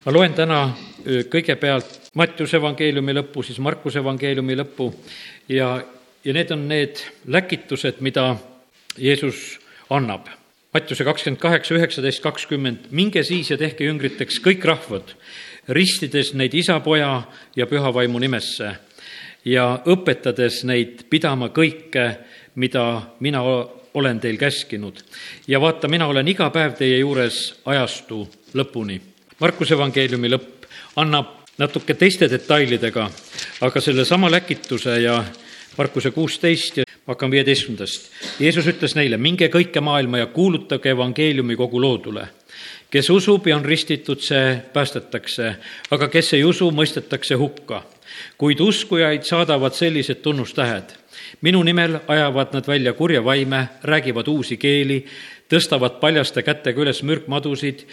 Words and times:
ma 0.00 0.12
loen 0.14 0.32
täna 0.32 0.58
kõigepealt 1.28 1.98
Mattiuse 2.16 2.56
evangeeliumi 2.56 3.12
lõppu, 3.18 3.42
siis 3.44 3.58
Markuse 3.60 4.00
evangeeliumi 4.00 4.54
lõppu 4.56 4.86
ja, 5.52 5.74
ja 6.24 6.32
need 6.32 6.52
on 6.54 6.62
need 6.70 7.02
läkitused, 7.28 8.00
mida 8.00 8.30
Jeesus 8.96 9.58
annab. 9.92 10.30
Mattiuse 10.72 11.04
kakskümmend 11.04 11.42
kaheksa, 11.42 11.76
üheksateist, 11.76 12.22
kakskümmend, 12.24 12.88
minge 12.96 13.20
siis 13.28 13.52
ja 13.52 13.58
tehke 13.60 13.84
jüngriteks 13.84 14.40
kõik 14.40 14.64
rahvad, 14.70 15.12
ristides 15.68 16.32
neid 16.32 16.56
isa, 16.56 16.78
poja 16.80 17.12
ja 17.58 17.68
püha 17.68 17.92
vaimu 17.92 18.24
nimesse 18.24 18.72
ja 19.44 19.68
õpetades 19.84 20.62
neid 20.64 21.04
pidama 21.12 21.52
kõike, 21.52 22.08
mida 22.56 22.86
mina 23.20 23.44
olen 23.44 24.24
teil 24.24 24.40
käskinud. 24.40 25.04
ja 25.46 25.60
vaata, 25.60 25.92
mina 25.92 26.08
olen 26.08 26.28
iga 26.28 26.48
päev 26.50 26.80
teie 26.80 26.98
juures 27.04 27.60
ajastu 27.68 28.24
lõpuni 28.56 29.09
Markuse 29.40 29.72
evangeeliumi 29.72 30.28
lõpp 30.28 30.66
annab 31.00 31.30
natuke 31.60 31.94
teiste 31.96 32.26
detailidega, 32.28 33.06
aga 33.64 33.80
sellesama 33.80 34.28
läkituse 34.28 34.98
ja 35.00 35.14
Markuse 35.78 36.10
kuusteist 36.12 36.76
ja 36.76 36.84
hakkan 37.08 37.30
viieteistkümnendast. 37.32 38.10
Jeesus 38.40 38.68
ütles 38.68 38.92
neile, 38.98 39.16
minge 39.16 39.48
kõike 39.48 39.80
maailma 39.80 40.20
ja 40.20 40.26
kuulutage 40.34 40.92
evangeeliumi 40.92 41.56
kogu 41.56 41.80
loodule. 41.80 42.26
kes 42.90 43.10
usub 43.10 43.46
ja 43.46 43.56
on 43.56 43.64
ristitud, 43.64 44.20
see 44.20 44.60
päästetakse, 44.72 45.54
aga 45.90 46.08
kes 46.08 46.32
ei 46.34 46.44
usu, 46.44 46.70
mõistetakse 46.70 47.34
hukka. 47.34 47.82
kuid 48.38 48.60
uskujaid 48.60 49.22
saadavad 49.22 49.72
sellised 49.72 50.20
tunnustähed. 50.20 50.84
minu 51.40 51.62
nimel 51.62 52.00
ajavad 52.08 52.52
nad 52.52 52.66
välja 52.66 52.92
kurja 52.92 53.24
vaime, 53.24 53.68
räägivad 53.82 54.28
uusi 54.28 54.56
keeli, 54.56 55.06
tõstavad 55.48 56.00
paljaste 56.00 56.42
kätega 56.42 56.80
üles 56.80 57.02
mürkmadusid 57.02 57.86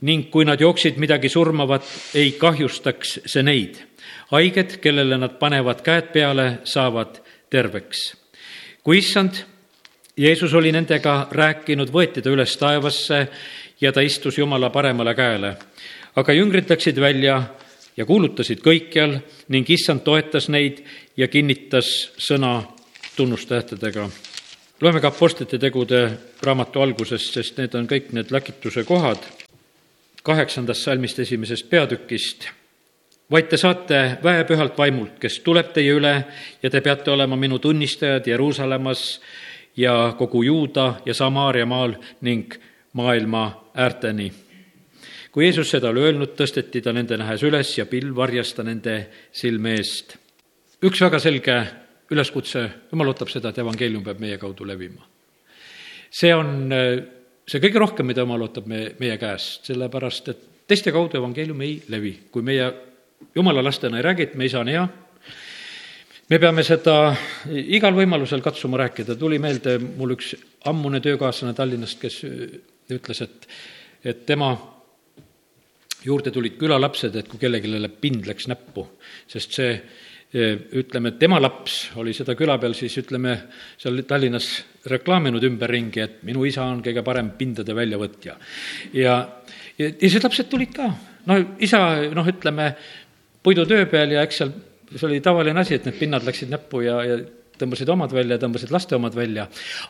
ning 0.00 0.30
kui 0.30 0.44
nad 0.44 0.60
jooksid 0.60 0.98
midagi 1.00 1.28
surmavat, 1.28 1.84
ei 2.14 2.32
kahjustaks 2.32 3.20
see 3.26 3.42
neid. 3.42 3.76
haiged, 4.30 4.78
kellele 4.82 5.18
nad 5.18 5.38
panevad 5.38 5.82
käed 5.82 6.10
peale, 6.12 6.58
saavad 6.64 7.20
terveks. 7.50 8.16
kui 8.82 8.98
issand 8.98 9.44
Jeesus 10.16 10.54
oli 10.54 10.72
nendega 10.72 11.28
rääkinud, 11.30 11.90
võeti 11.92 12.22
ta 12.22 12.30
üles 12.32 12.56
taevasse 12.56 13.26
ja 13.80 13.92
ta 13.92 14.00
istus 14.00 14.38
Jumala 14.38 14.70
paremale 14.70 15.14
käele. 15.14 15.56
aga 16.16 16.32
jüngrid 16.32 16.70
läksid 16.70 17.00
välja 17.00 17.42
ja 17.96 18.06
kuulutasid 18.06 18.60
kõikjal 18.60 19.20
ning 19.48 19.70
issand 19.70 20.00
toetas 20.04 20.48
neid 20.48 20.84
ja 21.16 21.28
kinnitas 21.28 22.10
sõna 22.18 22.62
tunnustähtedega. 23.16 24.10
loeme 24.80 25.00
ka 25.00 25.08
Apostlite 25.08 25.58
tegude 25.58 26.18
raamatu 26.42 26.80
algusest, 26.80 27.32
sest 27.32 27.58
need 27.58 27.74
on 27.74 27.86
kõik 27.88 28.12
need 28.12 28.30
läkituse 28.30 28.84
kohad 28.84 29.45
kaheksandast 30.26 30.82
salmist 30.82 31.18
esimesest 31.22 31.70
peatükist. 31.70 32.48
vaid 33.30 33.48
te 33.50 33.58
saate 33.58 34.18
väe 34.22 34.44
pühalt 34.46 34.76
vaimult, 34.78 35.16
kes 35.18 35.40
tuleb 35.42 35.72
teie 35.74 35.94
üle 35.98 36.14
ja 36.62 36.70
te 36.70 36.80
peate 36.80 37.10
olema 37.10 37.36
minu 37.36 37.58
tunnistajad 37.58 38.26
Jeruusalemmas 38.26 39.20
ja 39.76 40.14
kogu 40.18 40.42
Juuda 40.42 41.00
ja 41.06 41.14
Samaaria 41.14 41.66
maal 41.66 41.96
ning 42.20 42.54
maailma 42.92 43.70
äärteni. 43.74 44.32
kui 45.32 45.44
Jeesus 45.44 45.70
seda 45.70 45.90
oli 45.90 46.00
öelnud, 46.00 46.32
tõsteti 46.38 46.82
ta 46.82 46.92
nende 46.92 47.18
nähes 47.18 47.42
üles 47.42 47.74
ja 47.78 47.86
pilv 47.86 48.16
varjas 48.16 48.54
ta 48.54 48.62
nende 48.62 48.96
silme 49.32 49.74
eest. 49.74 50.16
üks 50.82 51.02
väga 51.02 51.18
selge 51.18 51.58
üleskutse, 52.10 52.70
jumal 52.92 53.10
ootab 53.10 53.28
seda, 53.28 53.50
et 53.50 53.58
evangeelium 53.58 54.04
peab 54.04 54.20
meie 54.20 54.38
kaudu 54.38 54.66
levima. 54.66 55.06
see 56.10 56.34
on 56.34 56.70
see 57.46 57.62
kõige 57.62 57.80
rohkem, 57.82 58.08
mida 58.10 58.24
Jumal 58.24 58.46
ootab 58.48 58.66
me, 58.70 58.82
meie 58.98 59.16
käest, 59.20 59.66
sellepärast 59.70 60.30
et 60.32 60.44
teiste 60.66 60.92
kaudu 60.94 61.20
evangeelium 61.20 61.60
ei 61.62 61.78
levi. 61.88 62.12
kui 62.30 62.42
meie 62.42 62.70
jumala 63.34 63.62
lastena 63.64 64.00
ei 64.00 64.06
räägi, 64.06 64.22
et 64.22 64.34
me 64.34 64.48
isa 64.48 64.60
on 64.60 64.68
hea, 64.68 64.86
me 66.30 66.38
peame 66.42 66.64
seda 66.66 67.14
igal 67.54 67.94
võimalusel 67.94 68.42
katsuma 68.42 68.80
rääkida, 68.82 69.14
tuli 69.16 69.38
meelde 69.38 69.78
mul 69.78 70.16
üks 70.16 70.34
ammune 70.66 71.00
töökaaslane 71.00 71.54
Tallinnast, 71.54 72.00
kes 72.00 72.22
ütles, 72.90 73.22
et, 73.22 73.46
et 74.04 74.26
tema 74.26 74.50
juurde 76.06 76.30
tulid 76.34 76.58
külalapsed, 76.58 77.14
et 77.14 77.30
kui 77.30 77.38
kellelegi 77.38 77.92
pind 78.00 78.26
läks 78.26 78.50
näppu, 78.50 78.88
sest 79.30 79.54
see 79.58 79.70
ütleme, 80.34 81.12
tema 81.20 81.38
laps 81.40 81.92
oli 82.00 82.12
seda 82.16 82.34
küla 82.36 82.56
peal 82.58 82.74
siis 82.74 82.96
ütleme, 82.98 83.36
seal 83.78 84.02
Tallinnas 84.08 84.48
reklaaminud 84.90 85.44
ümberringi, 85.46 86.02
et 86.02 86.18
minu 86.26 86.44
isa 86.48 86.66
on 86.66 86.82
kõige 86.84 87.04
parem 87.06 87.30
pindade 87.38 87.74
väljavõtja. 87.76 88.36
ja, 88.92 89.16
ja, 89.78 89.90
siis 90.00 90.18
lapsed 90.22 90.50
tulid 90.50 90.74
ka, 90.74 90.90
no 91.30 91.38
isa, 91.62 91.80
noh, 92.14 92.26
ütleme, 92.26 92.72
puidutöö 93.42 93.86
peal 93.90 94.16
ja 94.16 94.26
eks 94.26 94.42
seal, 94.42 94.52
see 94.96 95.06
oli 95.08 95.22
tavaline 95.22 95.62
asi, 95.62 95.78
et 95.78 95.86
need 95.86 95.98
pinnad 96.00 96.26
läksid 96.26 96.50
näppu 96.50 96.82
ja, 96.82 96.98
ja 97.06 97.20
tõmbasid 97.56 97.90
omad 97.94 98.12
välja, 98.12 98.40
tõmbasid 98.42 98.74
laste 98.74 98.98
omad 98.98 99.14
välja. 99.16 99.46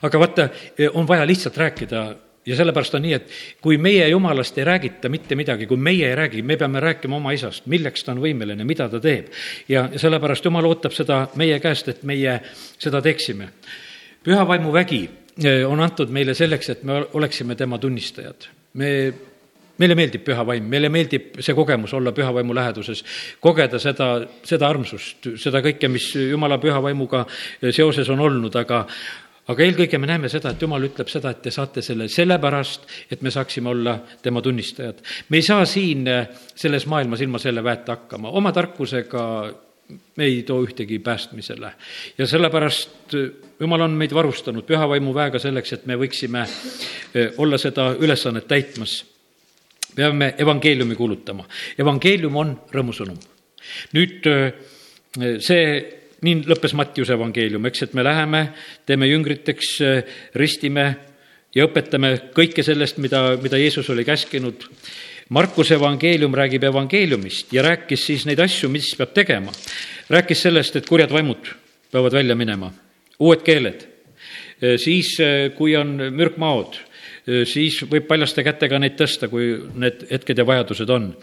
aga 0.07 0.21
vaata, 0.21 0.49
on 0.95 1.09
vaja 1.09 1.27
lihtsalt 1.27 1.57
rääkida 1.65 2.07
ja 2.47 2.57
sellepärast 2.57 2.95
on 2.95 3.03
nii, 3.03 3.13
et 3.17 3.31
kui 3.63 3.79
meie 3.83 4.09
jumalast 4.09 4.59
ei 4.59 4.65
räägita 4.65 5.11
mitte 5.13 5.39
midagi, 5.39 5.67
kui 5.67 5.77
meie 5.77 6.11
ei 6.11 6.17
räägi, 6.19 6.43
me 6.43 6.57
peame 6.57 6.81
rääkima 6.81 7.17
oma 7.17 7.35
isast, 7.35 7.67
milleks 7.67 8.05
ta 8.05 8.15
on 8.15 8.23
võimeline, 8.23 8.65
mida 8.65 8.89
ta 8.89 9.01
teeb. 9.03 9.31
ja 9.69 9.89
sellepärast 9.97 10.45
jumal 10.45 10.67
ootab 10.67 10.95
seda 10.95 11.27
meie 11.37 11.61
käest, 11.61 11.89
et 11.89 12.03
meie 12.03 12.41
seda 12.79 13.03
teeksime. 13.03 13.49
püha 14.25 14.47
vaimu 14.49 14.73
vägi 14.73 15.09
eh, 15.45 15.65
on 15.69 15.81
antud 15.81 16.11
meile 16.11 16.35
selleks, 16.35 16.71
et 16.71 16.83
me 16.83 17.05
oleksime 17.13 17.55
tema 17.55 17.79
tunnistajad. 17.79 18.49
me 18.75 18.93
meile 19.79 19.95
meeldib 19.95 20.25
püha 20.25 20.45
vaim, 20.47 20.65
meile 20.71 20.89
meeldib 20.89 21.41
see 21.45 21.55
kogemus 21.55 21.93
olla 21.97 22.13
püha 22.17 22.33
vaimu 22.35 22.55
läheduses, 22.57 23.03
kogeda 23.41 23.79
seda, 23.83 24.09
seda 24.47 24.69
armsust, 24.69 25.29
seda 25.41 25.61
kõike, 25.65 25.91
mis 25.93 26.09
jumala 26.17 26.59
püha 26.63 26.81
vaimuga 26.83 27.27
seoses 27.71 28.09
on 28.13 28.23
olnud, 28.25 28.57
aga 28.57 28.87
aga 29.51 29.67
eelkõige 29.67 29.99
me 30.03 30.09
näeme 30.11 30.31
seda, 30.31 30.53
et 30.53 30.63
jumal 30.63 30.85
ütleb 30.89 31.11
seda, 31.11 31.31
et 31.33 31.43
te 31.45 31.53
saate 31.55 31.83
selle 31.85 32.09
sellepärast, 32.11 32.87
et 33.13 33.23
me 33.23 33.31
saaksime 33.31 33.71
olla 33.71 33.97
tema 34.23 34.43
tunnistajad. 34.43 35.03
me 35.29 35.39
ei 35.39 35.47
saa 35.47 35.65
siin 35.65 36.07
äh, 36.09 36.27
selles 36.55 36.87
maailmas 36.87 37.23
ilma 37.23 37.39
selle 37.43 37.65
väeta 37.65 37.97
hakkama, 37.97 38.35
oma 38.35 38.53
tarkusega 38.53 39.23
me 40.17 40.25
ei 40.25 40.43
too 40.43 40.65
ühtegi 40.67 40.99
päästmisele. 40.99 41.73
ja 42.19 42.27
sellepärast 42.27 43.15
äh, 43.15 43.31
jumal 43.61 43.87
on 43.87 43.91
meid 43.99 44.15
varustanud 44.15 44.67
püha 44.67 44.89
vaimu 44.89 45.15
väega 45.15 45.39
selleks, 45.39 45.73
et 45.73 45.87
me 45.87 45.99
võiksime 45.99 46.43
äh, 46.43 47.31
olla 47.39 47.59
seda 47.59 47.93
ülesannet 47.99 48.49
täitmas. 48.49 49.05
peame 49.95 50.35
evangeeliumi 50.39 50.97
kuulutama. 50.97 51.47
evangeelium 51.79 52.37
on 52.37 52.57
rõõmusõnum. 52.75 53.21
nüüd 53.95 54.27
see 55.43 55.63
nii 56.25 56.47
lõppes 56.49 56.73
Mattiuse 56.77 57.15
evangeelium, 57.17 57.67
eks, 57.69 57.87
et 57.87 57.97
me 57.97 58.05
läheme, 58.07 58.43
teeme 58.89 59.09
jüngriteks, 59.11 59.75
ristime 60.39 60.87
ja 61.57 61.67
õpetame 61.67 62.13
kõike 62.37 62.65
sellest, 62.65 63.01
mida, 63.03 63.35
mida 63.43 63.61
Jeesus 63.61 63.89
oli 63.93 64.05
käskinud. 64.07 64.67
Markuse 65.35 65.75
evangeelium 65.75 66.35
räägib 66.39 66.65
evangeeliumist 66.69 67.53
ja 67.53 67.65
rääkis 67.67 68.05
siis 68.07 68.27
neid 68.29 68.41
asju, 68.41 68.71
mis 68.71 68.93
peab 68.97 69.13
tegema. 69.17 69.53
rääkis 70.09 70.43
sellest, 70.47 70.77
et 70.77 70.87
kurjad 70.87 71.11
vaimud 71.11 71.49
peavad 71.91 72.13
välja 72.13 72.37
minema, 72.39 72.71
uued 73.19 73.43
keeled, 73.43 73.83
siis 74.79 75.17
kui 75.57 75.75
on 75.77 75.97
mürkmaod, 76.15 76.79
siis 77.45 77.81
võib 77.91 78.07
paljaste 78.07 78.45
kätega 78.47 78.79
neid 78.79 78.95
tõsta, 78.95 79.29
kui 79.29 79.57
need 79.75 80.07
hetked 80.11 80.39
ja 80.39 80.47
vajadused 80.47 80.91
on. 80.91 81.15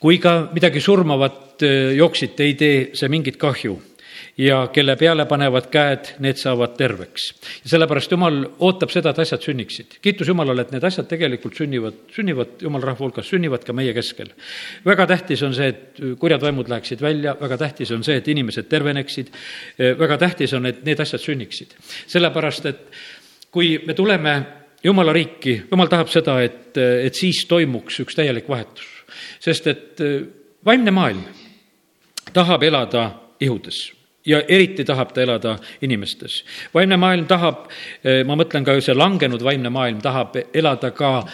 kui 0.00 0.18
ka 0.18 0.48
midagi 0.54 0.80
surmavat 0.80 1.62
jooksite, 1.96 2.42
ei 2.42 2.54
tee 2.54 2.90
see 2.94 3.08
mingit 3.08 3.36
kahju 3.36 3.76
ja 4.38 4.68
kelle 4.72 4.96
peale 4.96 5.26
panevad 5.28 5.66
käed, 5.72 6.14
need 6.24 6.38
saavad 6.40 6.72
terveks. 6.76 7.26
sellepärast 7.68 8.12
Jumal 8.12 8.38
ootab 8.64 8.90
seda, 8.90 9.10
et 9.10 9.18
asjad 9.18 9.42
sünniksid. 9.44 9.98
kiitus 10.02 10.28
Jumalale, 10.28 10.62
et 10.62 10.72
need 10.72 10.84
asjad 10.84 11.08
tegelikult 11.08 11.56
sünnivad, 11.56 11.98
sünnivad 12.14 12.62
Jumala 12.62 12.86
rahva 12.86 13.04
hulgas, 13.04 13.28
sünnivad 13.28 13.64
ka 13.64 13.72
meie 13.72 13.92
keskel. 13.94 14.32
väga 14.84 15.06
tähtis 15.06 15.42
on 15.42 15.54
see, 15.54 15.68
et 15.68 16.00
kurjad 16.18 16.42
vaimud 16.42 16.68
läheksid 16.68 17.00
välja, 17.00 17.36
väga 17.40 17.58
tähtis 17.58 17.90
on 17.92 18.04
see, 18.04 18.16
et 18.16 18.28
inimesed 18.28 18.68
terveneksid, 18.68 19.30
väga 19.98 20.18
tähtis 20.18 20.52
on, 20.52 20.66
et 20.66 20.84
need 20.84 21.00
asjad 21.00 21.20
sünniksid. 21.20 21.76
sellepärast, 22.06 22.66
et 22.66 22.90
kui 23.50 23.78
me 23.86 23.94
tuleme 23.94 24.42
Jumala 24.84 25.12
riiki, 25.12 25.62
Jumal 25.70 25.88
tahab 25.88 26.08
seda, 26.08 26.40
et, 26.42 26.76
et 26.76 27.14
siis 27.14 27.44
toimuks 27.48 28.00
üks 28.00 28.16
täielik 28.16 28.48
vahetus. 28.48 28.88
sest 29.40 29.66
et 29.66 30.00
vaimne 30.64 30.90
maailm 30.90 31.24
tahab 32.32 32.62
elada 32.62 33.10
ihudes 33.40 34.01
ja 34.26 34.42
eriti 34.48 34.84
tahab 34.84 35.12
ta 35.12 35.22
elada 35.22 35.56
inimestes. 35.82 36.44
vaimne 36.74 36.96
maailm 36.96 37.26
tahab, 37.26 37.68
eh, 38.04 38.24
ma 38.24 38.36
mõtlen 38.36 38.64
ka 38.64 38.80
see 38.80 38.94
langenud 38.94 39.42
vaimne 39.42 39.70
maailm 39.70 40.00
tahab 40.02 40.36
elada 40.54 40.90
ka 40.90 41.24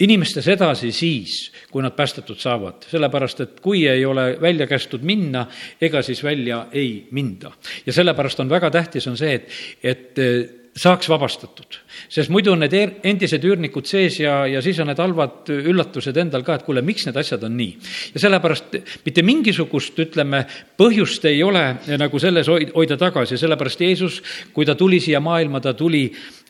inimestes 0.00 0.48
edasi 0.48 0.92
siis, 0.92 1.52
kui 1.70 1.82
nad 1.82 1.96
päästetud 1.96 2.38
saavad. 2.38 2.84
sellepärast, 2.90 3.40
et 3.40 3.60
kui 3.60 3.86
ei 3.88 4.04
ole 4.04 4.36
välja 4.40 4.66
kästud 4.66 5.02
minna, 5.02 5.46
ega 5.80 6.02
siis 6.02 6.22
välja 6.24 6.66
ei 6.72 7.08
minda. 7.10 7.52
ja 7.86 7.92
sellepärast 7.92 8.40
on 8.40 8.48
väga 8.48 8.70
tähtis, 8.70 9.06
on 9.06 9.16
see, 9.16 9.34
et, 9.34 9.48
et 9.82 10.18
eh, 10.18 10.57
saaks 10.78 11.08
vabastatud. 11.10 11.78
sest 12.08 12.30
muidu 12.30 12.52
on 12.52 12.62
need 12.62 12.74
endised 13.06 13.44
üürnikud 13.44 13.88
sees 13.88 14.20
ja, 14.22 14.40
ja 14.46 14.62
siis 14.64 14.78
on 14.80 14.88
need 14.90 15.00
halvad 15.02 15.50
üllatused 15.50 16.16
endal 16.20 16.44
ka, 16.46 16.58
et 16.58 16.66
kuule, 16.66 16.82
miks 16.86 17.06
need 17.08 17.18
asjad 17.18 17.44
on 17.48 17.56
nii. 17.58 17.74
ja 18.14 18.22
sellepärast 18.22 18.78
mitte 19.06 19.24
mingisugust, 19.26 19.98
ütleme, 20.04 20.44
põhjust 20.78 21.26
ei 21.30 21.42
ole 21.42 21.64
nagu 21.98 22.22
selles 22.22 22.48
hoida 22.48 22.98
tagasi, 23.00 23.38
sellepärast 23.40 23.82
Jeesus, 23.84 24.22
kui 24.54 24.66
ta 24.68 24.76
tuli 24.78 25.00
siia 25.02 25.20
maailma, 25.24 25.60
ta 25.64 25.74
tuli 25.74 26.06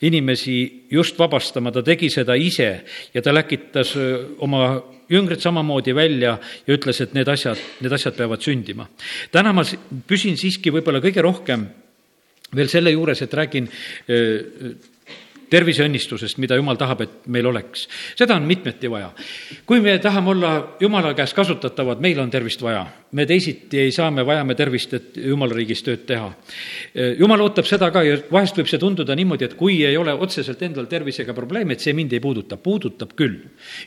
inimesi 0.07 0.59
just 0.93 1.19
vabastama, 1.19 1.73
ta 1.73 1.83
tegi 1.83 2.11
seda 2.13 2.37
ise 2.39 2.71
ja 3.15 3.25
ta 3.25 3.35
läkitas 3.35 3.97
oma 4.45 4.71
jüngrid 5.09 5.41
samamoodi 5.41 5.95
välja 5.97 6.37
ja 6.67 6.77
ütles, 6.77 7.01
et 7.01 7.15
need 7.17 7.29
asjad, 7.29 7.59
need 7.81 7.93
asjad 7.93 8.17
peavad 8.17 8.45
sündima. 8.45 8.89
täna 9.33 9.53
ma 9.57 9.65
püsin 10.07 10.37
siiski 10.37 10.73
võib-olla 10.75 11.01
kõige 11.05 11.25
rohkem 11.25 11.69
veel 12.57 12.69
selle 12.69 12.93
juures, 12.95 13.23
et 13.23 13.35
räägin 13.35 13.69
terviseõnnistusest, 15.51 16.39
mida 16.43 16.57
jumal 16.59 16.77
tahab, 16.79 17.03
et 17.05 17.27
meil 17.33 17.47
oleks. 17.49 17.87
seda 18.17 18.37
on 18.37 18.47
mitmeti 18.49 18.91
vaja. 18.91 19.11
kui 19.67 19.81
me 19.81 19.99
tahame 19.99 20.31
olla 20.31 20.77
jumala 20.81 21.15
käest 21.15 21.37
kasutatavad, 21.37 22.01
meil 22.01 22.21
on 22.21 22.31
tervist 22.31 22.63
vaja. 22.63 22.87
me 23.13 23.27
teisiti 23.27 23.79
ei 23.81 23.93
saa, 23.93 24.11
me 24.11 24.27
vajame 24.27 24.55
tervist, 24.55 24.95
et 24.95 25.17
jumala 25.17 25.55
riigis 25.55 25.83
tööd 25.83 26.05
teha. 26.07 26.33
jumal 27.19 27.41
ootab 27.41 27.67
seda 27.67 27.91
ka 27.91 28.03
ja 28.03 28.19
vahest 28.33 28.59
võib 28.59 28.69
see 28.69 28.79
tunduda 28.79 29.17
niimoodi, 29.17 29.45
et 29.45 29.57
kui 29.57 29.81
ei 29.85 29.97
ole 29.97 30.13
otseselt 30.13 30.63
endal 30.63 30.87
tervisega 30.87 31.35
probleemi, 31.35 31.73
et 31.73 31.81
see 31.81 31.97
mind 31.97 32.13
ei 32.13 32.21
puuduta, 32.21 32.57
puudutab 32.57 33.15
küll. 33.17 33.39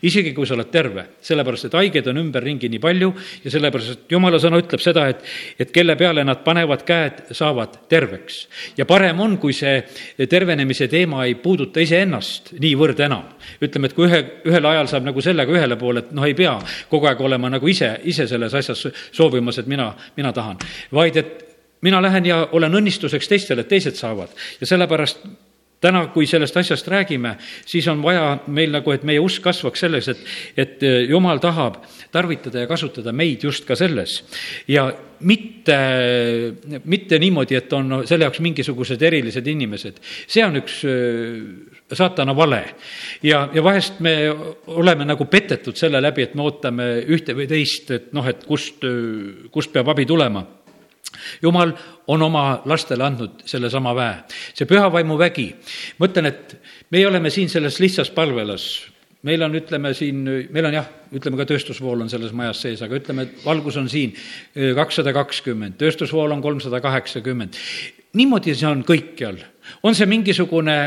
isegi 0.02 0.34
kui 0.34 0.48
sa 0.48 0.56
oled 0.58 0.72
terve, 0.72 1.06
sellepärast 1.22 1.70
et 1.70 1.78
haigeid 1.78 2.08
on 2.08 2.24
ümberringi 2.26 2.70
nii 2.70 2.82
palju 2.82 3.14
ja 3.44 3.52
sellepärast, 3.54 3.92
et 3.92 4.18
jumala 4.18 4.40
sõna 4.42 4.62
ütleb 4.62 4.82
seda, 4.82 5.08
et, 5.14 5.24
et 5.60 5.72
kelle 5.72 5.96
peale 5.96 6.26
nad 6.26 6.44
panevad 6.44 6.86
käed, 6.88 7.24
saavad 7.38 7.84
terveks. 7.90 8.48
ja 8.78 8.86
parem 8.90 9.20
on, 9.20 9.38
kui 9.38 9.54
see 9.54 9.84
tervenemise 10.30 10.88
teema 10.88 11.26
ei 11.26 11.36
puuduta 11.36 11.51
puuduta 11.52 11.84
iseennast 11.84 12.54
niivõrd 12.60 13.04
enam. 13.04 13.28
ütleme, 13.62 13.90
et 13.90 13.96
kui 13.98 14.08
ühe, 14.08 14.22
ühel 14.48 14.66
ajal 14.72 14.88
saab 14.88 15.06
nagu 15.10 15.22
sellega 15.22 15.52
ühele 15.52 15.76
poole, 15.80 16.06
et 16.06 16.12
noh, 16.16 16.26
ei 16.26 16.36
pea 16.38 16.56
kogu 16.90 17.10
aeg 17.10 17.22
olema 17.22 17.50
nagu 17.52 17.68
ise, 17.68 17.98
ise 18.08 18.28
selles 18.28 18.56
asjas 18.56 18.88
soovimas, 19.12 19.60
et 19.60 19.68
mina, 19.68 19.92
mina 20.18 20.32
tahan. 20.34 20.58
vaid 20.94 21.18
et 21.18 21.48
mina 21.82 22.02
lähen 22.02 22.26
ja 22.26 22.48
olen 22.52 22.80
õnnistuseks 22.82 23.28
teistele, 23.28 23.66
et 23.66 23.72
teised 23.72 24.00
saavad 24.00 24.30
ja 24.62 24.68
sellepärast 24.68 25.26
täna, 25.82 26.06
kui 26.14 26.28
sellest 26.30 26.58
asjast 26.62 26.88
räägime, 26.92 27.36
siis 27.66 27.88
on 27.92 28.04
vaja 28.04 28.38
meil 28.48 28.74
nagu, 28.74 28.94
et 28.94 29.06
meie 29.08 29.22
usk 29.22 29.44
kasvaks 29.46 29.86
selles, 29.86 30.10
et, 30.14 30.26
et 30.58 30.86
jumal 31.10 31.42
tahab 31.42 31.82
tarvitada 32.14 32.66
ja 32.66 32.70
kasutada 32.70 33.14
meid 33.16 33.44
just 33.48 33.66
ka 33.66 33.76
selles. 33.80 34.22
ja 34.68 34.92
mitte, 35.22 35.78
mitte 36.86 37.20
niimoodi, 37.20 37.56
et 37.56 37.74
on 37.74 38.02
selle 38.10 38.26
jaoks 38.26 38.42
mingisugused 38.42 39.02
erilised 39.02 39.48
inimesed. 39.48 40.00
see 40.28 40.46
on 40.46 40.58
üks 40.62 40.82
äh, 40.86 41.92
saatana 41.94 42.36
vale. 42.36 42.64
ja, 43.24 43.48
ja 43.54 43.64
vahest 43.64 44.00
me 44.00 44.16
oleme 44.68 45.06
nagu 45.06 45.26
petetud 45.26 45.78
selle 45.78 46.02
läbi, 46.02 46.30
et 46.30 46.36
me 46.36 46.46
ootame 46.46 46.90
ühte 47.08 47.36
või 47.38 47.50
teist, 47.50 47.92
et 47.92 48.14
noh, 48.14 48.28
et 48.28 48.46
kust, 48.46 48.86
kust 49.52 49.74
peab 49.74 49.94
abi 49.94 50.06
tulema 50.06 50.46
jumal 51.42 51.74
on 52.08 52.22
oma 52.22 52.62
lastele 52.66 53.04
andnud 53.06 53.44
sellesama 53.46 53.94
väe, 53.98 54.16
see 54.54 54.70
püha 54.70 54.88
vaimu 54.94 55.18
vägi. 55.20 55.50
ma 56.00 56.10
ütlen, 56.10 56.32
et 56.32 56.56
meie 56.92 57.08
oleme 57.08 57.30
siin 57.30 57.50
selles 57.50 57.80
lihtsas 57.80 58.12
palvelas, 58.12 58.68
meil 59.24 59.42
on, 59.46 59.56
ütleme 59.56 59.94
siin, 59.98 60.24
meil 60.52 60.70
on 60.70 60.78
jah, 60.80 60.88
ütleme 61.14 61.38
ka 61.40 61.46
tööstusvool 61.50 62.02
on 62.02 62.10
selles 62.10 62.34
majas 62.34 62.64
sees, 62.66 62.82
aga 62.82 62.98
ütleme, 62.98 63.28
et 63.28 63.46
valgus 63.46 63.78
on 63.78 63.90
siin 63.90 64.16
kakssada 64.76 65.14
kakskümmend, 65.14 65.78
tööstusvool 65.82 66.32
on 66.32 66.42
kolmsada 66.42 66.82
kaheksakümmend. 66.82 67.60
niimoodi 68.14 68.56
see 68.56 68.68
on 68.68 68.84
kõikjal. 68.84 69.38
on 69.84 69.96
see 69.96 70.06
mingisugune 70.06 70.78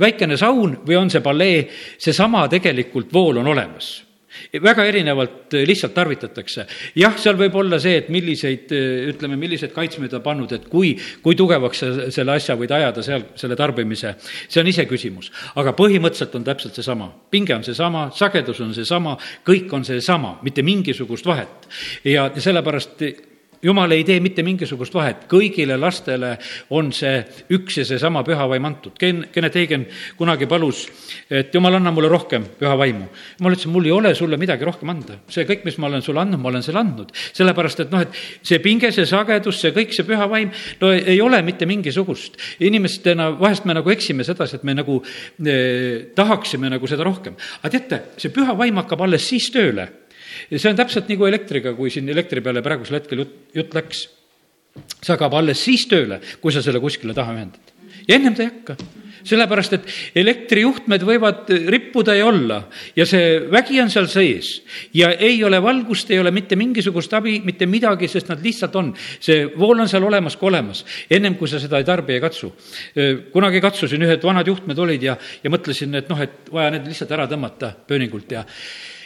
väikene 0.00 0.36
saun 0.36 0.80
või 0.86 0.98
on 0.98 1.10
see 1.10 1.22
palee, 1.22 1.68
seesama 1.98 2.48
tegelikult 2.48 3.12
vool 3.12 3.38
on 3.38 3.46
olemas 3.46 4.04
väga 4.62 4.84
erinevalt 4.88 5.54
äh, 5.54 5.66
lihtsalt 5.66 5.94
tarvitatakse. 5.94 6.66
jah, 6.96 7.16
seal 7.18 7.36
võib 7.40 7.56
olla 7.58 7.78
see, 7.82 7.96
et 8.02 8.08
milliseid, 8.14 8.72
äh, 8.72 9.08
ütleme, 9.12 9.38
millised 9.40 9.74
kaitsmed 9.74 10.14
on 10.14 10.24
pannud, 10.24 10.52
et 10.56 10.68
kui, 10.70 10.94
kui 11.22 11.36
tugevaks 11.38 11.82
sa 11.84 11.92
selle 12.14 12.36
asja 12.38 12.56
võid 12.60 12.74
ajada 12.74 13.02
seal, 13.02 13.28
selle 13.40 13.58
tarbimise, 13.58 14.14
see 14.48 14.62
on 14.62 14.70
iseküsimus. 14.70 15.30
aga 15.60 15.74
põhimõtteliselt 15.76 16.34
on 16.38 16.44
täpselt 16.44 16.80
seesama. 16.80 17.10
pinge 17.30 17.54
on 17.54 17.64
seesama, 17.64 18.08
sagedus 18.14 18.60
on 18.60 18.74
seesama, 18.74 19.16
kõik 19.46 19.72
on 19.72 19.84
seesama, 19.84 20.38
mitte 20.42 20.62
mingisugust 20.62 21.26
vahet. 21.26 21.68
ja 22.04 22.30
sellepärast 22.36 23.02
jumal 23.64 23.92
ei 23.96 24.04
tee 24.04 24.20
mitte 24.22 24.44
mingisugust 24.44 24.94
vahet, 24.94 25.24
kõigile 25.30 25.76
lastele 25.80 26.34
on 26.76 26.90
see 26.94 27.22
üks 27.56 27.78
ja 27.80 27.86
seesama 27.88 28.24
püha 28.26 28.46
vaim 28.50 28.68
antud. 28.68 28.94
Ken-, 29.00 29.24
Kennet 29.32 29.56
Heigen 29.56 29.86
kunagi 30.18 30.48
palus, 30.50 30.84
et 31.30 31.54
jumal, 31.54 31.78
anna 31.78 31.92
mulle 31.94 32.10
rohkem 32.12 32.44
püha 32.60 32.74
vaimu. 32.78 33.08
ma 33.40 33.52
ütlesin, 33.52 33.72
mul 33.72 33.88
ei 33.88 33.94
ole 33.94 34.14
sulle 34.14 34.36
midagi 34.40 34.64
rohkem 34.68 34.92
anda. 34.92 35.18
see 35.28 35.46
kõik, 35.48 35.64
mis 35.64 35.78
ma 35.78 35.88
olen 35.88 36.04
sulle 36.04 36.20
andnud, 36.20 36.40
ma 36.40 36.52
olen 36.52 36.62
selle 36.66 36.82
andnud. 36.82 37.12
sellepärast, 37.32 37.84
et 37.86 37.94
noh, 37.94 38.04
et 38.04 38.20
see 38.42 38.60
pinge, 38.64 38.92
see 38.92 39.06
sagedus, 39.08 39.60
see 39.60 39.72
kõik, 39.76 39.96
see 39.96 40.06
püha 40.08 40.28
vaim, 40.30 40.52
no 40.80 40.92
ei 40.92 41.20
ole 41.20 41.42
mitte 41.42 41.66
mingisugust. 41.66 42.38
inimestena 42.60 43.30
vahest 43.40 43.64
me 43.64 43.74
nagu 43.74 43.90
eksime 43.90 44.24
sedasi, 44.24 44.60
et 44.60 44.64
me 44.64 44.76
nagu 44.76 45.00
eh, 45.00 46.12
tahaksime 46.14 46.70
nagu 46.76 46.86
seda 46.90 47.04
rohkem. 47.04 47.36
aga 47.62 47.74
teate, 47.78 48.02
see 48.20 48.34
püha 48.34 48.56
vaim 48.58 48.82
hakkab 48.82 49.08
alles 49.08 49.28
siis 49.28 49.50
tööle 49.54 49.88
ja 50.50 50.58
see 50.58 50.72
on 50.72 50.80
täpselt 50.80 51.08
nagu 51.12 51.28
elektriga, 51.28 51.74
kui 51.76 51.92
siin 51.92 52.08
elektri 52.12 52.42
peale 52.44 52.62
praegusel 52.64 53.00
hetkel 53.00 53.24
jutt, 53.24 53.38
jutt 53.54 53.78
läks. 53.78 54.08
see 55.00 55.12
hakkab 55.12 55.38
alles 55.38 55.62
siis 55.62 55.86
tööle, 55.90 56.20
kui 56.42 56.52
sa 56.52 56.62
selle 56.62 56.82
kuskile 56.82 57.14
taha 57.14 57.36
ühendad. 57.36 57.74
ja 58.08 58.18
ennem 58.18 58.34
ta 58.34 58.46
ei 58.46 58.52
hakka 58.52 58.78
sellepärast, 59.24 59.76
et 59.76 59.88
elektrijuhtmed 60.20 61.04
võivad 61.06 61.50
rippuda 61.72 62.16
ja 62.16 62.26
olla 62.28 62.60
ja 62.96 63.06
see 63.08 63.38
vägi 63.52 63.80
on 63.82 63.90
seal 63.92 64.08
sees 64.10 64.50
ja 64.96 65.10
ei 65.12 65.38
ole 65.44 65.60
valgust, 65.64 66.10
ei 66.12 66.20
ole 66.20 66.32
mitte 66.34 66.58
mingisugust 66.60 67.12
abi, 67.16 67.38
mitte 67.44 67.68
midagi, 67.70 68.08
sest 68.10 68.30
nad 68.32 68.42
lihtsalt 68.44 68.76
on. 68.80 68.92
see 69.20 69.46
vool 69.56 69.80
on 69.80 69.90
seal 69.90 70.04
olemas 70.04 70.36
kui 70.36 70.50
olemas, 70.52 70.84
ennem 71.10 71.38
kui 71.40 71.48
sa 71.48 71.60
seda 71.62 71.80
ei 71.80 71.88
tarbi, 71.88 72.16
ei 72.16 72.24
katsu. 72.24 72.52
kunagi 73.32 73.62
katsusin, 73.64 74.02
ühed 74.04 74.24
vanad 74.24 74.48
juhtmed 74.48 74.78
olid 74.78 75.02
ja, 75.02 75.16
ja 75.42 75.52
mõtlesin, 75.52 75.94
et 76.00 76.10
noh, 76.12 76.20
et 76.20 76.52
vaja 76.52 76.74
need 76.74 76.90
lihtsalt 76.90 77.16
ära 77.16 77.28
tõmmata 77.30 77.72
pööningult 77.88 78.36
ja 78.36 78.44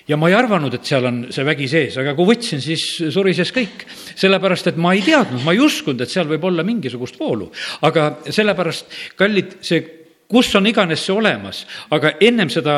ja 0.09 0.17
ma 0.17 0.31
ei 0.31 0.37
arvanud, 0.39 0.75
et 0.75 0.89
seal 0.89 1.05
on 1.09 1.21
see 1.35 1.45
vägi 1.47 1.69
sees, 1.71 1.99
aga 2.01 2.15
kui 2.17 2.31
võtsin, 2.33 2.63
siis 2.65 2.85
surises 3.15 3.53
kõik. 3.55 3.85
sellepärast, 4.19 4.73
et 4.73 4.81
ma 4.81 4.95
ei 4.97 5.05
teadnud, 5.05 5.45
ma 5.45 5.55
ei 5.55 5.63
uskunud, 5.63 6.01
et 6.01 6.11
seal 6.11 6.29
võib 6.31 6.45
olla 6.49 6.65
mingisugust 6.65 7.19
voolu. 7.21 7.51
aga 7.83 8.11
sellepärast, 8.29 8.99
kallid, 9.17 9.59
see 9.61 9.85
kus 10.29 10.51
on 10.57 10.67
iganes 10.69 11.03
see 11.07 11.15
olemas, 11.17 11.63
aga 11.91 12.13
ennem 12.21 12.51
seda 12.53 12.75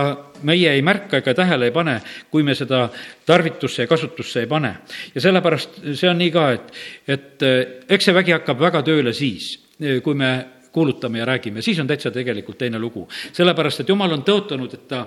meie 0.47 0.71
ei 0.71 0.82
märka 0.87 1.19
ega 1.19 1.35
tähele 1.35 1.69
ei 1.69 1.75
pane, 1.75 1.97
kui 2.31 2.44
me 2.47 2.55
seda 2.55 2.85
tarvitusse 3.27 3.85
ja 3.85 3.91
kasutusse 3.91 4.44
ei 4.44 4.47
pane. 4.47 4.75
ja 5.15 5.21
sellepärast 5.21 5.82
see 5.94 6.10
on 6.10 6.19
nii 6.19 6.31
ka, 6.31 6.46
et, 6.55 6.72
et 7.08 7.46
eks 7.91 8.08
see 8.10 8.15
vägi 8.15 8.37
hakkab 8.39 8.60
väga 8.60 8.82
tööle 8.87 9.13
siis, 9.17 9.56
kui 10.05 10.15
me 10.15 10.59
kuulutame 10.72 11.19
ja 11.19 11.24
räägime, 11.24 11.62
siis 11.62 11.79
on 11.79 11.86
täitsa 11.86 12.10
tegelikult 12.10 12.58
teine 12.58 12.79
lugu. 12.79 13.08
sellepärast, 13.32 13.81
et 13.81 13.89
jumal 13.89 14.12
on 14.12 14.22
tõotanud, 14.22 14.74
et 14.74 14.89
ta 14.89 15.06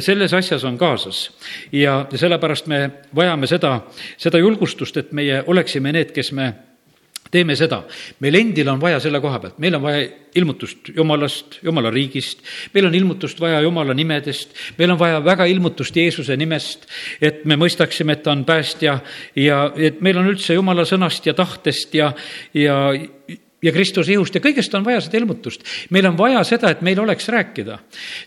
selles 0.00 0.34
asjas 0.34 0.64
on 0.64 0.78
kaasas. 0.78 1.30
ja, 1.72 2.06
ja 2.12 2.18
sellepärast 2.18 2.66
me 2.66 2.90
vajame 3.14 3.46
seda, 3.46 3.80
seda 4.16 4.38
julgustust, 4.38 4.96
et 4.96 5.12
meie 5.12 5.42
oleksime 5.46 5.92
need, 5.92 6.12
kes 6.12 6.32
me 6.32 6.52
teeme 7.30 7.56
seda. 7.56 7.82
meil 8.20 8.34
endil 8.34 8.68
on 8.68 8.80
vaja 8.80 9.00
selle 9.00 9.20
koha 9.20 9.38
pealt, 9.40 9.58
meil 9.62 9.74
on 9.78 9.82
vaja 9.82 10.06
ilmutust 10.34 10.90
Jumalast, 10.96 11.60
Jumala 11.62 11.90
riigist, 11.90 12.42
meil 12.74 12.86
on 12.86 12.94
ilmutust 12.94 13.40
vaja 13.40 13.60
Jumala 13.60 13.94
nimedest, 13.94 14.54
meil 14.78 14.90
on 14.90 14.98
vaja 14.98 15.20
väga 15.24 15.46
ilmutust 15.50 15.96
Jeesuse 15.96 16.36
nimest, 16.36 16.86
et 17.20 17.44
me 17.44 17.58
mõistaksime, 17.60 18.18
et 18.18 18.24
ta 18.26 18.34
on 18.34 18.44
päästja 18.44 18.98
ja 19.36 19.62
et 19.76 20.00
meil 20.00 20.18
on 20.18 20.30
üldse 20.32 20.58
Jumala 20.58 20.86
sõnast 20.88 21.26
ja 21.26 21.34
tahtest 21.38 21.94
ja, 21.94 22.12
ja 22.54 22.80
ja 23.62 23.72
Kristuse 23.72 24.12
ihust 24.14 24.34
ja 24.34 24.42
kõigest 24.42 24.74
on 24.76 24.84
vaja 24.84 25.00
seda 25.04 25.18
ilmutust. 25.20 25.64
meil 25.90 26.06
on 26.06 26.16
vaja 26.18 26.42
seda, 26.44 26.70
et 26.70 26.82
meil 26.82 27.00
oleks 27.00 27.28
rääkida. 27.28 27.78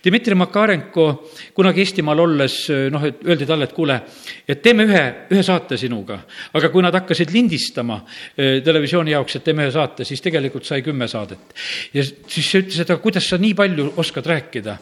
Dmitri 0.05 0.35
Makarenko 0.35 1.07
kunagi 1.53 1.81
Eestimaal 1.81 2.19
olles, 2.19 2.57
noh, 2.91 3.05
et 3.05 3.23
öeldi 3.25 3.47
talle, 3.49 3.69
et 3.69 3.73
kuule, 3.73 3.99
et 4.47 4.61
teeme 4.61 4.85
ühe, 4.85 5.03
ühe 5.31 5.43
saate 5.43 5.77
sinuga. 5.77 6.19
aga 6.53 6.69
kui 6.69 6.83
nad 6.83 6.93
hakkasid 6.93 7.33
lindistama 7.33 8.03
eh, 8.37 8.61
televisiooni 8.63 9.11
jaoks, 9.11 9.35
et 9.35 9.43
teeme 9.43 9.65
ühe 9.65 9.71
saate, 9.71 10.05
siis 10.05 10.21
tegelikult 10.21 10.65
sai 10.65 10.81
kümme 10.81 11.07
saadet. 11.07 11.57
ja 11.93 12.03
siis 12.03 12.51
ta 12.51 12.63
ütles, 12.63 12.79
et 12.79 12.89
aga 12.89 13.01
kuidas 13.01 13.29
sa 13.29 13.37
nii 13.37 13.53
palju 13.53 13.93
oskad 13.97 14.25
rääkida 14.25 14.77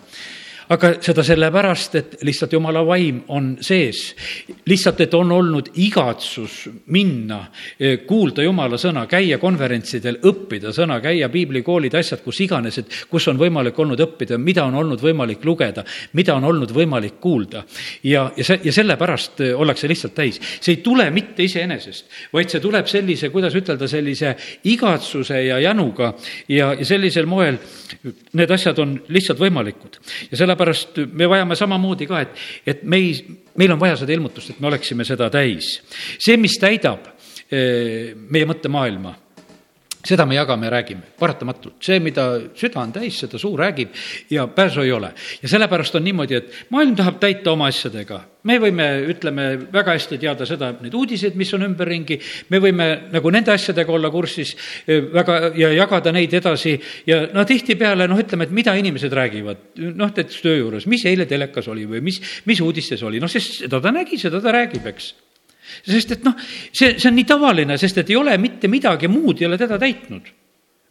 aga 0.72 0.92
seda 1.04 1.24
sellepärast, 1.26 1.96
et 2.00 2.14
lihtsalt 2.26 2.54
jumala 2.56 2.84
vaim 2.86 3.22
on 3.36 3.52
sees. 3.62 4.16
lihtsalt, 4.66 5.02
et 5.02 5.14
on 5.14 5.32
olnud 5.32 5.72
igatsus 5.84 6.70
minna, 6.94 7.42
e, 7.80 7.98
kuulda 8.08 8.44
jumala 8.46 8.78
sõna, 8.80 9.06
käia 9.10 9.38
konverentsidel, 9.42 10.22
õppida 10.28 10.72
sõna, 10.76 11.00
käia 11.04 11.30
piiblikoolid, 11.30 11.96
asjad, 11.98 12.22
kus 12.24 12.40
iganes, 12.46 12.78
et 12.78 12.96
kus 13.10 13.28
on 13.28 13.40
võimalik 13.40 13.80
olnud 13.80 14.00
õppida, 14.00 14.38
mida 14.38 14.66
on 14.66 14.78
olnud 14.80 15.02
võimalik 15.02 15.44
lugeda, 15.46 15.84
mida 16.14 16.36
on 16.36 16.48
olnud 16.48 16.72
võimalik 16.72 17.20
kuulda. 17.20 17.64
ja, 18.04 18.30
ja 18.38 18.44
see, 18.44 18.60
ja 18.64 18.72
sellepärast 18.72 19.42
e, 19.42 19.52
ollakse 19.56 19.88
lihtsalt 19.92 20.16
täis. 20.16 20.40
see 20.62 20.78
ei 20.78 20.82
tule 20.84 21.10
mitte 21.12 21.44
iseenesest, 21.44 22.06
vaid 22.34 22.50
see 22.50 22.64
tuleb 22.64 22.88
sellise, 22.88 23.30
kuidas 23.30 23.56
ütelda, 23.56 23.88
sellise 23.88 24.36
igatsuse 24.64 25.44
ja 25.46 25.60
jänuga 25.60 26.14
ja, 26.48 26.74
ja 26.74 26.86
sellisel 26.86 27.26
moel 27.26 27.60
need 28.34 28.52
asjad 28.52 28.80
on 28.80 28.96
lihtsalt 29.12 29.40
võimalikud. 29.40 30.00
ja 30.32 30.38
sellepärast 30.38 30.61
me 31.14 31.30
vajame 31.30 31.58
samamoodi 31.60 32.08
ka, 32.10 32.22
et, 32.26 32.46
et 32.66 32.84
me 32.84 33.00
ei, 33.02 33.40
meil 33.60 33.74
on 33.76 33.82
vaja 33.82 34.00
seda 34.02 34.16
ilmutust, 34.16 34.54
et 34.54 34.62
me 34.62 34.70
oleksime 34.72 35.06
seda 35.08 35.30
täis. 35.34 35.74
see, 36.18 36.38
mis 36.38 36.58
täidab 36.62 37.10
eh, 37.52 38.14
meie 38.16 38.48
mõttemaailma 38.50 39.16
seda 40.06 40.26
me 40.26 40.36
jagame 40.36 40.68
ja 40.68 40.72
räägime, 40.72 41.14
paratamatult. 41.20 41.76
see, 41.84 42.00
mida 42.00 42.26
süda 42.58 42.82
on 42.82 42.92
täis, 42.94 43.20
seda 43.22 43.40
suu 43.42 43.54
räägib 43.58 43.94
ja 44.30 44.48
pääsu 44.48 44.82
ei 44.82 44.92
ole. 44.92 45.14
ja 45.42 45.50
sellepärast 45.50 45.96
on 45.96 46.04
niimoodi, 46.04 46.36
et 46.36 46.68
maailm 46.70 46.96
tahab 46.96 47.20
täita 47.20 47.52
oma 47.52 47.68
asjadega. 47.68 48.22
me 48.44 48.58
võime, 48.60 48.88
ütleme, 49.14 49.48
väga 49.74 49.94
hästi 49.94 50.18
teada 50.18 50.46
seda, 50.46 50.72
neid 50.82 50.94
uudiseid, 50.98 51.36
mis 51.38 51.54
on 51.54 51.66
ümberringi, 51.68 52.20
me 52.50 52.60
võime 52.60 52.88
nagu 53.12 53.30
nende 53.30 53.54
asjadega 53.54 53.94
olla 53.94 54.10
kursis 54.12 54.56
eh, 54.88 55.02
väga 55.14 55.40
ja 55.56 55.72
jagada 55.76 56.12
neid 56.12 56.34
edasi 56.34 56.78
ja 57.06 57.28
no 57.34 57.46
tihtipeale 57.46 58.08
noh, 58.10 58.20
ütleme, 58.20 58.50
et 58.50 58.56
mida 58.56 58.76
inimesed 58.76 59.14
räägivad, 59.14 59.66
noh, 59.82 60.08
näiteks 60.08 60.42
töö 60.42 60.58
juures, 60.58 60.88
mis 60.90 61.06
eile 61.06 61.26
telekas 61.30 61.68
oli 61.72 61.86
või 61.86 62.02
mis, 62.02 62.22
mis 62.46 62.62
uudistes 62.62 63.04
oli, 63.04 63.22
noh, 63.22 63.30
sest 63.30 63.62
seda 63.62 63.82
ta 63.82 63.94
nägi, 63.94 64.18
seda 64.18 64.42
ta 64.42 64.56
räägib, 64.56 64.88
eks 64.90 65.14
sest 65.88 66.18
et 66.18 66.28
noh, 66.28 66.38
see, 66.72 66.96
see 66.98 67.10
on 67.10 67.18
nii 67.18 67.28
tavaline, 67.30 67.78
sest 67.82 68.02
et 68.02 68.14
ei 68.14 68.20
ole 68.20 68.38
mitte 68.42 68.70
midagi 68.72 69.10
muud 69.12 69.42
ei 69.42 69.50
ole 69.50 69.60
teda 69.62 69.80
täitnud 69.82 70.30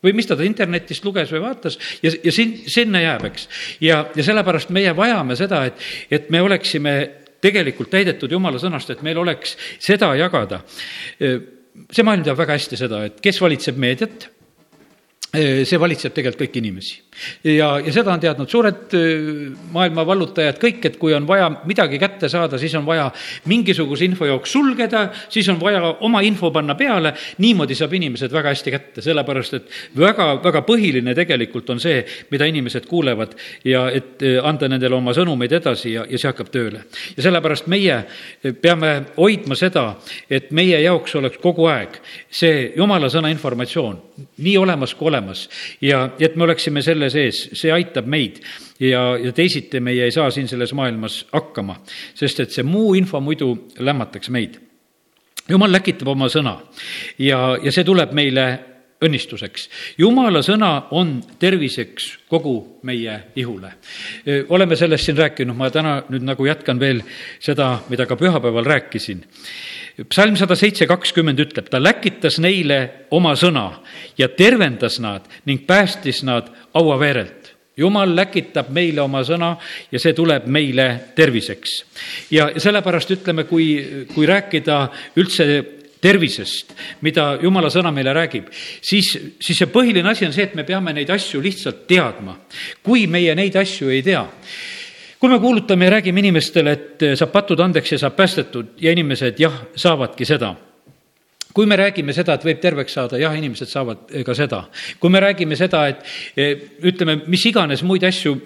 või 0.00 0.14
mis 0.16 0.28
ta 0.28 0.37
internetist 0.44 1.04
luges 1.04 1.32
või 1.35 1.42
vaatas 1.44 1.76
ja, 2.02 2.12
ja 2.25 2.32
sin-, 2.32 2.56
sinna 2.70 3.02
jääb, 3.02 3.26
eks. 3.30 3.49
ja, 3.85 4.02
ja 4.16 4.26
sellepärast 4.26 4.73
meie 4.75 4.94
vajame 4.97 5.37
seda, 5.38 5.64
et, 5.68 5.88
et 6.11 6.30
me 6.32 6.40
oleksime 6.42 6.97
tegelikult 7.40 7.90
täidetud 7.92 8.32
jumala 8.32 8.61
sõnast, 8.61 8.90
et 8.92 9.02
meil 9.04 9.18
oleks 9.20 9.56
seda 9.80 10.12
jagada. 10.18 10.61
see 11.20 12.04
maailm 12.04 12.25
teab 12.25 12.37
väga 12.40 12.56
hästi 12.59 12.76
seda, 12.76 13.04
et 13.09 13.20
kes 13.25 13.40
valitseb 13.40 13.80
meediat 13.80 14.28
see 15.31 15.79
valitseb 15.79 16.15
tegelikult 16.15 16.41
kõiki 16.41 16.59
inimesi. 16.59 16.97
ja, 17.45 17.69
ja 17.79 17.93
seda 17.95 18.11
on 18.11 18.23
teadnud 18.23 18.51
suured 18.51 18.95
maailma 19.71 20.03
vallutajad 20.07 20.59
kõik, 20.59 20.81
et 20.89 20.97
kui 20.99 21.15
on 21.15 21.27
vaja 21.29 21.47
midagi 21.69 22.01
kätte 22.03 22.29
saada, 22.29 22.59
siis 22.59 22.75
on 22.75 22.87
vaja 22.87 23.11
mingisuguse 23.51 24.09
infojooks 24.09 24.51
sulgeda, 24.51 25.05
siis 25.31 25.49
on 25.53 25.61
vaja 25.61 25.85
oma 26.07 26.23
info 26.27 26.51
panna 26.51 26.75
peale, 26.75 27.13
niimoodi 27.39 27.77
saab 27.79 27.95
inimesed 27.95 28.33
väga 28.33 28.55
hästi 28.55 28.75
kätte, 28.75 29.05
sellepärast 29.07 29.55
et 29.61 29.71
väga, 29.99 30.33
väga 30.43 30.65
põhiline 30.67 31.15
tegelikult 31.15 31.71
on 31.71 31.83
see, 31.83 32.03
mida 32.31 32.49
inimesed 32.51 32.89
kuulevad 32.91 33.37
ja 33.65 33.87
et 33.95 34.25
anda 34.43 34.69
nendele 34.73 34.99
oma 34.99 35.15
sõnumeid 35.15 35.55
edasi 35.61 35.95
ja, 35.95 36.07
ja 36.11 36.19
see 36.19 36.31
hakkab 36.31 36.51
tööle. 36.51 36.83
ja 37.17 37.29
sellepärast 37.29 37.71
meie 37.71 38.03
peame 38.63 38.93
hoidma 39.15 39.55
seda, 39.55 39.93
et 40.31 40.51
meie 40.51 40.83
jaoks 40.83 41.15
oleks 41.23 41.39
kogu 41.39 41.71
aeg 41.71 42.01
see 42.27 42.73
jumala 42.75 43.13
sõna 43.13 43.31
informatsioon 43.31 44.03
nii 44.43 44.59
olemas 44.59 44.95
kui 44.99 45.07
olemas 45.07 45.20
olemas 45.21 45.49
ja 45.81 46.11
et 46.19 46.37
me 46.37 46.45
oleksime 46.45 46.83
selle 46.83 47.11
sees, 47.11 47.49
see 47.53 47.73
aitab 47.73 48.09
meid 48.11 48.41
ja, 48.81 49.17
ja 49.21 49.33
teisiti 49.37 49.81
meie 49.81 50.09
ei 50.09 50.15
saa 50.15 50.31
siin 50.31 50.49
selles 50.49 50.73
maailmas 50.77 51.25
hakkama, 51.33 51.81
sest 52.15 52.41
et 52.41 52.57
see 52.57 52.67
muu 52.67 52.95
info 52.99 53.21
muidu 53.21 53.53
lämmataks 53.79 54.31
meid. 54.31 54.59
jumal 55.49 55.73
läkitab 55.73 56.09
oma 56.09 56.29
sõna 56.29 56.59
ja, 57.19 57.57
ja 57.62 57.73
see 57.73 57.85
tuleb 57.85 58.12
meile 58.17 58.47
õnnistuseks. 59.00 59.69
jumala 59.99 60.43
sõna 60.45 60.89
on 60.93 61.21
terviseks 61.39 62.11
kogu 62.29 62.81
meie 62.83 63.21
ihule. 63.37 63.73
oleme 64.49 64.77
sellest 64.77 65.05
siin 65.05 65.17
rääkinud, 65.17 65.57
ma 65.57 65.71
täna 65.71 66.03
nüüd 66.09 66.25
nagu 66.25 66.47
jätkan 66.47 66.81
veel 66.81 67.03
seda, 67.41 67.79
mida 67.89 68.07
ka 68.07 68.17
pühapäeval 68.17 68.65
rääkisin 68.65 69.25
psalm 70.09 70.37
sada 70.38 70.57
seitse 70.57 70.87
kakskümmend 70.88 71.40
ütleb, 71.42 71.69
ta 71.71 71.80
läkitas 71.83 72.38
neile 72.42 73.07
oma 73.14 73.35
sõna 73.38 73.66
ja 74.19 74.30
tervendas 74.33 75.00
nad 75.02 75.26
ning 75.49 75.66
päästis 75.66 76.23
nad 76.25 76.49
hauaveerelt. 76.75 77.57
jumal 77.76 78.11
läkitab 78.16 78.69
meile 78.69 79.00
oma 79.00 79.23
sõna 79.25 79.54
ja 79.92 79.99
see 79.99 80.12
tuleb 80.12 80.47
meile 80.47 81.12
terviseks. 81.16 81.85
ja 82.30 82.50
sellepärast 82.57 83.11
ütleme, 83.11 83.45
kui, 83.45 84.07
kui 84.14 84.26
rääkida 84.26 84.88
üldse 85.16 85.47
tervisest, 86.00 86.73
mida 87.00 87.38
jumala 87.42 87.69
sõna 87.71 87.92
meile 87.92 88.14
räägib, 88.16 88.49
siis, 88.80 89.12
siis 89.40 89.59
see 89.59 89.69
põhiline 89.69 90.09
asi 90.09 90.26
on 90.26 90.33
see, 90.33 90.49
et 90.49 90.54
me 90.54 90.64
peame 90.64 90.92
neid 90.97 91.11
asju 91.11 91.40
lihtsalt 91.40 91.87
teadma. 91.87 92.38
kui 92.83 93.07
meie 93.07 93.35
neid 93.35 93.57
asju 93.57 93.90
ei 93.90 94.02
tea, 94.02 94.25
kui 95.21 95.29
me 95.29 95.39
kuulutame 95.39 95.85
ja 95.85 95.91
räägime 95.91 96.23
inimestele, 96.25 96.73
et 96.73 97.03
eh, 97.03 97.15
saab 97.19 97.33
patud 97.35 97.61
andeks 97.61 97.93
ja 97.93 97.99
saab 98.00 98.17
päästetud 98.17 98.81
ja 98.81 98.93
inimesed 98.93 99.41
jah, 99.41 99.62
saavadki 99.77 100.25
seda 100.25 100.55
kui 101.55 101.67
me 101.67 101.75
räägime 101.77 102.15
seda, 102.15 102.37
et 102.39 102.45
võib 102.47 102.61
terveks 102.62 102.95
saada, 102.95 103.19
jah, 103.19 103.35
inimesed 103.37 103.69
saavad 103.69 104.12
eh, 104.15 104.25
ka 104.25 104.35
seda. 104.39 104.65
kui 105.00 105.11
me 105.11 105.21
räägime 105.21 105.59
seda, 105.59 105.87
et 105.91 106.05
eh, 106.37 106.67
ütleme, 106.89 107.21
mis 107.27 107.45
iganes 107.50 107.83
muid 107.83 108.07
asju, 108.07 108.37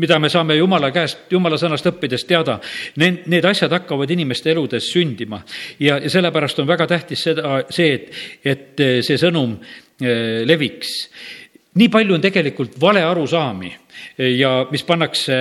mida 0.00 0.18
me 0.18 0.28
saame 0.32 0.56
Jumala 0.56 0.90
käest, 0.92 1.28
Jumala 1.30 1.56
sõnast 1.60 1.86
õppides 1.92 2.26
teada, 2.26 2.58
need, 2.96 3.22
need 3.30 3.44
asjad 3.48 3.72
hakkavad 3.72 4.10
inimeste 4.10 4.50
eludes 4.50 4.90
sündima. 4.92 5.42
ja, 5.78 6.00
ja 6.02 6.10
sellepärast 6.10 6.58
on 6.58 6.68
väga 6.68 6.86
tähtis 6.86 7.22
seda, 7.28 7.62
see, 7.70 7.94
et, 7.94 8.10
et 8.42 8.84
see 9.06 9.20
sõnum 9.20 9.54
leviks 10.02 10.90
nii 11.78 11.88
palju 11.92 12.16
on 12.16 12.24
tegelikult 12.24 12.76
valearusaami 12.80 13.72
ja 14.38 14.54
mis 14.70 14.84
pannakse, 14.84 15.36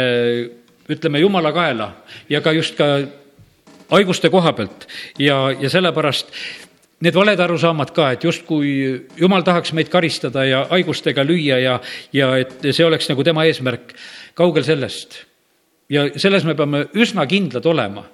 ütleme, 0.92 1.20
jumala 1.20 1.52
kaela 1.56 1.92
ja 2.30 2.42
ka 2.42 2.54
just 2.56 2.78
ka 2.80 2.88
haiguste 3.92 4.32
koha 4.32 4.54
pealt 4.56 4.88
ja, 5.20 5.50
ja 5.60 5.70
sellepärast 5.70 6.32
need 7.02 7.18
valed 7.18 7.40
arusaamad 7.42 7.92
ka, 7.96 8.12
et 8.14 8.24
justkui 8.24 8.72
jumal 9.20 9.44
tahaks 9.46 9.74
meid 9.74 9.90
karistada 9.92 10.46
ja 10.46 10.64
haigustega 10.70 11.26
lüüa 11.26 11.58
ja, 11.62 11.80
ja 12.14 12.32
et 12.40 12.62
see 12.70 12.86
oleks 12.86 13.10
nagu 13.10 13.26
tema 13.26 13.46
eesmärk, 13.50 13.96
kaugel 14.38 14.64
sellest. 14.64 15.24
ja 15.90 16.08
selles 16.16 16.46
me 16.48 16.56
peame 16.56 16.86
üsna 16.94 17.26
kindlad 17.28 17.66
olema 17.66 18.06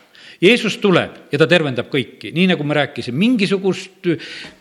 Jeesus 0.42 0.78
tuleb 0.78 1.32
ja 1.32 1.40
ta 1.42 1.48
tervendab 1.50 1.90
kõiki, 1.90 2.30
nii 2.36 2.46
nagu 2.52 2.66
ma 2.68 2.76
rääkisin, 2.78 3.16
mingisugust 3.18 4.10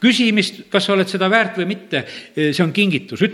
küsimist, 0.01 0.63
kas 0.73 0.87
sa 0.87 0.95
oled 0.95 1.09
seda 1.11 1.29
väärt 1.31 1.59
või 1.61 1.69
mitte, 1.75 2.03
see 2.35 2.63
on 2.65 2.73
kingitus. 2.73 3.25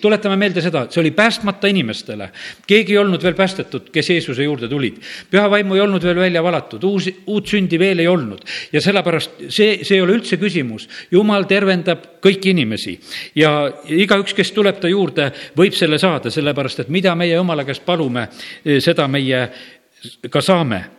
tuletame 0.00 0.36
meelde 0.38 0.62
seda, 0.62 0.86
see 0.90 1.00
oli 1.02 1.10
päästmata 1.10 1.68
inimestele. 1.68 2.30
keegi 2.66 2.92
ei 2.94 2.98
olnud 2.98 3.22
veel 3.22 3.34
päästetud, 3.34 3.90
kes 3.92 4.10
Jeesuse 4.10 4.44
juurde 4.44 4.68
tulid. 4.68 5.00
püha 5.30 5.50
vaimu 5.50 5.74
ei 5.74 5.80
olnud 5.80 6.02
veel 6.02 6.16
välja 6.16 6.42
valatud, 6.42 6.84
uus, 6.84 7.08
uut 7.26 7.46
sündi 7.46 7.78
veel 7.78 7.98
ei 7.98 8.06
olnud. 8.06 8.44
ja 8.72 8.80
sellepärast 8.80 9.48
see, 9.48 9.84
see 9.84 9.96
ei 9.96 10.00
ole 10.00 10.14
üldse 10.18 10.36
küsimus. 10.36 10.88
jumal 11.10 11.44
tervendab 11.44 12.04
kõiki 12.22 12.54
inimesi 12.54 12.98
ja 13.34 13.72
igaüks, 13.84 14.34
kes 14.34 14.52
tuleb 14.52 14.78
ta 14.80 14.88
juurde, 14.88 15.32
võib 15.56 15.74
selle 15.74 15.98
saada, 15.98 16.30
sellepärast 16.30 16.80
et 16.80 16.88
mida 16.88 17.14
meie 17.14 17.34
Jumala 17.34 17.64
käest 17.64 17.84
palume, 17.84 18.28
seda 18.80 19.08
meie 19.08 19.48
ka 20.30 20.40
saame 20.40 20.97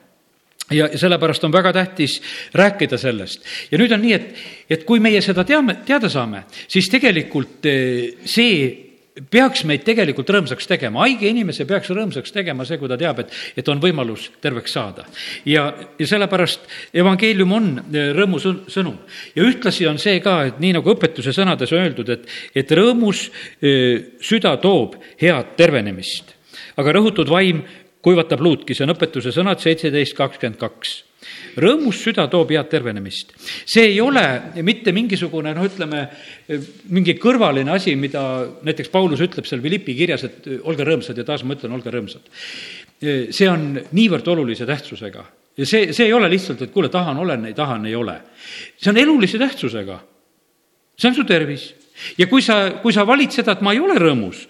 ja 0.71 0.89
sellepärast 0.97 1.43
on 1.43 1.53
väga 1.53 1.73
tähtis 1.73 2.19
rääkida 2.53 2.97
sellest. 2.97 3.45
ja 3.71 3.77
nüüd 3.77 3.93
on 3.93 4.03
nii, 4.03 4.13
et, 4.13 4.43
et 4.69 4.85
kui 4.87 4.99
meie 4.99 5.21
seda 5.21 5.43
teame, 5.47 5.79
teada 5.85 6.09
saame, 6.09 6.45
siis 6.67 6.89
tegelikult 6.91 7.65
eh, 7.69 8.21
see 8.25 8.85
peaks 9.19 9.65
meid 9.67 9.81
tegelikult 9.83 10.29
rõõmsaks 10.31 10.69
tegema, 10.69 11.01
haige 11.03 11.27
inimese 11.27 11.65
peaks 11.67 11.89
rõõmsaks 11.91 12.31
tegema 12.31 12.63
see, 12.63 12.77
kui 12.79 12.87
ta 12.87 12.95
teab, 12.99 13.19
et, 13.19 13.33
et 13.59 13.71
on 13.71 13.81
võimalus 13.83 14.29
terveks 14.39 14.77
saada. 14.77 15.05
ja, 15.45 15.73
ja 15.99 16.07
sellepärast 16.07 16.69
evangeelium 16.93 17.53
on 17.57 17.69
eh, 17.81 18.11
rõõmusõnum 18.15 18.97
ja 19.35 19.45
ühtlasi 19.45 19.87
on 19.89 19.99
see 19.99 20.21
ka, 20.23 20.41
et 20.51 20.59
nii 20.63 20.77
nagu 20.79 20.95
õpetuse 20.95 21.35
sõnades 21.35 21.73
öeldud, 21.75 22.15
et, 22.15 22.27
et 22.55 22.71
rõõmus 22.71 23.27
eh, 23.61 24.17
süda 24.21 24.57
toob 24.61 24.99
head 25.21 25.55
tervenemist 25.57 26.35
aga 26.79 26.95
rõhutud 26.95 27.29
vaim 27.31 27.63
kuivatab 28.01 28.41
luudki, 28.41 28.75
see 28.75 28.85
on 28.87 28.95
õpetuse 28.95 29.33
sõnad 29.35 29.61
seitseteist 29.63 30.15
kakskümmend 30.17 30.59
kaks 30.59 30.97
rõõmus 31.59 31.99
süda 32.03 32.25
toob 32.31 32.53
head 32.53 32.69
tervenemist. 32.71 33.33
see 33.67 33.89
ei 33.91 33.99
ole 34.01 34.23
mitte 34.63 34.93
mingisugune 34.95 35.53
noh, 35.55 35.65
ütleme 35.67 36.05
mingi 36.95 37.17
kõrvaline 37.19 37.73
asi, 37.75 37.95
mida 37.99 38.21
näiteks 38.63 38.91
Paulus 38.93 39.21
ütleb 39.25 39.47
seal 39.47 39.61
Philippi 39.61 39.95
kirjas, 39.97 40.23
et 40.23 40.47
olge 40.63 40.87
rõõmsad 40.87 41.17
ja 41.17 41.27
taas 41.27 41.43
ma 41.43 41.57
ütlen, 41.57 41.75
olge 41.75 41.91
rõõmsad. 41.91 42.23
see 43.35 43.49
on 43.49 43.73
niivõrd 43.91 44.27
olulise 44.27 44.65
tähtsusega 44.69 45.25
ja 45.57 45.65
see, 45.67 45.91
see 45.93 46.07
ei 46.07 46.13
ole 46.13 46.29
lihtsalt, 46.31 46.61
et 46.63 46.71
kuule, 46.71 46.89
tahan, 46.89 47.17
olen, 47.17 47.49
ei 47.49 47.57
tahan, 47.57 47.85
ei 47.85 47.95
ole. 47.95 48.19
see 48.77 48.91
on 48.93 48.97
elulise 48.97 49.37
tähtsusega. 49.37 49.99
see 50.95 51.11
on 51.11 51.15
su 51.15 51.27
tervis 51.27 51.73
ja 52.17 52.27
kui 52.31 52.43
sa, 52.45 52.59
kui 52.83 52.95
sa 52.95 53.05
valid 53.07 53.33
seda, 53.35 53.57
et 53.57 53.63
ma 53.65 53.73
ei 53.75 53.83
ole 53.83 53.97
rõõmus 53.99 54.45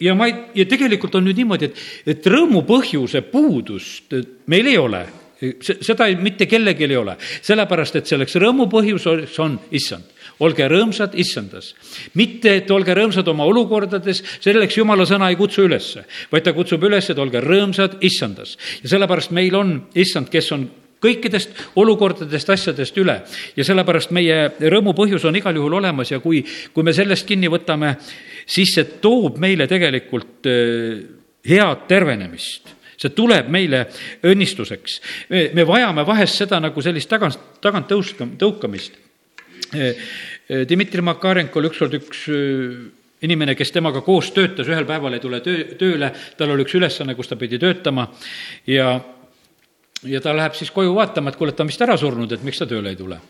ja 0.00 0.14
ma 0.18 0.30
ei, 0.30 0.36
ja 0.62 0.68
tegelikult 0.70 1.18
on 1.18 1.26
nüüd 1.28 1.40
niimoodi, 1.42 1.70
et, 1.70 1.80
et 2.16 2.30
rõõmu 2.30 2.64
põhjuse 2.68 3.24
puudust 3.30 4.14
meil 4.50 4.70
ei 4.70 4.78
ole 4.78 5.06
seda 5.40 6.06
ei, 6.10 6.16
mitte 6.20 6.46
kellelgi 6.48 6.84
ei 6.84 6.96
ole, 7.00 7.16
sellepärast 7.44 8.00
et 8.00 8.10
selleks 8.10 8.36
rõõmu 8.40 8.66
põhjus 8.72 9.06
on 9.40 9.58
issand. 9.72 10.16
olge 10.40 10.68
rõõmsad 10.68 11.14
issandas. 11.20 11.74
mitte, 12.14 12.56
et 12.56 12.70
olge 12.70 12.94
rõõmsad 12.94 13.28
oma 13.28 13.44
olukordades, 13.44 14.22
selleks 14.40 14.76
jumala 14.76 15.06
sõna 15.06 15.30
ei 15.30 15.36
kutsu 15.36 15.64
ülesse, 15.64 16.04
vaid 16.32 16.44
ta 16.44 16.52
kutsub 16.52 16.84
üles, 16.84 17.10
et 17.10 17.18
olge 17.18 17.40
rõõmsad 17.40 17.98
issandas. 18.00 18.56
ja 18.82 18.88
sellepärast 18.88 19.30
meil 19.30 19.54
on 19.54 19.82
issand, 19.94 20.28
kes 20.28 20.52
on 20.52 20.68
kõikidest 21.00 21.62
olukordadest, 21.80 22.50
asjadest 22.50 22.98
üle 23.00 23.20
ja 23.56 23.66
sellepärast 23.66 24.12
meie 24.16 24.50
rõõmu 24.60 24.94
põhjus 24.96 25.24
on 25.28 25.38
igal 25.40 25.56
juhul 25.56 25.78
olemas 25.80 26.12
ja 26.12 26.20
kui, 26.20 26.42
kui 26.74 26.86
me 26.86 26.94
sellest 26.96 27.28
kinni 27.28 27.50
võtame, 27.52 27.94
siis 28.46 28.74
see 28.76 29.00
toob 29.00 29.40
meile 29.42 29.68
tegelikult 29.70 30.50
äh, 30.50 31.00
head 31.48 31.88
tervenemist 31.88 32.76
see 33.00 33.14
tuleb 33.16 33.48
meile 33.48 33.86
õnnistuseks. 34.28 35.00
me 35.56 35.64
vajame 35.66 36.04
vahest 36.06 36.42
seda 36.42 36.58
nagu 36.60 36.82
sellist 36.84 37.08
tagant, 37.08 37.38
tagant 37.64 37.88
tõuska, 37.88 38.26
tõukamist. 38.40 38.98
Dmitri 40.68 41.04
Makarenko 41.06 41.60
oli 41.60 41.70
ükskord 41.70 41.96
üks 41.96 42.26
inimene, 43.24 43.54
kes 43.56 43.72
temaga 43.72 44.02
koos 44.04 44.32
töötas, 44.36 44.68
ühel 44.68 44.86
päeval 44.88 45.16
ei 45.16 45.22
tule 45.22 45.40
töö, 45.44 45.64
tööle, 45.80 46.10
tal 46.36 46.52
oli 46.54 46.64
üks 46.66 46.76
ülesanne, 46.76 47.14
kus 47.16 47.30
ta 47.30 47.38
pidi 47.40 47.60
töötama 47.60 48.08
ja, 48.68 48.94
ja 50.08 50.20
ta 50.20 50.34
läheb 50.36 50.56
siis 50.56 50.70
koju 50.74 50.94
vaatama, 50.94 51.30
et 51.30 51.38
kuule, 51.38 51.52
et 51.52 51.58
ta 51.58 51.64
on 51.64 51.70
vist 51.70 51.82
ära 51.84 51.96
surnud, 52.00 52.32
et 52.32 52.44
miks 52.46 52.60
ta 52.60 52.68
tööle 52.70 52.92
ei 52.92 52.98
tule. 52.98 53.20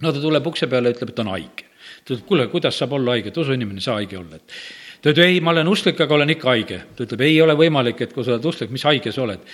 no 0.00 0.12
ta 0.12 0.20
tuleb 0.20 0.46
ukse 0.46 0.66
peale 0.66 0.88
ja 0.88 0.96
ütleb, 0.96 1.12
et 1.12 1.18
on 1.24 1.32
haige. 1.34 1.66
ta 2.04 2.14
ütleb, 2.14 2.26
kuule, 2.28 2.46
kuidas 2.52 2.78
saab 2.78 2.92
olla 2.92 3.16
haige, 3.16 3.32
et 3.32 3.42
usuinimene 3.44 3.82
ei 3.82 3.88
saa 3.88 3.98
haige 4.00 4.18
olla, 4.18 4.36
et 4.36 4.56
ta 5.02 5.12
ütleb, 5.12 5.26
ei, 5.26 5.40
ma 5.40 5.50
olen 5.56 5.68
usklik, 5.68 6.00
aga 6.00 6.14
olen 6.14 6.34
ikka 6.36 6.50
haige. 6.54 6.80
ta 6.96 7.04
ütleb, 7.04 7.26
ei 7.26 7.36
ole 7.42 7.58
võimalik, 7.58 8.00
et 8.02 8.16
kui 8.16 8.24
sa 8.24 8.36
oled 8.36 8.50
usklik, 8.52 8.72
mis 8.74 8.86
haige 8.88 9.12
sa 9.12 9.22
oled? 9.26 9.44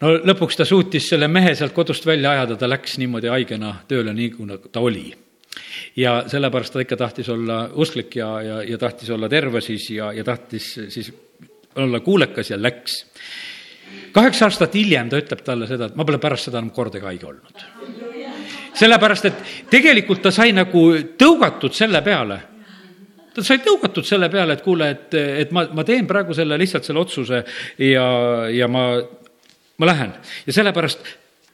no 0.00 0.12
lõpuks 0.32 0.58
ta 0.58 0.64
suutis 0.68 1.08
selle 1.10 1.28
mehe 1.28 1.54
sealt 1.54 1.74
kodust 1.74 2.06
välja 2.06 2.36
ajada, 2.36 2.56
ta 2.56 2.68
läks 2.70 2.98
niimoodi 2.98 3.30
haigena 3.32 3.80
tööle, 3.88 4.14
nii 4.14 4.30
kui 4.34 4.60
ta 4.72 4.80
oli 4.80 5.08
ja 5.96 6.22
sellepärast 6.26 6.72
ta 6.72 6.82
ikka 6.84 6.96
tahtis 6.96 7.28
olla 7.32 7.68
usklik 7.74 8.16
ja, 8.16 8.28
ja, 8.42 8.62
ja 8.62 8.78
tahtis 8.78 9.10
olla 9.10 9.28
terve 9.28 9.60
siis 9.60 9.90
ja, 9.90 10.12
ja 10.12 10.24
tahtis 10.24 10.74
siis 10.88 11.12
olla 11.76 12.00
kuulekas 12.00 12.50
ja 12.50 12.62
läks. 12.62 13.04
Kaheksa 14.12 14.48
aastat 14.48 14.74
hiljem 14.74 15.10
ta 15.10 15.20
ütleb 15.20 15.42
talle 15.44 15.68
seda, 15.70 15.88
et 15.88 15.96
ma 15.98 16.06
pole 16.08 16.20
pärast 16.22 16.48
seda 16.48 16.60
enam 16.60 16.70
kordagi 16.74 17.06
haige 17.06 17.26
olnud. 17.26 17.66
sellepärast, 18.78 19.24
et 19.24 19.70
tegelikult 19.70 20.22
ta 20.22 20.30
sai 20.34 20.52
nagu 20.52 20.84
tõugatud 21.18 21.74
selle 21.74 22.02
peale 22.02 22.40
ta 23.38 23.44
sai 23.46 23.60
tõugatud 23.62 24.06
selle 24.06 24.28
peale, 24.32 24.56
et 24.56 24.64
kuule, 24.64 24.90
et, 24.94 25.14
et 25.14 25.54
ma, 25.54 25.64
ma 25.74 25.84
teen 25.86 26.08
praegu 26.10 26.34
selle, 26.34 26.58
lihtsalt 26.58 26.88
selle 26.88 27.02
otsuse 27.04 27.42
ja, 27.84 28.04
ja 28.50 28.68
ma, 28.70 28.90
ma 29.78 29.90
lähen. 29.92 30.12
ja 30.46 30.56
sellepärast 30.56 31.06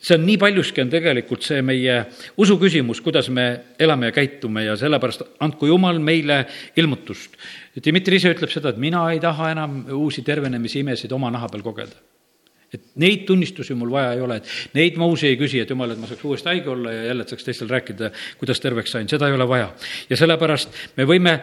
see 0.05 0.17
on 0.19 0.25
nii 0.27 0.37
paljuski 0.41 0.83
on 0.85 0.91
tegelikult 0.93 1.45
see 1.45 1.63
meie 1.65 1.99
usu 2.41 2.59
küsimus, 2.61 3.01
kuidas 3.05 3.31
me 3.33 3.47
elame 3.81 4.11
ja 4.11 4.17
käitume 4.17 4.67
ja 4.67 4.77
sellepärast 4.81 5.25
andku 5.45 5.69
Jumal 5.71 6.01
meile 6.01 6.43
ilmutust. 6.77 7.39
Dmitri 7.85 8.21
ise 8.21 8.35
ütleb 8.35 8.53
seda, 8.53 8.73
et 8.75 8.81
mina 8.81 9.07
ei 9.13 9.21
taha 9.23 9.55
enam 9.55 9.81
uusi 9.97 10.23
tervenemise 10.27 10.83
imesid 10.85 11.13
oma 11.17 11.33
naha 11.33 11.49
peal 11.53 11.65
kogeda 11.65 12.14
et 12.75 12.85
neid 13.01 13.27
tunnistusi 13.29 13.77
mul 13.79 13.93
vaja 13.93 14.15
ei 14.17 14.25
ole, 14.25 14.41
et 14.41 14.75
neid 14.79 14.99
ma 15.01 15.09
uusi 15.11 15.29
ei 15.31 15.39
küsi, 15.41 15.61
et 15.63 15.71
jumal, 15.71 15.95
et 15.95 16.01
ma 16.01 16.11
saaks 16.11 16.25
uuesti 16.25 16.51
haige 16.53 16.73
olla 16.73 16.93
ja 16.93 17.05
jälle, 17.11 17.29
saaks 17.29 17.47
teistel 17.47 17.71
rääkida, 17.71 18.11
kuidas 18.41 18.61
terveks 18.63 18.97
sain, 18.97 19.09
seda 19.11 19.29
ei 19.31 19.39
ole 19.39 19.49
vaja. 19.49 19.71
ja 20.11 20.19
sellepärast 20.21 20.83
me 20.97 21.09
võime 21.09 21.39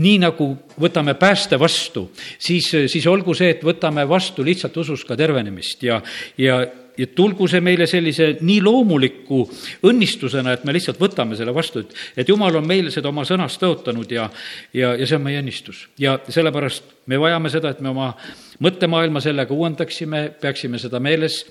nii 0.00 0.18
nagu 0.22 0.50
võtame 0.80 1.14
pääste 1.18 1.58
vastu, 1.60 2.06
siis, 2.38 2.68
siis 2.92 3.06
olgu 3.10 3.34
see, 3.34 3.50
et 3.56 3.64
võtame 3.66 4.06
vastu 4.08 4.44
lihtsalt 4.46 4.76
usus 4.80 5.04
ka 5.04 5.16
tervenemist 5.18 5.82
ja, 5.82 6.00
ja, 6.38 6.62
ja 6.98 7.06
tulgu 7.16 7.48
see 7.50 7.60
meile 7.64 7.86
sellise 7.90 8.32
nii 8.40 8.60
loomuliku 8.64 9.42
õnnistusena, 9.86 10.54
et 10.54 10.64
me 10.64 10.74
lihtsalt 10.76 11.00
võtame 11.00 11.38
selle 11.38 11.54
vastu, 11.54 11.84
et, 11.84 11.94
et 12.22 12.28
jumal 12.28 12.56
on 12.60 12.66
meile 12.66 12.92
seda 12.94 13.10
oma 13.12 13.24
sõnas 13.28 13.58
tõotanud 13.60 14.10
ja, 14.14 14.28
ja, 14.76 14.94
ja 14.98 15.06
see 15.06 15.18
on 15.18 15.26
meie 15.26 15.40
õnnistus. 15.42 15.86
ja 15.98 16.18
sellepärast 16.28 16.92
me 17.10 17.20
vajame 17.20 17.52
seda, 17.52 17.72
et 17.72 17.80
me 17.80 17.92
oma 17.92 18.12
mõttemaailma 18.60 19.22
sellega 19.24 19.54
uuendaksime, 19.54 20.26
peaksime 20.40 20.78
seda 20.78 21.00
meeles 21.00 21.44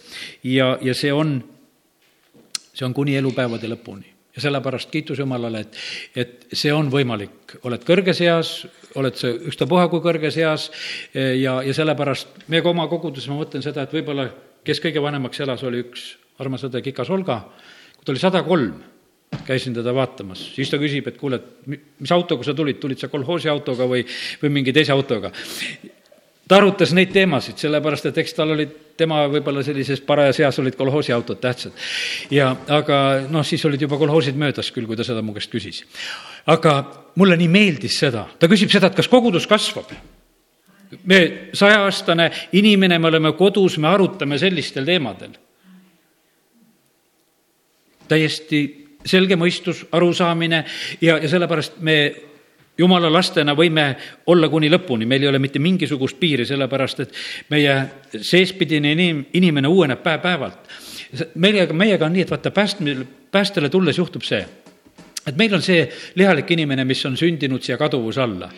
ja, 0.43 0.75
ja 0.81 0.96
see 0.96 1.13
on, 1.13 1.39
see 2.74 2.86
on 2.88 2.96
kuni 2.96 3.17
elupäevade 3.19 3.69
lõpuni 3.72 4.19
ja 4.36 4.41
sellepärast 4.41 4.91
kiitus 4.91 5.19
Jumalale, 5.19 5.65
et, 5.65 5.79
et 6.15 6.53
see 6.53 6.72
on 6.74 6.88
võimalik, 6.91 7.58
oled 7.67 7.84
kõrges 7.84 8.22
eas, 8.24 8.53
oled 9.00 9.17
sa 9.19 9.31
ükstapuha 9.34 9.88
kui 9.91 10.03
kõrges 10.05 10.38
eas 10.39 10.69
ja, 11.13 11.60
ja 11.65 11.74
sellepärast 11.75 12.46
meie 12.48 12.63
oma 12.69 12.88
koguduses 12.91 13.29
ma 13.31 13.39
mõtlen 13.41 13.65
seda, 13.65 13.84
et 13.84 13.96
võib-olla 13.98 14.29
kes 14.69 14.81
kõige 14.83 15.01
vanemaks 15.03 15.41
elas, 15.45 15.65
oli 15.67 15.83
üks 15.88 16.13
armas 16.39 16.63
õde 16.67 16.81
Kikas 16.85 17.11
Olga, 17.11 17.41
kui 17.97 18.05
ta 18.05 18.13
oli 18.13 18.21
sada 18.21 18.43
kolm, 18.45 18.79
käisin 19.45 19.75
teda 19.75 19.93
vaatamas, 19.93 20.41
siis 20.55 20.71
ta 20.71 20.79
küsib, 20.81 21.07
et 21.09 21.17
kuule, 21.20 21.39
et 21.39 21.79
mis 22.01 22.11
autoga 22.13 22.46
sa 22.46 22.55
tulid, 22.57 22.79
tulid 22.81 23.01
sa 23.01 23.09
kolhoosi 23.11 23.50
autoga 23.51 23.87
või, 23.89 24.05
või 24.41 24.53
mingi 24.59 24.75
teise 24.75 24.96
autoga? 24.96 25.33
ta 26.50 26.57
arutas 26.57 26.96
neid 26.98 27.11
teemasid, 27.13 27.59
sellepärast 27.61 28.07
et 28.09 28.17
eks 28.24 28.33
tal 28.33 28.55
olid, 28.55 28.72
tema 28.98 29.22
võib-olla 29.29 29.61
sellises 29.63 30.01
parajas 30.01 30.39
eas 30.41 30.57
olid 30.59 30.74
kolhoosiautod 30.79 31.37
tähtsad. 31.44 31.75
ja 32.33 32.50
aga 32.74 33.27
noh, 33.29 33.46
siis 33.46 33.65
olid 33.70 33.85
juba 33.85 34.00
kolhoosid 34.01 34.39
möödas 34.39 34.72
küll, 34.74 34.89
kui 34.89 34.98
ta 34.98 35.05
seda 35.05 35.22
mu 35.22 35.35
käest 35.37 35.53
küsis. 35.53 35.83
aga 36.50 36.79
mulle 37.22 37.37
nii 37.37 37.51
meeldis 37.53 38.00
seda, 38.01 38.25
ta 38.39 38.50
küsib 38.50 38.74
seda, 38.74 38.89
et 38.89 38.98
kas 38.98 39.11
kogudus 39.11 39.46
kasvab 39.50 39.94
me, 41.03 41.49
sajaaastane 41.53 42.31
inimene, 42.51 42.99
me 42.99 43.07
oleme 43.07 43.33
kodus, 43.37 43.77
me 43.77 43.87
arutame 43.87 44.37
sellistel 44.37 44.85
teemadel. 44.85 45.37
täiesti 48.09 48.61
selge 49.05 49.35
mõistus, 49.37 49.83
arusaamine 49.91 50.63
ja, 51.01 51.17
ja 51.17 51.29
sellepärast 51.29 51.77
me 51.85 52.15
jumala 52.79 53.11
lastena 53.11 53.53
võime 53.57 53.91
olla 54.31 54.49
kuni 54.49 54.69
lõpuni, 54.71 55.05
meil 55.05 55.23
ei 55.23 55.29
ole 55.29 55.39
mitte 55.39 55.59
mingisugust 55.59 56.19
piiri, 56.19 56.45
sellepärast 56.47 57.03
et 57.03 57.13
meie 57.51 57.75
seespidine 58.15 58.93
inim-, 58.95 59.25
inimene 59.33 59.67
uueneb 59.67 60.03
päev-päevalt. 60.03 60.69
meiega, 61.35 61.73
meiega 61.73 62.05
on 62.05 62.13
nii, 62.13 62.25
et 62.25 62.31
vaata, 62.31 62.51
päästmil, 62.51 63.03
päästele 63.31 63.69
tulles 63.69 63.97
juhtub 63.97 64.23
see, 64.23 64.41
et 65.29 65.37
meil 65.37 65.53
on 65.53 65.63
see 65.63 65.85
lihalik 66.20 66.50
inimene, 66.55 66.85
mis 66.89 67.05
on 67.05 67.18
sündinud 67.20 67.63
siia 67.63 67.77
kaduvuse 67.79 68.22
alla. 68.24 68.50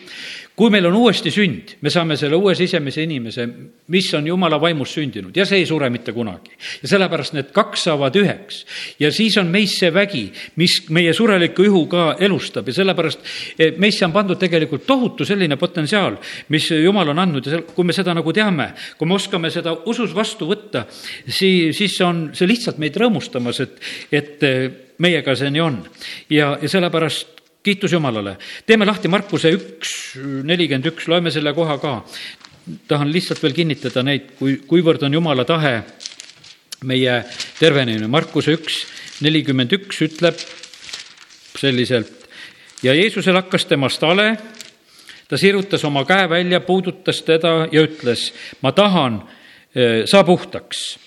Kui 0.52 0.68
meil 0.68 0.84
on 0.84 0.96
uuesti 1.00 1.30
sünd, 1.32 1.70
me 1.80 1.88
saame 1.88 2.12
selle 2.20 2.36
uue 2.36 2.52
sisemise 2.52 3.00
inimese, 3.06 3.46
mis 3.88 4.10
on 4.18 4.26
jumala 4.28 4.58
vaimus 4.60 4.90
sündinud. 4.98 5.32
Ja 5.36 5.46
see 5.48 5.62
ei 5.62 5.68
sure 5.68 5.88
mitte 5.90 6.12
kunagi. 6.12 6.52
ja 6.82 6.90
sellepärast 6.90 7.32
need 7.32 7.54
kaks 7.56 7.86
saavad 7.88 8.18
üheks. 8.20 8.58
Ja 9.00 9.08
siis 9.12 9.38
on 9.40 9.48
meis 9.48 9.78
see 9.80 9.88
vägi, 9.94 10.26
mis 10.60 10.76
meie 10.92 11.14
sureliku 11.16 11.64
ihu 11.64 11.86
ka 11.88 12.04
elustab. 12.20 12.68
Ja 12.68 12.76
sellepärast 12.82 13.24
eh, 13.56 13.72
meisse 13.80 14.04
on 14.04 14.12
pandud 14.12 14.36
tegelikult 14.38 14.84
tohutu 14.86 15.24
selline 15.24 15.56
potentsiaal, 15.56 16.20
mis 16.52 16.68
jumal 16.70 17.14
on 17.14 17.24
andnud. 17.24 17.48
Ja 17.48 17.64
kui 17.64 17.88
me 17.88 17.96
seda 17.96 18.12
nagu 18.12 18.36
teame, 18.36 18.74
kui 18.98 19.08
me 19.08 19.16
oskame 19.16 19.50
seda 19.50 19.72
usus 19.88 20.12
vastu 20.14 20.52
võtta, 20.52 20.84
siis, 21.26 21.72
siis 21.78 21.96
on 22.04 22.28
see 22.36 22.52
lihtsalt 22.52 22.76
meid 22.82 23.00
rõõmustamas, 23.00 23.64
et, 23.64 23.80
et 24.12 24.44
eh, 24.44 24.70
meiega 24.98 25.36
see 25.36 25.50
nii 25.50 25.60
on. 25.60 25.78
ja, 26.30 26.58
ja 26.62 26.68
sellepärast 26.68 27.42
kiitus 27.62 27.92
Jumalale. 27.92 28.36
teeme 28.66 28.86
lahti 28.86 29.08
Markuse 29.08 29.52
üks, 29.54 29.92
nelikümmend 30.18 30.86
üks, 30.92 31.08
loeme 31.08 31.30
selle 31.30 31.54
koha 31.54 31.78
ka. 31.78 32.00
tahan 32.88 33.12
lihtsalt 33.12 33.42
veel 33.42 33.54
kinnitada 33.54 34.02
neid, 34.02 34.34
kui, 34.38 34.56
kuivõrd 34.66 35.02
on 35.02 35.14
Jumala 35.14 35.44
tahe 35.44 35.82
meie 36.84 37.22
tervenemine. 37.58 38.06
Markuse 38.10 38.56
üks, 38.58 38.82
nelikümmend 39.22 39.72
üks 39.78 40.02
ütleb 40.02 40.38
selliselt. 41.58 42.26
ja 42.82 42.94
Jeesusel 42.94 43.38
hakkas 43.38 43.66
temast 43.70 44.02
hale, 44.02 44.36
ta 45.28 45.38
sirutas 45.38 45.84
oma 45.84 46.04
käe 46.04 46.28
välja, 46.28 46.60
puudutas 46.60 47.22
teda 47.22 47.68
ja 47.72 47.86
ütles, 47.86 48.32
ma 48.62 48.72
tahan, 48.72 49.22
eh, 49.74 50.02
saa 50.06 50.24
puhtaks. 50.24 50.98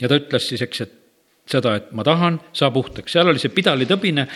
ja 0.00 0.08
ta 0.08 0.16
ütles 0.16 0.48
siis, 0.48 0.62
eks, 0.62 0.80
et 0.80 1.01
seda, 1.48 1.76
et 1.76 1.92
ma 1.92 2.04
tahan, 2.06 2.38
saa 2.54 2.70
puhtaks. 2.70 3.12
seal 3.12 3.28
oli 3.28 3.42
see 3.42 3.52
pidalitõbine 3.54 4.28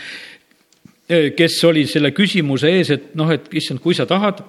kes 1.06 1.58
oli 1.68 1.86
selle 1.86 2.10
küsimuse 2.14 2.70
ees, 2.78 2.90
et 2.90 3.14
noh, 3.18 3.30
et 3.30 3.46
issand, 3.54 3.78
kui 3.82 3.94
sa 3.94 4.08
tahad, 4.10 4.42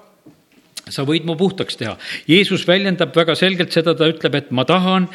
sa 0.88 1.04
võid 1.06 1.28
mu 1.28 1.36
puhtaks 1.38 1.78
teha. 1.78 1.94
Jeesus 2.30 2.64
väljendab 2.68 3.14
väga 3.16 3.36
selgelt 3.38 3.76
seda, 3.76 3.94
ta 3.98 4.08
ütleb, 4.10 4.40
et 4.40 4.52
ma 4.56 4.66
tahan 4.68 5.08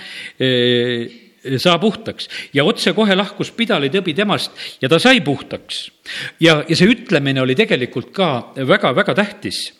saa 1.58 1.78
puhtaks 1.82 2.28
ja 2.54 2.62
otsekohe 2.62 3.16
lahkus 3.18 3.50
pidalitõbi 3.56 4.14
temast 4.14 4.52
ja 4.82 4.86
ta 4.86 5.00
sai 5.02 5.20
puhtaks. 5.26 5.90
ja, 6.40 6.60
ja 6.68 6.76
see 6.78 6.86
ütlemine 6.86 7.42
oli 7.42 7.56
tegelikult 7.58 8.12
ka 8.14 8.28
väga-väga 8.54 9.14
tähtis. 9.18 9.72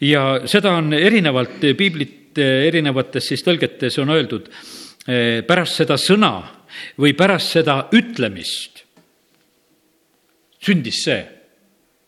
ja 0.00 0.42
seda 0.46 0.76
on 0.78 0.92
erinevalt 0.94 1.58
piiblit 1.76 2.38
erinevates 2.38 3.26
siis 3.28 3.42
tõlgetes 3.42 3.98
on 3.98 4.14
öeldud 4.14 4.46
pärast 5.46 5.82
seda 5.82 5.98
sõna 5.98 6.61
või 7.00 7.14
pärast 7.18 7.54
seda 7.58 7.86
ütlemist 7.92 8.84
sündis 10.62 11.02
see 11.04 11.22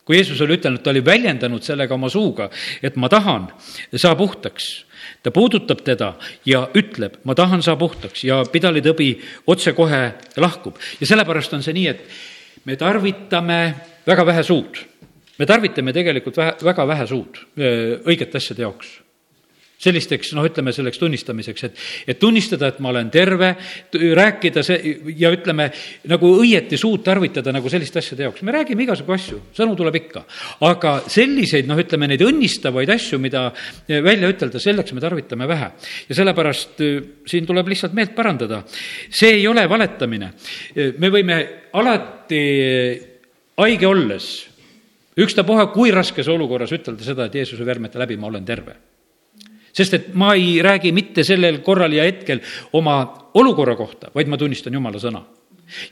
kui 0.04 0.18
Jeesus 0.18 0.40
oli 0.44 0.58
ütelnud, 0.58 0.82
ta 0.84 0.92
oli 0.92 1.02
väljendanud 1.04 1.64
sellega 1.64 1.96
oma 1.96 2.10
suuga, 2.12 2.50
et 2.84 2.96
ma 3.00 3.08
tahan, 3.08 3.48
saa 3.96 4.14
puhtaks. 4.16 4.84
ta 5.22 5.30
puudutab 5.30 5.80
teda 5.84 6.14
ja 6.46 6.68
ütleb, 6.76 7.16
ma 7.24 7.34
tahan, 7.34 7.62
saa 7.62 7.76
puhtaks 7.76 8.24
ja 8.24 8.42
pidalitõbi 8.44 9.18
otsekohe 9.46 10.14
lahkub. 10.36 10.76
ja 11.00 11.06
sellepärast 11.06 11.52
on 11.52 11.62
see 11.62 11.72
nii, 11.72 11.86
et 11.88 12.04
me 12.64 12.76
tarvitame 12.76 13.74
väga 14.06 14.26
vähe 14.26 14.42
suud. 14.42 14.78
me 15.38 15.46
tarvitame 15.46 15.92
tegelikult 15.92 16.36
vähe, 16.36 16.52
väga 16.64 16.86
vähe 16.86 17.06
suud 17.06 17.40
õigete 18.04 18.36
asjade 18.36 18.62
jaoks 18.62 19.03
sellisteks, 19.82 20.32
noh, 20.36 20.46
ütleme 20.46 20.72
selleks 20.74 21.00
tunnistamiseks, 21.00 21.64
et, 21.66 21.80
et 22.14 22.18
tunnistada, 22.20 22.70
et 22.70 22.80
ma 22.84 22.92
olen 22.92 23.10
terve, 23.12 23.50
rääkida 23.92 24.62
see 24.66 24.94
ja 25.18 25.32
ütleme, 25.34 25.68
nagu 26.10 26.30
õieti 26.40 26.78
suud 26.80 27.02
tarvitada 27.06 27.52
nagu 27.54 27.70
selliste 27.72 28.00
asjade 28.00 28.26
jaoks. 28.26 28.44
me 28.46 28.54
räägime 28.54 28.86
igasugu 28.86 29.16
asju, 29.16 29.40
sõnu 29.56 29.76
tuleb 29.78 29.98
ikka. 30.00 30.24
aga 30.68 30.94
selliseid, 31.10 31.68
noh, 31.70 31.80
ütleme 31.80 32.08
neid 32.10 32.22
õnnistavaid 32.24 32.94
asju, 32.94 33.18
mida 33.22 33.48
välja 33.88 34.30
ütelda, 34.30 34.62
selleks 34.62 34.94
me 34.94 35.02
tarvitame 35.04 35.48
vähe. 35.50 35.70
ja 36.08 36.18
sellepärast 36.22 36.80
äh, 36.84 37.02
siin 37.26 37.46
tuleb 37.46 37.68
lihtsalt 37.68 37.96
meelt 37.98 38.14
parandada. 38.14 38.62
see 39.10 39.40
ei 39.40 39.46
ole 39.48 39.66
valetamine. 39.68 40.32
me 40.98 41.10
võime 41.10 41.38
alati 41.74 42.42
haige 43.58 43.86
olles 43.86 44.32
ükstapuha, 45.18 45.68
kui 45.74 45.92
raskes 45.94 46.28
olukorras 46.28 46.72
ütelda 46.74 47.04
seda, 47.04 47.26
et 47.26 47.34
Jeesuse 47.38 47.66
vermete 47.66 47.98
läbi 47.98 48.16
ma 48.18 48.26
olen 48.30 48.44
terve 48.44 48.93
sest 49.74 49.94
et 49.98 50.10
ma 50.14 50.34
ei 50.38 50.58
räägi 50.62 50.92
mitte 50.94 51.24
sellel 51.26 51.60
korral 51.66 51.92
ja 51.92 52.06
hetkel 52.06 52.42
oma 52.72 53.00
olukorra 53.34 53.76
kohta, 53.76 54.12
vaid 54.14 54.30
ma 54.30 54.38
tunnistan 54.38 54.74
Jumala 54.74 55.00
sõna 55.02 55.24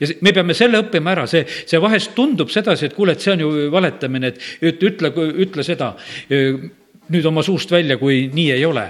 ja 0.01 0.09
me 0.21 0.33
peame 0.35 0.55
selle 0.57 0.81
õppima 0.83 1.15
ära, 1.15 1.27
see, 1.31 1.47
see 1.47 1.81
vahest 1.83 2.13
tundub 2.17 2.51
sedasi, 2.53 2.89
et 2.89 2.97
kuule, 2.97 3.17
et 3.17 3.25
see 3.25 3.33
on 3.35 3.45
ju 3.45 3.53
valetamine, 3.73 4.33
et 4.61 4.85
ütle, 4.85 5.13
ütle 5.45 5.65
seda 5.67 5.95
nüüd 7.13 7.29
oma 7.29 7.45
suust 7.45 7.73
välja, 7.73 7.99
kui 8.01 8.27
nii 8.33 8.51
ei 8.55 8.67
ole. 8.69 8.87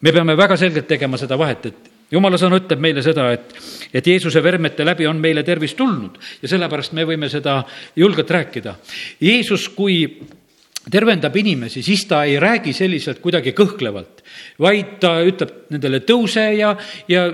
me 0.00 0.12
peame 0.12 0.36
väga 0.36 0.56
selgelt 0.56 0.88
tegema 0.88 1.18
seda 1.20 1.36
vahet, 1.38 1.66
et 1.66 1.90
jumala 2.10 2.38
sõna 2.40 2.58
ütleb 2.60 2.80
meile 2.80 3.02
seda, 3.04 3.30
et, 3.36 3.54
et 3.92 4.06
Jeesuse 4.06 4.42
vermete 4.42 4.84
läbi 4.84 5.06
on 5.06 5.20
meile 5.20 5.42
tervis 5.46 5.74
tulnud 5.78 6.18
ja 6.42 6.48
sellepärast 6.48 6.92
me 6.96 7.04
võime 7.04 7.28
seda 7.28 7.60
julgelt 7.96 8.30
rääkida. 8.30 8.74
Jeesus, 9.20 9.68
kui 9.68 10.02
tervendab 10.90 11.36
inimesi, 11.36 11.82
siis 11.82 12.06
ta 12.10 12.24
ei 12.28 12.38
räägi 12.40 12.72
selliselt 12.76 13.20
kuidagi 13.22 13.54
kõhklevalt, 13.56 14.24
vaid 14.62 14.98
ta 15.02 15.18
ütleb 15.26 15.70
nendele 15.70 16.02
tõuse 16.06 16.50
ja, 16.58 16.74
ja 17.08 17.28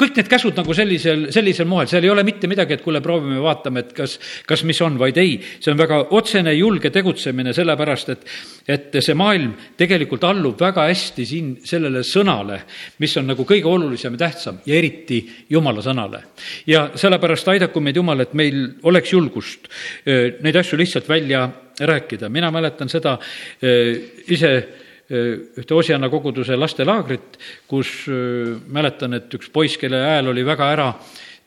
kõik 0.00 0.16
need 0.16 0.30
käsud 0.30 0.56
nagu 0.58 0.74
sellisel, 0.76 1.26
sellisel 1.34 1.68
moel, 1.68 1.88
seal 1.90 2.04
ei 2.06 2.12
ole 2.12 2.24
mitte 2.26 2.48
midagi, 2.50 2.76
et 2.76 2.84
kuule, 2.84 3.02
proovime, 3.04 3.40
vaatame, 3.42 3.84
et 3.84 3.92
kas, 3.96 4.16
kas 4.48 4.64
mis 4.68 4.80
on, 4.84 4.96
vaid 5.00 5.18
ei, 5.20 5.36
see 5.60 5.72
on 5.72 5.80
väga 5.80 6.00
otsene, 6.16 6.54
julge 6.56 6.92
tegutsemine, 6.94 7.54
sellepärast 7.56 8.12
et, 8.14 8.26
et 8.70 9.00
see 9.04 9.16
maailm 9.18 9.54
tegelikult 9.78 10.24
allub 10.28 10.60
väga 10.60 10.86
hästi 10.88 11.26
siin 11.28 11.52
sellele 11.66 12.04
sõnale, 12.06 12.62
mis 13.02 13.16
on 13.20 13.30
nagu 13.32 13.46
kõige 13.48 13.68
olulisem 13.70 14.16
ja 14.16 14.24
tähtsam 14.26 14.60
ja 14.66 14.76
eriti 14.78 15.22
Jumala 15.50 15.84
sõnale. 15.84 16.22
ja 16.66 16.88
sellepärast 16.94 17.48
aidaku 17.52 17.80
meid 17.84 17.96
Jumal, 17.96 18.24
et 18.24 18.34
meil 18.38 18.62
oleks 18.88 19.12
julgust 19.12 19.68
neid 20.06 20.56
asju 20.56 20.78
lihtsalt 20.78 21.08
välja 21.08 21.48
rääkida, 21.80 22.28
mina 22.28 22.50
mäletan 22.50 22.88
seda 22.92 23.18
ise 23.60 24.52
ühte 25.10 25.74
Osiana 25.74 26.10
koguduse 26.10 26.56
lastelaagrit, 26.58 27.38
kus 27.70 28.04
mäletan, 28.70 29.18
et 29.18 29.34
üks 29.34 29.50
poiss, 29.52 29.78
kelle 29.80 30.04
hääl 30.04 30.30
oli 30.30 30.44
väga 30.46 30.70
ära, 30.76 30.92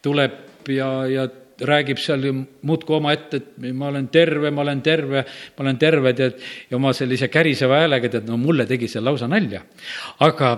tuleb 0.04 0.68
ja, 0.68 0.90
ja 1.08 1.28
räägib 1.64 2.00
seal 2.02 2.26
muudkui 2.66 2.98
omaette, 2.98 3.40
et 3.40 3.74
ma 3.76 3.88
olen 3.92 4.08
terve, 4.12 4.52
ma 4.52 4.64
olen 4.66 4.82
terve, 4.84 5.24
ma 5.58 5.66
olen 5.66 5.80
terve, 5.80 6.14
tead, 6.18 6.40
ja 6.70 6.78
oma 6.78 6.94
sellise 6.98 7.30
käriseva 7.32 7.84
häälega, 7.84 8.12
tead, 8.18 8.30
no 8.30 8.38
mulle 8.42 8.66
tegi 8.70 8.90
see 8.92 9.04
lausa 9.04 9.30
nalja. 9.32 9.64
aga 10.26 10.54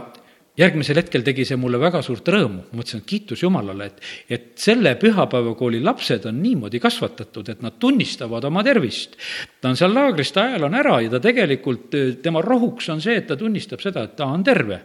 järgmisel 0.58 1.00
hetkel 1.00 1.24
tegi 1.26 1.46
see 1.48 1.58
mulle 1.60 1.80
väga 1.80 2.00
suurt 2.06 2.28
rõõmu, 2.32 2.66
mõtlesin, 2.76 3.02
et 3.04 3.10
kiitus 3.10 3.44
Jumalale, 3.44 3.90
et, 3.90 4.02
et 4.32 4.46
selle 4.60 4.96
pühapäevakooli 5.00 5.82
lapsed 5.84 6.28
on 6.30 6.40
niimoodi 6.42 6.80
kasvatatud, 6.84 7.50
et 7.52 7.64
nad 7.66 7.76
tunnistavad 7.80 8.48
oma 8.48 8.64
tervist. 8.64 9.18
ta 9.62 9.74
on 9.74 9.80
seal 9.80 9.94
laagris, 9.94 10.32
ta 10.32 10.48
hääl 10.50 10.68
on 10.68 10.78
ära 10.80 11.00
ja 11.04 11.12
ta 11.12 11.20
tegelikult, 11.24 11.98
tema 12.24 12.42
rohuks 12.46 12.90
on 12.94 13.04
see, 13.04 13.18
et 13.20 13.28
ta 13.28 13.38
tunnistab 13.40 13.84
seda, 13.84 14.06
et 14.08 14.16
ta 14.16 14.30
on 14.32 14.44
terve. 14.44 14.80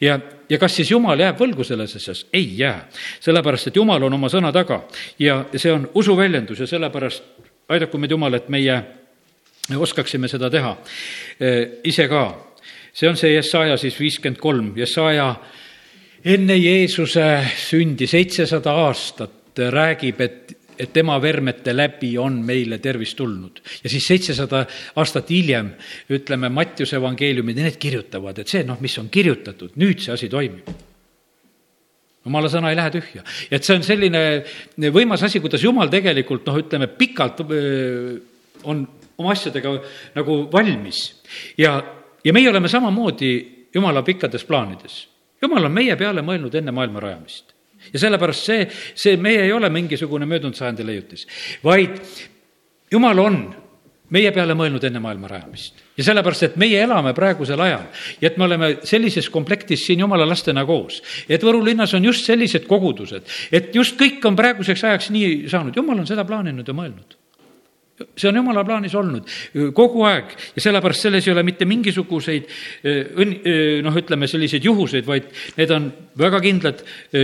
ja, 0.00 0.20
ja 0.48 0.58
kas 0.58 0.78
siis 0.78 0.90
Jumal 0.94 1.18
jääb 1.18 1.40
võlgu 1.40 1.66
selles 1.66 1.96
asjas? 1.98 2.26
ei 2.32 2.54
jää. 2.58 2.88
sellepärast, 3.20 3.68
et 3.72 3.76
Jumal 3.76 4.02
on 4.02 4.14
oma 4.20 4.30
sõna 4.30 4.52
taga 4.54 4.84
ja 5.18 5.44
see 5.56 5.72
on 5.72 5.90
usuväljendus 5.94 6.60
ja 6.60 6.66
sellepärast 6.66 7.24
aidaku 7.68 7.98
meid 7.98 8.14
Jumal, 8.14 8.38
et 8.38 8.48
meie 8.48 8.82
oskaksime 9.76 10.28
seda 10.28 10.48
teha 10.50 10.76
ise 11.84 12.06
ka 12.08 12.47
see 12.98 13.08
on 13.08 13.18
see 13.18 13.34
Jesaja 13.36 13.76
siis 13.78 13.96
viiskümmend 14.00 14.40
kolm, 14.42 14.72
Jesaja 14.76 15.30
enne 16.26 16.56
Jeesuse 16.58 17.26
sündi 17.58 18.08
seitsesada 18.10 18.74
aastat 18.86 19.60
räägib, 19.70 20.20
et, 20.22 20.54
et 20.78 20.90
tema 20.94 21.18
vermete 21.22 21.74
läbi 21.74 22.12
on 22.18 22.40
meile 22.46 22.80
tervis 22.82 23.14
tulnud. 23.18 23.62
ja 23.84 23.90
siis 23.90 24.06
seitsesada 24.06 24.64
aastat 24.98 25.30
hiljem, 25.30 25.72
ütleme, 26.10 26.50
Mattiuse 26.50 26.98
evangeeliumid, 26.98 27.62
need 27.62 27.78
kirjutavad, 27.78 28.38
et 28.38 28.50
see, 28.50 28.64
noh, 28.66 28.80
mis 28.82 28.98
on 28.98 29.10
kirjutatud, 29.10 29.78
nüüd 29.78 30.02
see 30.02 30.14
asi 30.14 30.30
toimib 30.32 30.70
jumala 32.28 32.50
sõna 32.52 32.72
ei 32.72 32.76
lähe 32.76 32.90
tühja. 32.92 33.22
et 33.50 33.64
see 33.64 33.78
on 33.78 33.86
selline 33.86 34.90
võimas 34.92 35.22
asi, 35.24 35.40
kuidas 35.40 35.62
jumal 35.64 35.88
tegelikult 35.88 36.50
noh, 36.50 36.58
ütleme 36.60 36.90
pikalt 36.98 37.40
öö, 37.46 38.18
on 38.68 38.82
oma 39.18 39.32
asjadega 39.32 39.76
nagu 40.18 40.42
valmis 40.52 40.98
ja 41.58 41.78
ja 42.24 42.32
meie 42.32 42.50
oleme 42.50 42.68
samamoodi 42.68 43.58
jumala 43.74 44.02
pikkades 44.02 44.44
plaanides. 44.44 45.08
jumal 45.42 45.64
on 45.64 45.72
meie 45.72 45.96
peale 45.96 46.22
mõelnud 46.22 46.54
enne 46.54 46.72
maailma 46.72 47.00
rajamist. 47.00 47.54
ja 47.92 47.98
sellepärast 47.98 48.44
see, 48.44 48.68
see 48.94 49.16
meie 49.16 49.44
ei 49.44 49.52
ole 49.52 49.70
mingisugune 49.70 50.26
möödunud 50.26 50.54
sajandi 50.54 50.86
leiutis, 50.86 51.26
vaid 51.64 52.00
jumal 52.92 53.18
on 53.18 53.38
meie 54.10 54.32
peale 54.32 54.54
mõelnud 54.56 54.84
enne 54.84 55.00
maailma 55.00 55.28
rajamist. 55.28 55.84
ja 55.96 56.04
sellepärast, 56.04 56.42
et 56.42 56.56
meie 56.56 56.80
elame 56.82 57.14
praegusel 57.14 57.60
ajal 57.60 57.86
ja 58.20 58.30
et 58.30 58.36
me 58.36 58.44
oleme 58.44 58.76
sellises 58.82 59.30
komplektis 59.30 59.86
siin 59.86 60.00
jumala 60.00 60.26
lastena 60.28 60.64
koos. 60.66 61.02
et 61.28 61.42
Võru 61.42 61.64
linnas 61.64 61.94
on 61.94 62.04
just 62.04 62.24
sellised 62.24 62.66
kogudused, 62.66 63.22
et 63.52 63.74
just 63.74 64.00
kõik 64.00 64.24
on 64.24 64.36
praeguseks 64.36 64.84
ajaks 64.84 65.10
nii 65.10 65.48
saanud, 65.48 65.76
jumal 65.76 65.98
on 65.98 66.06
seda 66.06 66.24
plaaninud 66.24 66.68
ja 66.68 66.74
mõelnud 66.74 67.18
see 68.16 68.28
on 68.30 68.38
jumala 68.40 68.64
plaanis 68.66 68.94
olnud. 68.98 69.28
Kogu 69.74 70.04
aeg 70.08 70.34
ja 70.56 70.62
sellepärast 70.62 71.06
selles 71.06 71.26
ei 71.26 71.32
ole 71.34 71.44
mitte 71.46 71.66
mingisuguseid 71.68 72.50
õnn-, 72.84 73.38
noh, 73.84 73.98
ütleme 74.02 74.28
selliseid 74.30 74.64
juhuseid, 74.64 75.06
vaid 75.06 75.30
need 75.58 75.72
on 75.74 75.88
väga 76.18 76.40
kindlad 76.44 76.82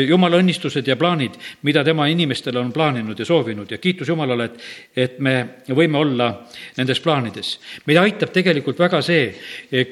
jumala 0.08 0.40
õnnistused 0.42 0.88
ja 0.88 0.96
plaanid, 1.00 1.37
mida 1.66 1.84
tema 1.87 2.08
inimestele 2.10 2.60
on 2.60 2.72
plaaninud 2.74 3.18
ja 3.18 3.28
soovinud. 3.28 3.70
Ja 3.70 3.78
kiitus 3.82 4.10
Jumalale, 4.10 4.48
et, 4.50 4.64
et 4.96 5.20
me 5.22 5.37
võime 5.68 6.00
olla 6.00 6.30
nendes 6.78 7.00
plaanides. 7.04 7.58
meid 7.87 8.00
aitab 8.00 8.32
tegelikult 8.34 8.78
väga 8.78 9.02
see, 9.02 9.30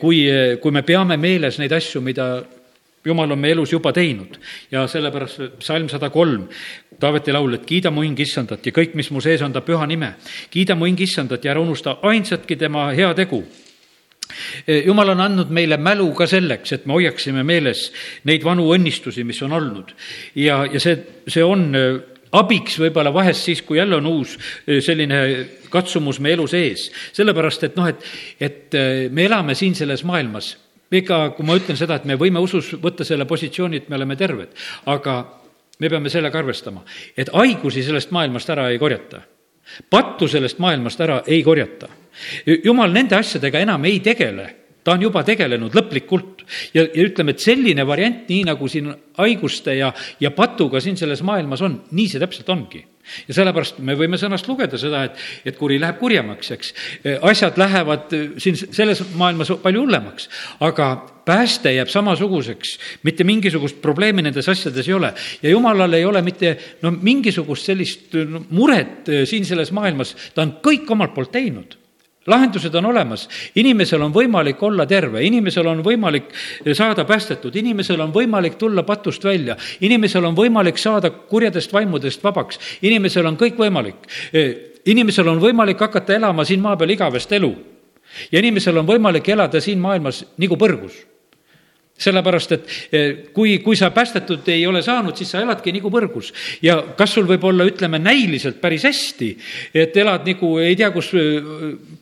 kui, 0.01 0.25
kui 0.63 0.75
me 0.75 0.83
peame 0.87 1.17
meeles 1.21 1.59
neid 1.59 1.73
asju, 1.79 2.03
mida 2.03 2.33
jumal 3.05 3.35
on 3.35 3.41
meie 3.41 3.57
elus 3.57 3.73
juba 3.73 3.93
teinud. 3.95 4.39
Ja 4.71 4.87
sellepärast 4.91 5.59
psalm 5.61 5.89
sada 5.91 6.11
kolm, 6.15 6.47
Taaveti 7.03 7.35
laul, 7.35 7.57
et 7.59 7.67
kiida 7.67 7.91
mu 7.91 8.05
hing 8.07 8.19
issandat 8.23 8.67
ja 8.67 8.75
kõik, 8.75 8.95
mis 8.99 9.11
mu 9.11 9.21
sees 9.23 9.43
on 9.43 9.53
ta 9.53 9.65
püha 9.67 9.87
nime. 9.91 10.15
kiida 10.51 10.77
mu 10.79 10.87
hing 10.87 11.01
issandat 11.01 11.45
ja 11.45 11.51
ära 11.55 11.63
unusta 11.63 11.99
ainsatki 12.03 12.57
tema 12.57 12.91
heategu 12.95 13.43
jumal 14.87 15.13
on 15.13 15.21
andnud 15.21 15.51
meile 15.51 15.77
mälu 15.77 16.09
ka 16.17 16.27
selleks, 16.31 16.73
et 16.73 16.87
me 16.87 16.97
hoiaksime 16.97 17.43
meeles 17.47 17.89
neid 18.29 18.45
vanu 18.45 18.69
õnnistusi, 18.75 19.25
mis 19.29 19.43
on 19.43 19.53
olnud. 19.59 19.93
ja, 20.39 20.63
ja 20.71 20.81
see, 20.81 20.97
see 21.27 21.45
on 21.45 21.69
äh, 21.77 22.01
abiks 22.39 22.79
võib-olla 22.81 23.13
vahest 23.13 23.49
siis, 23.49 23.63
kui 23.67 23.79
jälle 23.79 23.99
on 23.99 24.09
uus 24.09 24.37
äh, 24.39 24.81
selline 24.85 25.23
katsumus 25.71 26.21
meie 26.21 26.39
elu 26.39 26.47
sees. 26.47 26.91
sellepärast, 27.13 27.69
et 27.69 27.77
noh, 27.77 27.89
et, 27.89 28.11
et 28.41 28.83
me 29.11 29.27
elame 29.27 29.59
siin 29.59 29.75
selles 29.79 30.05
maailmas 30.09 30.57
ega 30.93 31.23
kui 31.33 31.47
ma 31.49 31.57
ütlen 31.57 31.79
seda, 31.81 31.97
et 31.97 32.09
me 32.09 32.19
võime 32.21 32.41
usus 32.45 32.75
võtta 32.81 33.05
selle 33.09 33.25
positsiooni, 33.29 33.81
et 33.81 33.89
me 33.89 33.97
oleme 33.97 34.17
terved, 34.21 34.53
aga 34.93 35.23
me 35.79 35.91
peame 35.91 36.11
sellega 36.11 36.39
arvestama, 36.39 36.85
et 37.17 37.31
haigusi 37.33 37.83
sellest 37.83 38.13
maailmast 38.15 38.51
ära 38.51 38.69
ei 38.71 38.79
korjata. 38.79 39.23
pattu 39.91 40.29
sellest 40.29 40.59
maailmast 40.59 41.01
ära 41.01 41.23
ei 41.27 41.43
korjata. 41.43 41.89
jumal 42.65 42.93
nende 42.93 43.17
asjadega 43.17 43.61
enam 43.61 43.85
ei 43.85 44.01
tegele, 44.01 44.49
ta 44.85 44.93
on 44.93 45.03
juba 45.03 45.23
tegelenud 45.25 45.75
lõplikult 45.75 46.43
ja, 46.75 46.83
ja 46.83 47.05
ütleme, 47.07 47.31
et 47.31 47.41
selline 47.41 47.87
variant, 47.87 48.29
nii 48.29 48.45
nagu 48.45 48.69
siin 48.69 48.93
haiguste 49.19 49.77
ja, 49.79 49.93
ja 50.21 50.31
patuga 50.31 50.81
siin 50.81 50.97
selles 50.97 51.23
maailmas 51.23 51.63
on, 51.63 51.83
nii 51.91 52.09
see 52.09 52.21
täpselt 52.21 52.49
ongi 52.49 52.85
ja 53.29 53.37
sellepärast 53.37 53.81
me 53.85 53.97
võime 53.99 54.19
sõnast 54.21 54.49
lugeda 54.51 54.79
seda, 54.81 55.05
et, 55.09 55.19
et 55.49 55.59
kuri 55.59 55.79
läheb 55.83 55.99
kurjemaks, 56.01 56.53
eks. 56.57 56.73
asjad 57.29 57.59
lähevad 57.61 58.15
siin 58.43 58.59
selles 58.63 59.03
maailmas 59.19 59.53
palju 59.63 59.85
hullemaks, 59.85 60.29
aga 60.63 60.93
pääste 61.27 61.73
jääb 61.75 61.91
samasuguseks, 61.93 62.77
mitte 63.07 63.27
mingisugust 63.27 63.83
probleemi 63.83 64.25
nendes 64.27 64.49
asjades 64.51 64.89
ei 64.89 64.97
ole. 64.97 65.13
ja 65.43 65.51
jumalal 65.51 65.93
ei 65.93 66.05
ole 66.05 66.23
mitte 66.23 66.57
no 66.83 66.91
mingisugust 66.91 67.71
sellist 67.71 68.17
no, 68.29 68.45
muret 68.51 69.11
siin 69.29 69.47
selles 69.47 69.73
maailmas, 69.73 70.17
ta 70.35 70.43
on 70.47 70.59
kõik 70.65 70.91
omalt 70.91 71.15
poolt 71.15 71.33
teinud 71.35 71.82
lahendused 72.27 72.75
on 72.75 72.87
olemas, 72.87 73.29
inimesel 73.59 74.03
on 74.03 74.13
võimalik 74.15 74.63
olla 74.63 74.87
terve, 74.87 75.23
inimesel 75.27 75.67
on 75.67 75.83
võimalik 75.85 76.31
saada 76.77 77.05
päästetud, 77.05 77.57
inimesel 77.57 78.01
on 78.01 78.13
võimalik 78.15 78.59
tulla 78.59 78.83
patust 78.87 79.25
välja, 79.25 79.57
inimesel 79.81 80.25
on 80.25 80.37
võimalik 80.39 80.79
saada 80.79 81.11
kurjadest 81.11 81.73
vaimudest 81.73 82.25
vabaks, 82.25 82.61
inimesel 82.83 83.27
on 83.27 83.37
kõik 83.37 83.59
võimalik. 83.59 84.09
inimesel 84.87 85.29
on 85.29 85.41
võimalik 85.41 85.79
hakata 85.81 86.15
elama 86.15 86.45
siin 86.45 86.61
maa 86.61 86.77
peal 86.77 86.91
igavest 86.91 87.33
elu. 87.33 87.55
Ja 88.33 88.39
inimesel 88.39 88.77
on 88.77 88.87
võimalik 88.87 89.29
elada 89.29 89.61
siin 89.61 89.81
maailmas 89.81 90.25
nagu 90.39 90.57
põrgus 90.57 91.12
sellepärast, 91.99 92.53
et 92.57 92.71
eh, 92.93 93.11
kui, 93.35 93.59
kui 93.65 93.77
sa 93.79 93.91
päästetud 93.95 94.49
ei 94.53 94.65
ole 94.67 94.83
saanud, 94.83 95.17
siis 95.17 95.31
sa 95.33 95.43
eladki 95.43 95.75
nagu 95.77 95.91
põrgus. 95.93 96.33
ja 96.63 96.79
kas 96.99 97.15
sul 97.15 97.29
võib 97.29 97.45
olla, 97.45 97.67
ütleme, 97.69 98.01
näiliselt 98.03 98.61
päris 98.61 98.87
hästi, 98.89 99.31
et 99.75 99.97
elad 99.97 100.27
nagu 100.27 100.57
ei 100.63 100.77
tea 100.79 100.91
kus 100.95 101.13
eh, 101.15 101.51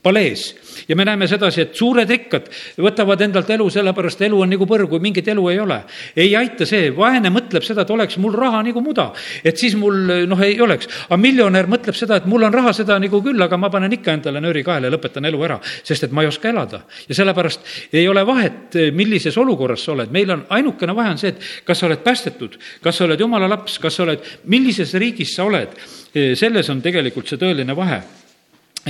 palees. 0.02 0.50
Ja 0.88 0.96
me 0.96 1.04
näeme 1.04 1.28
sedasi, 1.30 1.66
et 1.66 1.74
suured 1.76 2.08
rikkad 2.10 2.48
võtavad 2.80 3.20
endalt 3.24 3.50
elu, 3.50 3.68
sellepärast 3.70 4.22
elu 4.26 4.40
on 4.44 4.50
nagu 4.50 4.66
põrgu, 4.68 5.00
mingit 5.02 5.28
elu 5.28 5.48
ei 5.52 5.60
ole. 5.60 5.80
ei 6.16 6.34
aita 6.36 6.66
see, 6.66 6.90
vaene 6.96 7.30
mõtleb 7.30 7.64
seda, 7.66 7.82
et 7.82 7.90
oleks 7.90 8.18
mul 8.18 8.34
raha 8.36 8.62
nagu 8.66 8.82
muda, 8.84 9.10
et 9.44 9.56
siis 9.58 9.76
mul 9.78 10.26
noh, 10.30 10.42
ei 10.44 10.60
oleks. 10.60 10.88
aga 11.08 11.20
miljonär 11.20 11.68
mõtleb 11.70 11.96
seda, 11.96 12.20
et 12.20 12.26
mul 12.30 12.44
on 12.48 12.54
raha 12.54 12.72
seda 12.76 12.98
nagu 12.98 13.22
küll, 13.22 13.42
aga 13.42 13.56
ma 13.56 13.70
panen 13.70 13.92
ikka 13.92 14.16
endale 14.18 14.40
nööri 14.40 14.64
kaela 14.66 14.88
ja 14.88 14.94
lõpetan 14.94 15.26
elu 15.26 15.42
ära, 15.46 15.60
sest 15.82 16.08
et 16.08 16.12
ma 16.12 16.24
ei 16.24 16.30
oska 16.30 16.50
elada. 16.50 16.82
ja 17.08 17.14
sellepärast 17.14 17.60
ei 17.92 18.08
ole 18.08 18.26
vahet, 18.26 18.78
millises 18.94 19.36
olukorras 19.38 19.84
sa 19.84 19.92
oled, 19.92 20.12
meil 20.12 20.30
on, 20.30 20.46
ainukene 20.50 20.94
vahe 20.96 21.14
on 21.14 21.18
see, 21.20 21.34
et 21.34 21.64
kas 21.64 21.80
sa 21.80 21.88
oled 21.88 22.04
päästetud, 22.04 22.58
kas 22.82 22.96
sa 22.96 23.06
oled 23.06 23.20
jumala 23.20 23.48
laps, 23.50 23.78
kas 23.78 23.96
sa 23.96 24.06
oled, 24.06 24.24
millises 24.50 24.94
riigis 24.94 25.34
sa 25.36 25.46
oled, 25.48 25.76
selles 26.12 26.70
on 26.72 26.82
tegelikult 26.82 27.30
see 27.30 27.40
tõeline 27.40 27.76
vahe. 27.76 28.02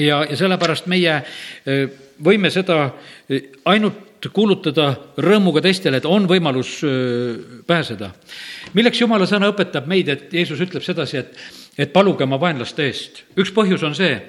Ja, 0.00 0.22
ja 0.28 0.38
sellepärast 0.38 0.88
meie 0.90 1.20
e, 1.20 1.80
võime 2.22 2.50
seda 2.52 2.82
e, 3.28 3.42
ainult 3.70 4.28
kuulutada 4.34 4.90
rõõmuga 5.20 5.62
teistele, 5.64 6.00
et 6.00 6.08
on 6.08 6.26
võimalus 6.28 6.74
e, 6.84 6.92
pääseda. 7.66 8.10
milleks 8.76 9.00
jumala 9.00 9.28
sõna 9.28 9.48
õpetab 9.52 9.88
meid, 9.88 10.08
et 10.12 10.32
Jeesus 10.32 10.60
ütleb 10.60 10.84
sedasi, 10.84 11.22
et, 11.22 11.40
et 11.78 11.92
paluge 11.92 12.24
oma 12.24 12.40
vaenlaste 12.40 12.84
eest. 12.84 13.24
üks 13.36 13.54
põhjus 13.56 13.86
on 13.86 13.96
see, 13.96 14.20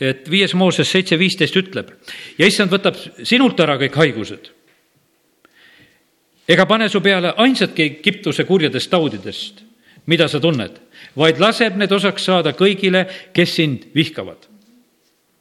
et 0.00 0.28
viies 0.30 0.54
Mooses 0.54 0.90
seitse 0.90 1.18
viisteist 1.18 1.56
ütleb 1.56 1.90
ja 2.38 2.46
issand 2.46 2.70
võtab 2.70 2.98
sinult 3.22 3.60
ära 3.60 3.78
kõik 3.80 3.98
haigused 4.04 4.54
ega 6.50 6.66
pane 6.66 6.88
su 6.90 7.00
peale 7.00 7.34
ainsatki 7.38 7.86
Egiptuse 7.86 8.44
kurjadest 8.48 8.90
taudidest, 8.90 9.62
mida 10.10 10.26
sa 10.28 10.40
tunned, 10.42 10.80
vaid 11.18 11.38
laseb 11.42 11.76
need 11.78 11.92
osaks 11.94 12.26
saada 12.26 12.54
kõigile, 12.58 13.06
kes 13.36 13.54
sind 13.60 13.90
vihkavad. 13.94 14.49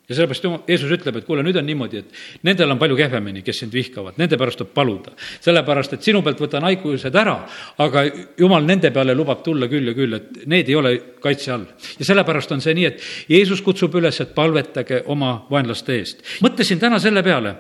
Ja 0.10 0.16
sellepärast 0.18 0.48
Jeesus 0.68 0.92
ütleb, 0.92 1.20
et 1.20 1.28
kuule, 1.28 1.44
nüüd 1.46 1.60
on 1.60 1.68
niimoodi, 1.70 2.02
et 2.02 2.46
nendel 2.48 2.74
on 2.74 2.80
palju 2.82 2.98
kehvemini, 2.98 3.44
kes 3.46 3.62
sind 3.64 3.74
vihkavad, 3.74 4.18
nende 4.18 4.40
pärast 4.42 4.58
tuleb 4.62 4.74
paluda. 4.74 5.14
sellepärast, 5.46 5.94
et 5.94 6.08
sinu 6.08 6.24
pealt 6.26 6.42
võtan 6.42 6.66
haigused 6.66 7.16
ära, 7.16 7.38
aga 7.78 8.06
jumal 8.40 8.66
nende 8.66 8.92
peale 8.96 9.16
lubab 9.18 9.44
tulla 9.46 9.70
küll 9.70 9.92
ja 9.92 9.94
küll, 9.94 10.18
et 10.18 10.44
need 10.50 10.70
ei 10.70 10.76
ole 10.76 10.96
kaitse 11.22 11.54
all. 11.54 11.68
ja 12.00 12.10
sellepärast 12.10 12.52
on 12.58 12.62
see 12.66 12.74
nii, 12.74 12.86
et 12.90 13.08
Jeesus 13.30 13.62
kutsub 13.62 13.96
üles, 14.02 14.20
et 14.20 14.34
palvetage 14.36 15.04
oma 15.08 15.36
vaenlaste 15.52 15.96
eest. 16.00 16.26
mõtlesin 16.42 16.82
täna 16.82 17.00
selle 17.00 17.24
peale 17.24 17.56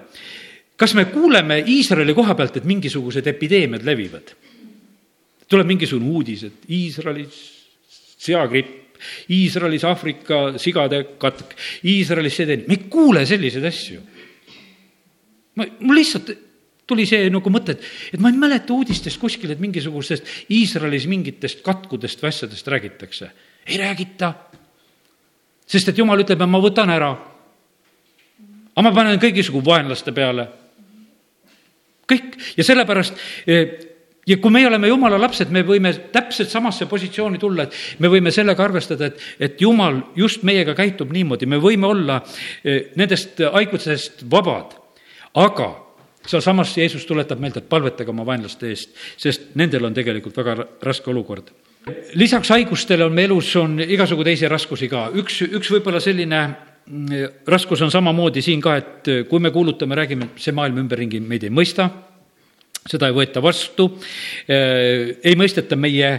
kas 0.79 0.95
me 0.95 1.05
kuuleme 1.11 1.59
Iisraeli 1.67 2.13
koha 2.15 2.35
pealt, 2.39 2.57
et 2.57 2.67
mingisugused 2.67 3.27
epideemiad 3.27 3.85
levivad? 3.85 4.35
tuleb 5.49 5.65
mingisugune 5.65 6.11
uudis, 6.13 6.43
et 6.45 6.67
Iisraelis 6.69 7.37
seagripp, 8.21 8.88
Iisraelis 9.35 9.85
Aafrika 9.87 10.41
sigade 10.61 11.01
katk, 11.21 11.55
Iisraelis 11.87 12.37
see 12.39 12.59
me 12.67 12.75
ei 12.75 12.83
kuule 12.91 13.25
selliseid 13.25 13.65
asju. 13.69 14.01
ma, 15.55 15.65
mul 15.79 15.99
lihtsalt 15.99 16.31
tuli 16.89 17.05
see 17.05 17.29
nagu 17.29 17.51
mõte, 17.53 17.75
et, 17.77 17.89
et 18.13 18.21
ma 18.21 18.31
ei 18.31 18.37
mäleta 18.39 18.73
uudistest 18.73 19.19
kuskil, 19.21 19.51
et 19.53 19.61
mingisugustest 19.61 20.51
Iisraelis 20.53 21.05
mingitest 21.09 21.61
katkudest 21.65 22.21
või 22.23 22.31
asjadest 22.33 22.67
räägitakse. 22.67 23.31
ei 23.67 23.77
räägita. 23.77 24.33
sest 25.65 25.89
et 25.89 25.97
jumal 25.97 26.19
ütleb, 26.19 26.41
et 26.41 26.49
ma 26.49 26.61
võtan 26.61 26.89
ära. 26.89 27.11
aga 28.75 28.87
ma 28.87 28.95
panen 28.95 29.19
kõigisugu 29.19 29.65
vaenlaste 29.65 30.11
peale 30.11 30.47
kõik 32.09 32.37
ja 32.57 32.65
sellepärast 32.65 33.13
eh, 33.47 33.88
ja 34.29 34.37
kui 34.37 34.53
meie 34.53 34.67
oleme 34.69 34.89
jumala 34.91 35.19
lapsed, 35.21 35.51
me 35.53 35.63
võime 35.65 35.91
täpselt 36.13 36.51
samasse 36.51 36.87
positsiooni 36.89 37.41
tulla, 37.41 37.65
et 37.65 37.99
me 38.03 38.11
võime 38.11 38.33
sellega 38.33 38.63
arvestada, 38.65 39.09
et, 39.09 39.21
et 39.39 39.61
jumal 39.61 40.01
just 40.17 40.45
meiega 40.47 40.75
käitub 40.77 41.11
niimoodi, 41.15 41.49
me 41.49 41.59
võime 41.61 41.89
olla 41.89 42.19
eh, 42.63 42.91
nendest 42.99 43.41
haigustest 43.53 44.25
vabad. 44.31 44.77
aga 45.39 45.69
sealsamas 46.29 46.75
Jeesus 46.77 47.05
tuletab 47.05 47.39
meelde, 47.39 47.63
et 47.63 47.69
palvetage 47.69 48.11
oma 48.11 48.25
vaenlaste 48.25 48.69
eest, 48.69 48.95
sest 49.17 49.55
nendel 49.55 49.85
on 49.85 49.93
tegelikult 49.93 50.37
väga 50.37 50.55
raske 50.83 51.09
olukord. 51.09 51.51
lisaks 52.13 52.49
haigustele 52.49 53.05
on 53.05 53.13
meie 53.13 53.25
elus, 53.25 53.55
on 53.55 53.79
igasugu 53.79 54.23
teisi 54.23 54.47
raskusi 54.47 54.89
ka, 54.89 55.09
üks, 55.15 55.41
üks 55.47 55.71
võib-olla 55.71 55.99
selline 55.99 56.41
raskus 57.47 57.81
on 57.85 57.91
samamoodi 57.91 58.41
siin 58.41 58.61
ka, 58.61 58.75
et 58.77 59.09
kui 59.29 59.39
me 59.39 59.51
kuulutame, 59.51 59.95
räägime, 59.95 60.31
see 60.37 60.53
maailm 60.53 60.81
ümberringi 60.83 61.19
meid 61.21 61.45
ei 61.45 61.53
mõista, 61.53 61.89
seda 62.87 63.09
ei 63.09 63.15
võeta 63.15 63.41
vastu, 63.43 63.89
ei 64.47 65.35
mõisteta 65.37 65.75
meie 65.75 66.11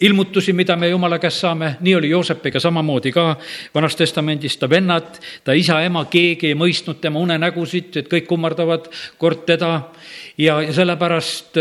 ilmutusi, 0.00 0.52
mida 0.56 0.76
me 0.76 0.88
jumala 0.90 1.18
käest 1.22 1.42
saame, 1.42 1.74
nii 1.84 1.94
oli 1.98 2.10
Joosepiga 2.10 2.60
samamoodi 2.62 3.12
ka 3.14 3.26
Vanas 3.74 3.96
Testamendis, 3.96 4.56
ta 4.60 4.68
vennad, 4.70 5.18
ta 5.44 5.54
isa-ema, 5.56 6.04
keegi 6.12 6.50
ei 6.52 6.58
mõistnud 6.58 7.00
tema 7.02 7.20
unenägusid, 7.22 8.00
et 8.02 8.10
kõik 8.10 8.26
kummardavad 8.30 8.90
kord 9.18 9.46
teda. 9.48 9.72
Ja, 10.36 10.58
ja 10.60 10.72
sellepärast 10.76 11.56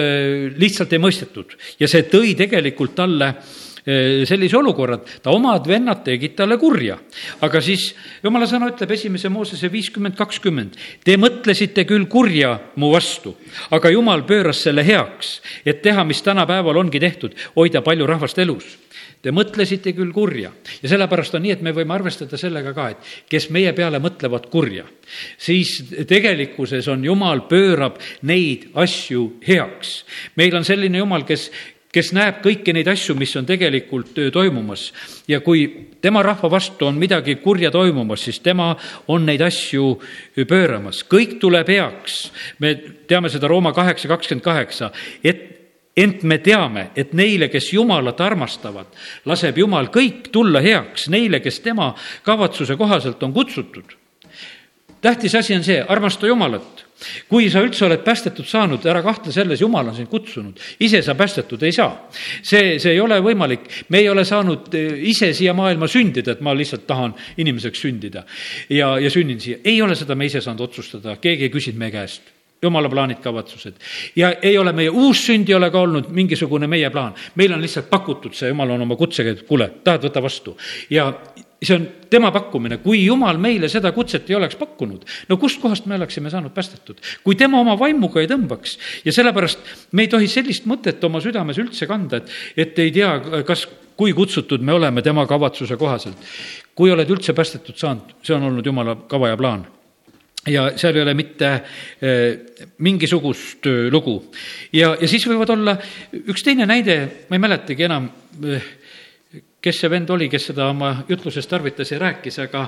lihtsalt 0.59 0.91
ei 0.93 0.99
mõistetud. 0.99 1.53
Ja 1.79 1.87
see 1.87 2.03
tõi 2.11 2.33
tegelikult 2.35 2.95
talle 2.97 3.29
äh, 3.31 3.53
sellise 3.85 4.57
olukorra, 4.57 4.97
et 4.97 5.19
ta 5.23 5.33
omad 5.35 5.67
vennad 5.69 6.01
tegid 6.05 6.35
talle 6.37 6.57
kurja. 6.57 6.97
aga 7.45 7.61
siis 7.61 7.91
jumala 8.23 8.47
sõna 8.49 8.71
ütleb 8.71 8.91
esimese 8.91 9.29
Moosese 9.29 9.69
viiskümmend 9.71 10.15
kakskümmend, 10.17 10.77
te 11.03 11.17
mõtlesite 11.21 11.85
küll 11.85 12.07
kurja 12.09 12.55
mu 12.81 12.91
vastu, 12.93 13.35
aga 13.71 13.91
jumal 13.93 14.25
pööras 14.25 14.63
selle 14.65 14.85
heaks, 14.85 15.41
et 15.65 15.83
teha, 15.85 16.03
mis 16.03 16.21
tänapäeval 16.25 16.77
ongi 16.81 16.99
tehtud, 16.99 17.37
hoida 17.55 17.81
palju 17.85 18.07
rahvast 18.09 18.41
elus 18.41 18.65
Te 19.25 19.31
mõtlesite 19.33 19.89
küll 19.97 20.11
kurja 20.13 20.51
ja 20.83 20.89
sellepärast 20.91 21.33
on 21.33 21.41
nii, 21.41 21.55
et 21.55 21.63
me 21.65 21.71
võime 21.73 21.95
arvestada 21.95 22.37
sellega 22.37 22.75
ka, 22.77 22.91
et 22.93 23.07
kes 23.31 23.47
meie 23.55 23.71
peale 23.73 23.97
mõtlevad 23.97 24.45
kurja, 24.53 24.85
siis 25.41 25.79
tegelikkuses 26.05 26.85
on 26.93 27.01
Jumal 27.07 27.41
pöörab 27.49 27.97
neid 28.29 28.67
asju 28.77 29.39
heaks. 29.47 29.95
meil 30.37 30.53
on 30.59 30.67
selline 30.67 31.01
Jumal, 31.01 31.25
kes, 31.25 31.47
kes 31.95 32.11
näeb 32.15 32.41
kõiki 32.43 32.73
neid 32.75 32.89
asju, 32.91 33.15
mis 33.15 33.31
on 33.39 33.47
tegelikult 33.47 34.17
toimumas. 34.33 34.91
ja 35.27 35.39
kui 35.39 35.65
tema 36.01 36.23
rahva 36.23 36.49
vastu 36.51 36.87
on 36.89 36.99
midagi 36.99 37.35
kurja 37.35 37.71
toimumas, 37.71 38.25
siis 38.27 38.39
tema 38.39 38.75
on 39.07 39.25
neid 39.25 39.41
asju 39.41 39.95
pööramas, 40.47 41.03
kõik 41.07 41.39
tuleb 41.39 41.67
heaks. 41.67 42.31
me 42.59 42.75
teame 43.07 43.29
seda 43.29 43.47
Rooma 43.47 43.73
kaheksa, 43.73 44.07
kakskümmend 44.07 44.43
kaheksa, 44.43 44.91
et 45.23 45.51
ent 45.95 46.23
me 46.23 46.37
teame, 46.37 46.89
et 46.95 47.13
neile, 47.13 47.47
kes 47.49 47.71
Jumalat 47.73 48.19
armastavad, 48.21 48.87
laseb 49.25 49.57
Jumal 49.57 49.87
kõik 49.87 50.27
tulla 50.31 50.59
heaks, 50.59 51.07
neile, 51.09 51.39
kes 51.39 51.61
tema 51.63 51.93
kavatsuse 52.23 52.75
kohaselt 52.75 53.23
on 53.23 53.33
kutsutud. 53.33 53.95
tähtis 55.01 55.35
asi 55.35 55.55
on 55.55 55.63
see, 55.63 55.85
armasta 55.87 56.27
Jumalat 56.27 56.84
kui 57.29 57.49
sa 57.51 57.63
üldse 57.65 57.85
oled 57.87 58.03
päästetud 58.05 58.47
saanud, 58.47 58.85
ära 58.87 59.01
kahtle 59.05 59.33
selles, 59.35 59.61
jumal 59.61 59.89
on 59.91 59.97
sind 59.97 60.09
kutsunud, 60.11 60.59
ise 60.83 61.01
sa 61.05 61.15
päästetud 61.15 61.63
ei 61.63 61.75
saa. 61.75 61.91
see, 62.41 62.77
see 62.79 62.95
ei 62.95 63.01
ole 63.03 63.19
võimalik, 63.23 63.67
me 63.89 64.03
ei 64.03 64.09
ole 64.09 64.25
saanud 64.25 64.73
eh, 64.75 65.01
ise 65.11 65.33
siia 65.33 65.53
maailma 65.57 65.89
sündida, 65.91 66.35
et 66.35 66.45
ma 66.45 66.55
lihtsalt 66.55 66.87
tahan 66.87 67.15
inimeseks 67.37 67.83
sündida 67.87 68.25
ja, 68.69 68.95
ja 68.99 69.11
sünnin 69.11 69.41
siia, 69.41 69.59
ei 69.63 69.81
ole 69.81 69.95
seda 69.95 70.15
me 70.15 70.29
ise 70.29 70.41
saanud 70.41 70.67
otsustada, 70.69 71.17
keegi 71.21 71.49
ei 71.49 71.53
küsinud 71.53 71.81
meie 71.81 71.93
käest 71.95 72.35
jumala 72.65 72.89
plaanid, 72.89 73.19
kavatsused. 73.21 73.73
ja 74.15 74.31
ei 74.41 74.57
ole 74.57 74.73
meie 74.73 74.89
uussünd 74.89 75.49
ei 75.49 75.55
ole 75.55 75.69
ka 75.71 75.81
olnud 75.85 76.09
mingisugune 76.15 76.67
meie 76.67 76.89
plaan, 76.89 77.13
meil 77.35 77.53
on 77.53 77.61
lihtsalt 77.61 77.89
pakutud 77.89 78.33
see, 78.33 78.49
jumal 78.49 78.75
on 78.75 78.85
oma 78.87 78.97
kutsega, 78.99 79.35
et 79.35 79.43
kuule, 79.47 79.69
tahad, 79.83 80.07
võta 80.07 80.23
vastu. 80.23 80.55
ja 80.89 81.11
see 81.63 81.75
on 81.75 81.85
tema 82.11 82.31
pakkumine, 82.35 82.77
kui 82.83 83.05
jumal 83.05 83.39
meile 83.41 83.69
seda 83.71 83.91
kutset 83.95 84.29
ei 84.29 84.37
oleks 84.37 84.57
pakkunud, 84.59 85.05
no 85.29 85.37
kustkohast 85.41 85.87
me 85.89 85.95
oleksime 85.95 86.29
saanud 86.29 86.53
päästetud? 86.55 86.99
kui 87.23 87.35
tema 87.39 87.59
oma 87.59 87.77
vaimuga 87.79 88.21
ei 88.21 88.29
tõmbaks 88.29 88.77
ja 89.05 89.13
sellepärast 89.15 89.91
me 89.91 90.05
ei 90.05 90.11
tohi 90.11 90.27
sellist 90.31 90.67
mõtet 90.69 91.03
oma 91.07 91.21
südames 91.23 91.59
üldse 91.61 91.87
kanda, 91.89 92.21
et, 92.21 92.35
et 92.57 92.83
ei 92.83 92.91
tea, 92.95 93.13
kas, 93.47 93.67
kui 93.95 94.13
kutsutud 94.13 94.63
me 94.65 94.75
oleme 94.75 95.01
tema 95.01 95.25
kavatsuse 95.27 95.77
kohaselt. 95.79 96.19
kui 96.75 96.91
oled 96.91 97.09
üldse 97.09 97.33
päästetud 97.33 97.77
saanud, 97.79 98.17
see 98.23 98.35
on 98.35 98.49
olnud 98.51 98.65
jumala 98.65 98.97
kava 99.07 99.31
ja 99.31 99.39
plaan 99.39 99.63
ja 100.47 100.69
seal 100.77 100.95
ei 100.95 101.01
ole 101.01 101.13
mitte 101.17 101.51
eh, 102.01 102.37
mingisugust 102.77 103.65
eh, 103.65 103.91
lugu. 103.91 104.19
ja, 104.73 104.95
ja 104.99 105.07
siis 105.07 105.25
võivad 105.27 105.55
olla 105.55 105.77
üks 106.25 106.43
teine 106.45 106.67
näide, 106.69 107.25
ma 107.29 107.37
ei 107.37 107.45
mäletagi 107.47 107.87
enam 107.87 108.09
eh,, 108.43 108.67
kes 109.65 109.81
see 109.81 109.89
vend 109.89 110.11
oli, 110.13 110.29
kes 110.29 110.51
seda 110.51 110.69
oma 110.69 110.91
jutluses 111.09 111.49
tarvitas 111.49 111.91
ja 111.91 111.99
rääkis, 112.03 112.37
aga 112.45 112.67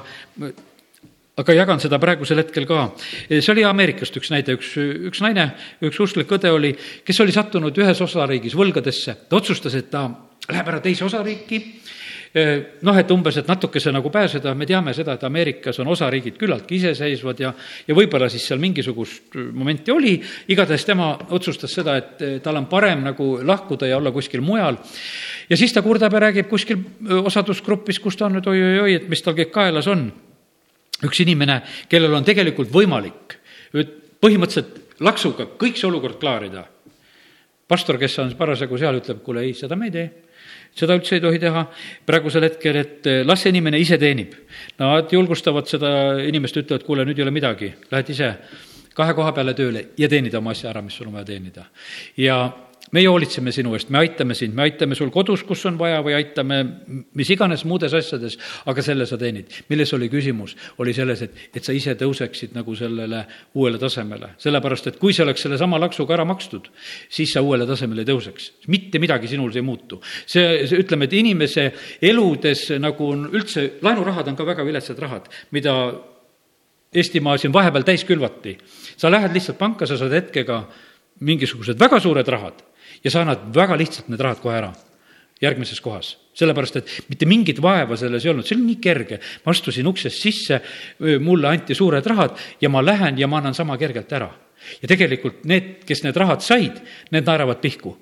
aga 1.37 1.53
jagan 1.53 1.81
seda 1.81 1.99
praegusel 2.01 2.41
hetkel 2.41 2.65
ka. 2.65 2.87
see 3.29 3.51
oli 3.53 3.65
Ameerikast 3.67 4.15
üks 4.17 4.31
näide, 4.33 4.57
üks, 4.57 4.73
üks 5.11 5.21
naine, 5.21 5.51
üks 5.85 5.99
usklik 6.01 6.31
õde 6.33 6.49
oli, 6.53 6.73
kes 7.05 7.21
oli 7.21 7.35
sattunud 7.35 7.77
ühes 7.77 8.01
osariigis 8.01 8.57
võlgadesse. 8.57 9.17
ta 9.29 9.37
otsustas, 9.37 9.77
et 9.77 9.91
ta 9.93 10.07
läheb 10.47 10.73
ära 10.73 10.81
teise 10.81 11.05
osariiki, 11.05 11.61
noh, 12.85 12.97
et 12.97 13.11
umbes, 13.11 13.37
et 13.39 13.47
natukese 13.49 13.91
nagu 13.93 14.09
pääseda, 14.13 14.53
me 14.57 14.65
teame 14.67 14.93
seda, 14.95 15.15
et 15.17 15.23
Ameerikas 15.27 15.79
on 15.83 15.91
osariigid 15.93 16.37
küllaltki 16.39 16.77
iseseisvad 16.79 17.41
ja, 17.41 17.53
ja 17.87 17.95
võib-olla 17.97 18.29
siis 18.31 18.45
seal 18.47 18.61
mingisugust 18.61 19.37
momenti 19.53 19.93
oli, 19.93 20.15
igatahes 20.53 20.85
tema 20.87 21.13
otsustas 21.37 21.73
seda, 21.79 21.97
et 21.97 22.43
tal 22.43 22.59
on 22.59 22.67
parem 22.71 23.05
nagu 23.07 23.35
lahkuda 23.45 23.89
ja 23.89 24.01
olla 24.01 24.13
kuskil 24.15 24.41
mujal 24.45 24.77
ja 25.49 25.57
siis 25.57 25.73
ta 25.73 25.81
kurdab 25.81 26.13
ja 26.13 26.23
räägib 26.27 26.49
kuskil 26.49 26.81
osadusgrupis, 27.23 27.99
kus 28.03 28.17
ta 28.17 28.27
on 28.27 28.37
nüüd 28.37 28.47
oi-oi-oi, 28.47 28.93
et 28.99 29.09
mis 29.09 29.21
tal 29.23 29.37
kõik 29.37 29.51
kaelas 29.55 29.87
on. 29.87 30.09
üks 31.05 31.19
inimene, 31.21 31.61
kellel 31.89 32.13
on 32.17 32.25
tegelikult 32.25 32.71
võimalik 32.73 33.37
põhimõtteliselt 34.21 34.99
laksuga 34.99 35.45
kõik 35.59 35.77
see 35.77 35.87
olukord 35.87 36.19
klaarida. 36.19 36.65
pastor, 37.67 37.97
kes 37.97 38.19
on 38.19 38.31
parasjagu 38.37 38.77
seal, 38.77 38.97
ütleb, 38.97 39.21
kuule 39.23 39.43
ei, 39.43 39.53
seda 39.53 39.75
me 39.75 39.85
ei 39.85 39.91
tee 39.91 40.07
seda 40.77 40.95
üldse 40.95 41.17
ei 41.17 41.21
tohi 41.21 41.39
teha 41.41 41.63
praegusel 42.05 42.43
hetkel, 42.43 42.75
et 42.75 43.07
las 43.25 43.41
see 43.41 43.49
inimene 43.49 43.79
ise 43.81 43.97
teenib. 43.97 44.33
Nad 44.79 45.11
julgustavad 45.11 45.67
seda 45.69 45.89
inimest, 46.21 46.59
ütlevad, 46.61 46.85
kuule, 46.85 47.05
nüüd 47.07 47.17
ei 47.17 47.25
ole 47.25 47.33
midagi, 47.33 47.71
lähed 47.91 48.11
ise 48.13 48.33
kahe 48.97 49.13
koha 49.17 49.33
peale 49.33 49.53
tööle 49.57 49.83
ja 49.97 50.09
teenida 50.09 50.39
oma 50.41 50.53
asja 50.55 50.71
ära, 50.71 50.81
mis 50.85 50.97
sul 50.97 51.09
on 51.09 51.17
vaja 51.17 51.29
teenida. 51.31 51.67
ja 52.17 52.37
meie 52.95 53.09
hoolitseme 53.09 53.51
sinu 53.51 53.73
eest, 53.75 53.89
me 53.91 53.99
aitame 53.99 54.35
sind, 54.37 54.55
me 54.55 54.63
aitame 54.67 54.95
sul 54.95 55.09
kodus, 55.11 55.43
kus 55.47 55.65
on 55.67 55.77
vaja, 55.79 55.99
või 56.05 56.15
aitame 56.17 56.59
mis 57.17 57.29
iganes 57.33 57.65
muudes 57.67 57.93
asjades, 57.97 58.37
aga 58.69 58.83
selle 58.85 59.07
sa 59.09 59.19
teenid. 59.19 59.51
milles 59.69 59.91
oli 59.97 60.09
küsimus? 60.11 60.55
oli 60.79 60.93
selles, 60.95 61.21
et, 61.25 61.35
et 61.55 61.63
sa 61.63 61.75
ise 61.75 61.97
tõuseksid 61.99 62.55
nagu 62.55 62.75
sellele 62.75 63.23
uuele 63.59 63.79
tasemele. 63.81 64.33
sellepärast, 64.41 64.87
et 64.87 64.99
kui 65.01 65.13
see 65.13 65.25
oleks 65.25 65.43
sellesama 65.43 65.79
laksuga 65.83 66.15
ära 66.15 66.25
makstud, 66.27 66.69
siis 67.09 67.33
sa 67.33 67.43
uuele 67.43 67.67
tasemele 67.67 68.05
ei 68.05 68.11
tõuseks. 68.11 68.51
mitte 68.67 68.99
midagi 69.03 69.27
sinul 69.27 69.51
ei 69.55 69.65
muutu. 69.65 70.01
see, 70.25 70.67
see, 70.67 70.79
ütleme, 70.79 71.09
et 71.09 71.17
inimese 71.19 71.71
eludes 72.01 72.69
nagu 72.79 73.11
on 73.11 73.27
üldse, 73.33 73.67
laenurahad 73.81 74.31
on 74.31 74.39
ka 74.39 74.47
väga 74.47 74.67
viletsad 74.67 74.99
rahad, 74.99 75.27
mida 75.51 75.75
Eestimaa 76.97 77.35
siin 77.37 77.51
vahepeal 77.51 77.83
täis 77.83 78.05
külvati. 78.07 78.57
sa 78.95 79.11
lähed 79.11 79.33
lihtsalt 79.35 79.57
panka, 79.59 79.85
sa 79.85 79.97
saad 79.99 80.13
hetkega 80.15 80.61
mingisugused 81.19 81.79
väga 81.79 81.99
suured 81.99 82.27
rahad 82.27 82.63
ja 83.07 83.13
sa 83.13 83.23
annad 83.23 83.47
väga 83.55 83.79
lihtsalt 83.79 84.11
need 84.11 84.21
rahad 84.21 84.43
kohe 84.43 84.59
ära 84.59 84.73
järgmises 85.41 85.81
kohas. 85.81 86.17
sellepärast, 86.37 86.75
et 86.75 87.09
mitte 87.09 87.25
mingit 87.25 87.57
vaeva 87.61 87.95
selles 87.97 88.25
ei 88.25 88.29
olnud, 88.29 88.45
see 88.45 88.53
oli 88.53 88.67
nii 88.67 88.81
kerge. 88.81 89.19
ma 89.45 89.51
astusin 89.51 89.87
uksest 89.87 90.21
sisse, 90.21 90.59
mulle 91.21 91.47
anti 91.49 91.75
suured 91.75 92.05
rahad 92.05 92.37
ja 92.61 92.69
ma 92.69 92.83
lähen 92.85 93.17
ja 93.17 93.27
ma 93.27 93.37
annan 93.37 93.53
sama 93.53 93.77
kergelt 93.77 94.11
ära. 94.13 94.29
Ja 94.81 94.89
tegelikult 94.89 95.45
need, 95.49 95.77
kes 95.87 96.03
need 96.05 96.17
rahad 96.19 96.43
said, 96.45 96.81
need 97.11 97.27
naeravad 97.27 97.61
pihku. 97.63 97.95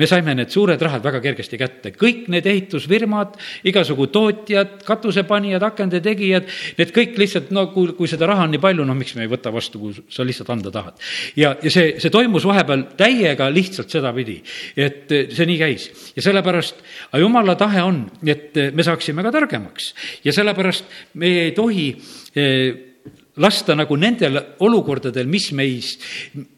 Me 0.00 0.06
saime 0.08 0.32
need 0.32 0.48
suured 0.48 0.80
rahad 0.80 1.02
väga 1.04 1.18
kergesti 1.20 1.58
kätte, 1.60 1.90
kõik 1.92 2.28
need 2.32 2.46
ehitusfirmad, 2.48 3.34
igasugu 3.68 4.06
tootjad, 4.14 4.78
katusepanijad, 4.86 5.64
akende 5.66 6.00
tegijad, 6.04 6.46
need 6.78 6.92
kõik 6.96 7.18
lihtsalt, 7.20 7.50
no 7.52 7.66
kui, 7.74 7.90
kui 7.98 8.08
seda 8.08 8.30
raha 8.30 8.46
on 8.46 8.54
nii 8.54 8.62
palju, 8.62 8.86
no 8.88 8.96
miks 8.96 9.12
me 9.18 9.26
ei 9.26 9.32
võta 9.32 9.52
vastu, 9.52 9.82
kui 9.82 9.98
sa 10.08 10.24
lihtsalt 10.24 10.54
anda 10.54 10.72
tahad. 10.72 10.96
ja, 11.36 11.52
ja 11.60 11.72
see, 11.74 11.96
see 12.00 12.12
toimus 12.14 12.46
vahepeal 12.48 12.86
täiega 12.96 13.50
lihtsalt 13.52 13.92
sedapidi, 13.92 14.38
et 14.78 15.10
see 15.10 15.48
nii 15.50 15.60
käis. 15.60 15.90
Ja 16.16 16.24
sellepärast, 16.30 16.80
jumala 17.20 17.58
tahe 17.60 17.82
on, 17.84 18.04
et 18.24 18.56
me 18.72 18.86
saaksime 18.86 19.26
ka 19.26 19.34
targemaks. 19.34 19.92
Ja 20.24 20.32
sellepärast 20.32 20.86
me 21.20 21.34
ei 21.48 21.52
tohi 21.56 21.90
eh, 22.38 22.89
lasta 23.36 23.76
nagu 23.78 23.96
nendel 23.96 24.40
olukordadel, 24.66 25.28
mis 25.30 25.50
meis, 25.56 25.92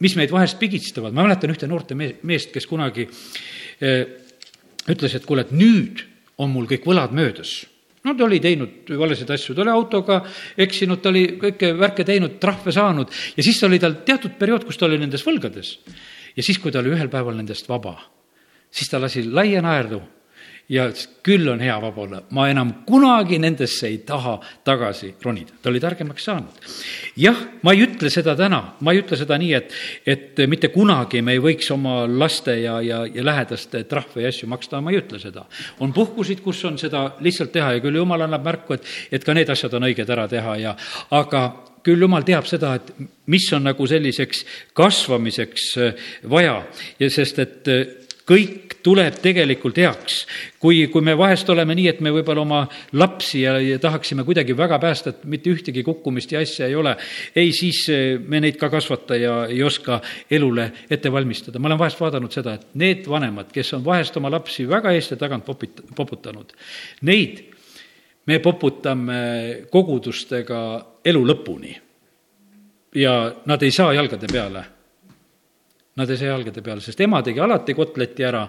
mis 0.00 0.16
meid 0.16 0.32
vahest 0.32 0.58
pigistavad. 0.58 1.12
ma 1.12 1.26
mäletan 1.26 1.52
ühte 1.52 1.68
noorte 1.68 1.94
meest, 1.94 2.52
kes 2.52 2.66
kunagi 2.66 3.08
eh, 3.80 4.06
ütles, 4.88 5.14
et 5.14 5.26
kuule, 5.26 5.44
et 5.44 5.52
nüüd 5.52 6.02
on 6.38 6.50
mul 6.50 6.66
kõik 6.70 6.86
võlad 6.88 7.12
möödas 7.12 7.60
no 8.02 8.14
ta 8.16 8.24
oli 8.26 8.40
teinud 8.42 8.90
valesid 8.98 9.30
asju, 9.30 9.54
ta 9.54 9.62
oli 9.64 9.72
autoga 9.72 10.20
eksinud, 10.64 11.02
ta 11.02 11.12
oli 11.12 11.26
kõike 11.40 11.72
värke 11.78 12.06
teinud, 12.06 12.38
trahve 12.42 12.74
saanud 12.74 13.12
ja 13.36 13.44
siis 13.44 13.60
oli 13.66 13.78
tal 13.82 14.00
teatud 14.06 14.34
periood, 14.38 14.66
kus 14.66 14.80
ta 14.80 14.88
oli 14.88 14.98
nendes 15.00 15.24
võlgades. 15.26 15.76
ja 16.36 16.42
siis, 16.42 16.58
kui 16.58 16.72
ta 16.72 16.80
oli 16.82 16.94
ühel 16.94 17.10
päeval 17.12 17.36
nendest 17.38 17.68
vaba, 17.68 17.98
siis 18.70 18.90
ta 18.90 19.00
lasi 19.00 19.24
laia 19.28 19.62
naerdu 19.62 20.02
ja 20.70 20.86
ütles, 20.90 21.08
küll 21.22 21.48
on 21.50 21.60
hea 21.62 21.74
vaba 21.82 22.02
olla, 22.02 22.20
ma 22.34 22.46
enam 22.50 22.70
kunagi 22.86 23.38
nendesse 23.42 23.88
ei 23.88 23.98
taha 24.06 24.38
tagasi 24.64 25.14
ronida. 25.22 25.52
ta 25.62 25.70
oli 25.70 25.80
targemaks 25.80 26.24
saanud. 26.24 26.68
jah, 27.16 27.38
ma 27.62 27.72
ei 27.72 27.82
ütle 27.86 28.10
seda 28.10 28.36
täna, 28.38 28.62
ma 28.80 28.92
ei 28.92 29.02
ütle 29.02 29.18
seda 29.18 29.38
nii, 29.38 29.52
et, 29.58 29.74
et 30.06 30.44
mitte 30.48 30.72
kunagi 30.74 31.22
me 31.22 31.36
ei 31.36 31.42
võiks 31.42 31.70
oma 31.74 32.02
laste 32.06 32.56
ja, 32.60 32.80
ja, 32.80 33.02
ja 33.06 33.24
lähedaste 33.24 33.84
trahve 33.90 34.22
ja 34.22 34.30
asju 34.32 34.48
maksta, 34.48 34.80
ma 34.80 34.94
ei 34.94 35.02
ütle 35.02 35.20
seda. 35.22 35.44
on 35.80 35.92
puhkusid, 35.92 36.40
kus 36.44 36.64
on 36.64 36.78
seda 36.78 37.10
lihtsalt 37.20 37.52
teha 37.52 37.74
ja 37.76 37.82
küll 37.84 37.98
jumal 38.00 38.28
annab 38.28 38.46
märku, 38.46 38.78
et, 38.78 38.86
et 39.12 39.24
ka 39.24 39.34
need 39.34 39.50
asjad 39.50 39.74
on 39.74 39.90
õiged 39.90 40.10
ära 40.10 40.28
teha 40.30 40.56
ja, 40.62 40.76
aga 41.10 41.44
küll 41.82 42.02
jumal 42.04 42.22
teab 42.26 42.46
seda, 42.46 42.76
et 42.78 42.92
mis 43.32 43.44
on 43.54 43.66
nagu 43.66 43.86
selliseks 43.90 44.44
kasvamiseks 44.78 45.66
vaja 46.30 46.60
ja 47.00 47.10
sest, 47.10 47.42
et 47.42 47.70
kõik 48.28 48.76
tuleb 48.82 49.18
tegelikult 49.22 49.78
heaks. 49.78 50.26
kui, 50.58 50.86
kui 50.90 51.02
me 51.02 51.14
vahest 51.18 51.48
oleme 51.50 51.74
nii, 51.74 51.88
et 51.90 52.00
me 52.00 52.12
võib-olla 52.14 52.42
oma 52.42 52.60
lapsi 52.98 53.42
ja, 53.42 53.56
ja 53.62 53.78
tahaksime 53.82 54.24
kuidagi 54.24 54.56
väga 54.56 54.78
päästa, 54.82 55.10
et 55.10 55.24
mitte 55.24 55.50
ühtegi 55.50 55.82
kukkumist 55.86 56.32
ja 56.32 56.42
asja 56.42 56.66
ei 56.66 56.74
ole, 56.78 56.96
ei, 57.34 57.52
siis 57.52 57.84
eh, 57.90 58.18
me 58.18 58.40
neid 58.42 58.58
ka 58.60 58.70
kasvata 58.70 59.18
ja 59.18 59.36
ei 59.50 59.62
oska 59.62 60.00
elule 60.30 60.70
ette 60.90 61.12
valmistada. 61.12 61.58
ma 61.58 61.70
olen 61.70 61.78
vahest 61.78 62.00
vaadanud 62.00 62.34
seda, 62.34 62.54
et 62.54 62.74
need 62.74 63.08
vanemad, 63.08 63.50
kes 63.52 63.72
on 63.78 63.84
vahest 63.84 64.16
oma 64.16 64.30
lapsi 64.30 64.68
väga 64.68 64.92
eest 64.92 65.14
ja 65.14 65.20
tagant 65.20 65.46
popit-, 65.46 65.82
poputanud, 65.96 66.52
neid 67.02 67.42
me 68.26 68.38
poputame 68.38 69.22
kogudustega 69.70 70.60
elu 71.04 71.24
lõpuni. 71.26 71.74
ja 72.94 73.32
nad 73.46 73.62
ei 73.62 73.70
saa 73.70 73.92
jalgade 73.94 74.28
peale 74.30 74.64
Nad 75.92 76.08
ei 76.08 76.16
saa 76.16 76.30
jalgade 76.30 76.62
peale, 76.64 76.80
sest 76.80 77.00
ema 77.04 77.18
tegi 77.20 77.40
alati 77.44 77.74
kotleti 77.76 78.24
ära, 78.24 78.46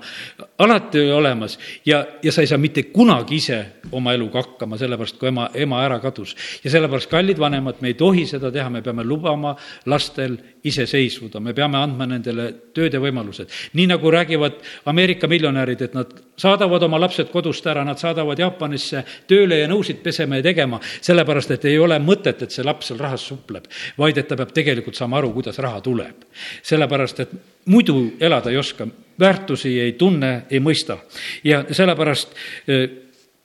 alati 0.63 1.01
oli 1.01 1.11
olemas 1.11 1.57
ja, 1.83 1.97
ja 2.23 2.31
sa 2.31 2.39
ei 2.39 2.47
saa 2.47 2.57
mitte 2.57 2.85
kunagi 2.87 3.35
ise 3.35 3.57
oma 3.91 4.13
eluga 4.15 4.39
hakkama, 4.45 4.79
sellepärast 4.79 5.17
kui 5.19 5.27
ema, 5.27 5.49
ema 5.51 5.81
ära 5.83 5.97
kadus. 5.99 6.37
ja 6.63 6.71
sellepärast, 6.71 7.09
kallid 7.11 7.41
vanemad, 7.43 7.81
me 7.83 7.91
ei 7.91 7.97
tohi 7.99 8.23
seda 8.29 8.47
teha, 8.51 8.69
me 8.71 8.81
peame 8.81 9.03
lubama 9.03 9.57
lastel 9.91 10.37
iseseisvuda, 10.63 11.41
me 11.43 11.51
peame 11.53 11.81
andma 11.81 12.07
nendele 12.07 12.45
tööd 12.71 12.95
ja 12.95 13.01
võimalused. 13.03 13.51
nii 13.73 13.89
nagu 13.91 14.11
räägivad 14.15 14.63
Ameerika 14.87 15.27
miljonärid, 15.27 15.81
et 15.83 15.99
nad 15.99 16.15
saadavad 16.39 16.87
oma 16.87 17.01
lapsed 17.03 17.27
kodust 17.31 17.67
ära, 17.67 17.83
nad 17.83 17.99
saadavad 17.99 18.39
Jaapanisse 18.39 19.03
tööle 19.27 19.59
ja 19.59 19.67
nõusid 19.67 19.99
pesema 20.03 20.39
ja 20.39 20.47
tegema, 20.47 20.79
sellepärast 21.01 21.51
et 21.57 21.67
ei 21.67 21.75
ole 21.79 21.99
mõtet, 21.99 22.47
et 22.47 22.55
see 22.55 22.63
laps 22.63 22.87
seal 22.87 23.03
rahas 23.03 23.27
supleb, 23.27 23.67
vaid 23.99 24.17
et 24.17 24.31
ta 24.31 24.39
peab 24.39 24.55
tegelikult 24.55 24.95
saama 24.95 25.19
aru, 25.19 25.33
kuidas 25.35 25.59
raha 25.59 25.83
tuleb. 25.83 26.23
sellepärast, 26.63 27.19
et 27.19 27.32
muidu 27.65 28.13
elada 28.19 28.51
ei 28.51 28.57
oska, 28.57 28.87
väärtusi 29.19 29.79
ei 29.79 29.93
tunne, 29.93 30.43
ei 30.51 30.59
mõista 30.59 30.97
ja 31.43 31.63
sellepärast 31.71 32.33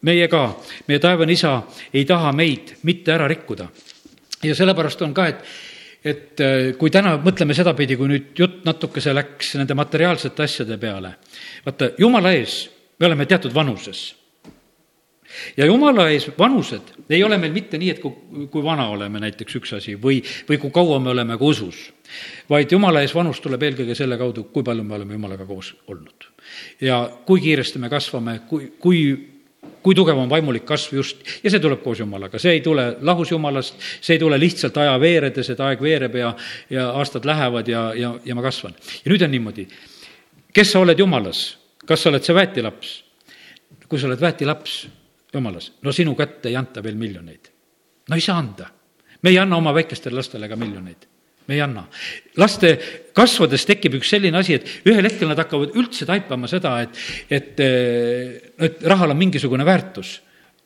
meie 0.03 0.29
ka, 0.29 0.42
meie 0.88 1.03
taevane 1.03 1.33
isa 1.33 1.62
ei 1.92 2.05
taha 2.09 2.33
meid 2.33 2.77
mitte 2.83 3.12
ära 3.12 3.29
rikkuda. 3.29 3.68
ja 4.42 4.55
sellepärast 4.55 5.03
on 5.03 5.14
ka, 5.14 5.27
et 5.27 5.44
et 6.05 6.40
kui 6.79 6.90
täna 6.90 7.16
mõtleme 7.18 7.55
sedapidi, 7.55 7.96
kui 7.98 8.09
nüüd 8.09 8.38
jutt 8.38 8.64
natukese 8.64 9.12
läks 9.14 9.57
nende 9.59 9.74
materiaalsete 9.74 10.42
asjade 10.42 10.79
peale, 10.79 11.16
vaata, 11.66 11.90
jumala 11.98 12.33
ees 12.33 12.68
me 13.01 13.07
oleme 13.07 13.27
teatud 13.27 13.55
vanuses. 13.55 14.14
ja 15.57 15.66
jumala 15.66 16.09
ees 16.11 16.31
vanused 16.38 16.94
ei 17.16 17.23
ole 17.25 17.38
meil 17.38 17.55
mitte 17.55 17.79
nii, 17.81 17.90
et 17.94 18.03
kui, 18.03 18.47
kui 18.53 18.64
vana 18.64 18.88
oleme, 18.92 19.21
näiteks 19.23 19.57
üks 19.61 19.73
asi, 19.79 19.97
või, 20.01 20.21
või 20.49 20.61
kui 20.61 20.73
kaua 20.75 20.99
me 21.03 21.12
oleme 21.14 21.38
ka 21.38 21.44
usus, 21.44 21.81
vaid 22.51 22.73
jumala 22.73 23.03
ees 23.05 23.14
vanus 23.16 23.40
tuleb 23.44 23.62
eelkõige 23.68 23.97
selle 23.99 24.18
kaudu, 24.21 24.49
kui 24.53 24.66
palju 24.66 24.85
me 24.85 24.99
oleme 24.99 25.16
jumalaga 25.16 25.47
koos 25.49 25.75
olnud. 25.88 26.29
ja 26.81 27.03
kui 27.27 27.40
kiiresti 27.40 27.79
me 27.79 27.90
kasvame, 27.92 28.40
kui, 28.49 28.73
kui 28.79 29.03
kui 29.83 29.94
tugev 29.94 30.18
on 30.18 30.31
vaimulik 30.31 30.64
kasv 30.68 30.94
just 30.99 31.23
ja 31.42 31.51
see 31.51 31.61
tuleb 31.62 31.81
koos 31.83 32.01
Jumalaga, 32.01 32.38
see 32.38 32.57
ei 32.59 32.61
tule 32.64 32.85
lahus 33.05 33.31
Jumalast, 33.33 33.79
see 34.01 34.16
ei 34.16 34.23
tule 34.23 34.38
lihtsalt 34.40 34.77
aja 34.81 34.97
veeredes, 35.01 35.51
et 35.53 35.61
aeg 35.64 35.83
veereb 35.83 36.18
ja, 36.18 36.33
ja 36.71 36.90
aastad 36.99 37.27
lähevad 37.29 37.68
ja, 37.68 37.88
ja, 37.97 38.14
ja 38.25 38.37
ma 38.37 38.44
kasvan. 38.44 38.77
ja 39.05 39.12
nüüd 39.12 39.25
on 39.25 39.33
niimoodi, 39.35 39.66
kes 40.55 40.73
sa 40.75 40.83
oled 40.83 40.99
Jumalas, 40.99 41.42
kas 41.87 42.05
sa 42.05 42.12
oled 42.12 42.27
see 42.27 42.37
väetilaps? 42.37 42.94
kui 43.88 44.01
sa 44.01 44.11
oled 44.11 44.21
väetilaps 44.21 44.83
Jumalas, 45.34 45.72
no 45.82 45.92
sinu 45.92 46.14
kätte 46.16 46.48
ei 46.48 46.56
anta 46.56 46.82
veel 46.82 46.96
miljoneid. 46.96 47.52
no 48.08 48.16
ei 48.16 48.24
saa 48.24 48.38
anda. 48.38 48.70
me 49.22 49.30
ei 49.30 49.38
anna 49.38 49.56
oma 49.56 49.74
väikestele 49.74 50.16
lastele 50.16 50.48
ka 50.48 50.56
miljoneid 50.56 51.08
me 51.48 51.54
ei 51.54 51.60
anna. 51.64 51.86
laste 52.37 52.76
kasvades 53.16 53.64
tekib 53.66 53.98
üks 53.98 54.12
selline 54.12 54.38
asi, 54.38 54.58
et 54.58 54.88
ühel 54.88 55.04
hetkel 55.08 55.29
nad 55.29 55.40
hakkavad 55.40 55.76
üldse 55.81 56.06
taipama 56.06 56.48
seda, 56.48 56.76
et, 56.85 56.98
et, 57.31 57.60
et 57.60 58.83
rahal 58.85 59.14
on 59.14 59.18
mingisugune 59.18 59.64
väärtus 59.64 60.18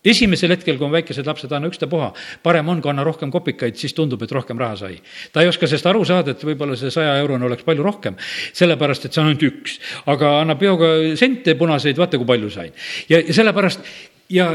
esimesel 0.02 0.50
hetkel, 0.50 0.78
kui 0.78 0.86
on 0.88 0.94
väikesed 0.96 1.26
lapsed, 1.26 1.52
anna 1.54 1.68
ükstapuha, 1.70 2.08
parem 2.42 2.70
on, 2.72 2.80
kanna 2.82 3.04
rohkem 3.06 3.30
kopikaid, 3.30 3.76
siis 3.78 3.94
tundub, 3.94 4.22
et 4.24 4.32
rohkem 4.34 4.58
raha 4.58 4.74
sai. 4.80 4.96
ta 5.32 5.44
ei 5.44 5.50
oska 5.50 5.68
sellest 5.70 5.86
aru 5.86 6.02
saada, 6.08 6.34
et 6.34 6.42
võib-olla 6.42 6.74
see 6.78 6.90
saja 6.90 7.14
eurone 7.20 7.46
oleks 7.46 7.62
palju 7.66 7.86
rohkem, 7.86 8.16
sellepärast 8.50 9.06
et 9.06 9.14
see 9.14 9.22
on 9.22 9.30
ainult 9.30 9.46
üks. 9.46 9.78
aga 10.10 10.32
annab 10.40 10.58
peoga 10.58 10.90
sente 11.18 11.54
punaseid, 11.58 11.98
vaata 12.02 12.18
kui 12.18 12.26
palju 12.26 12.50
sain. 12.50 12.74
ja 13.08 13.22
sellepärast 13.30 13.86
ja 14.32 14.52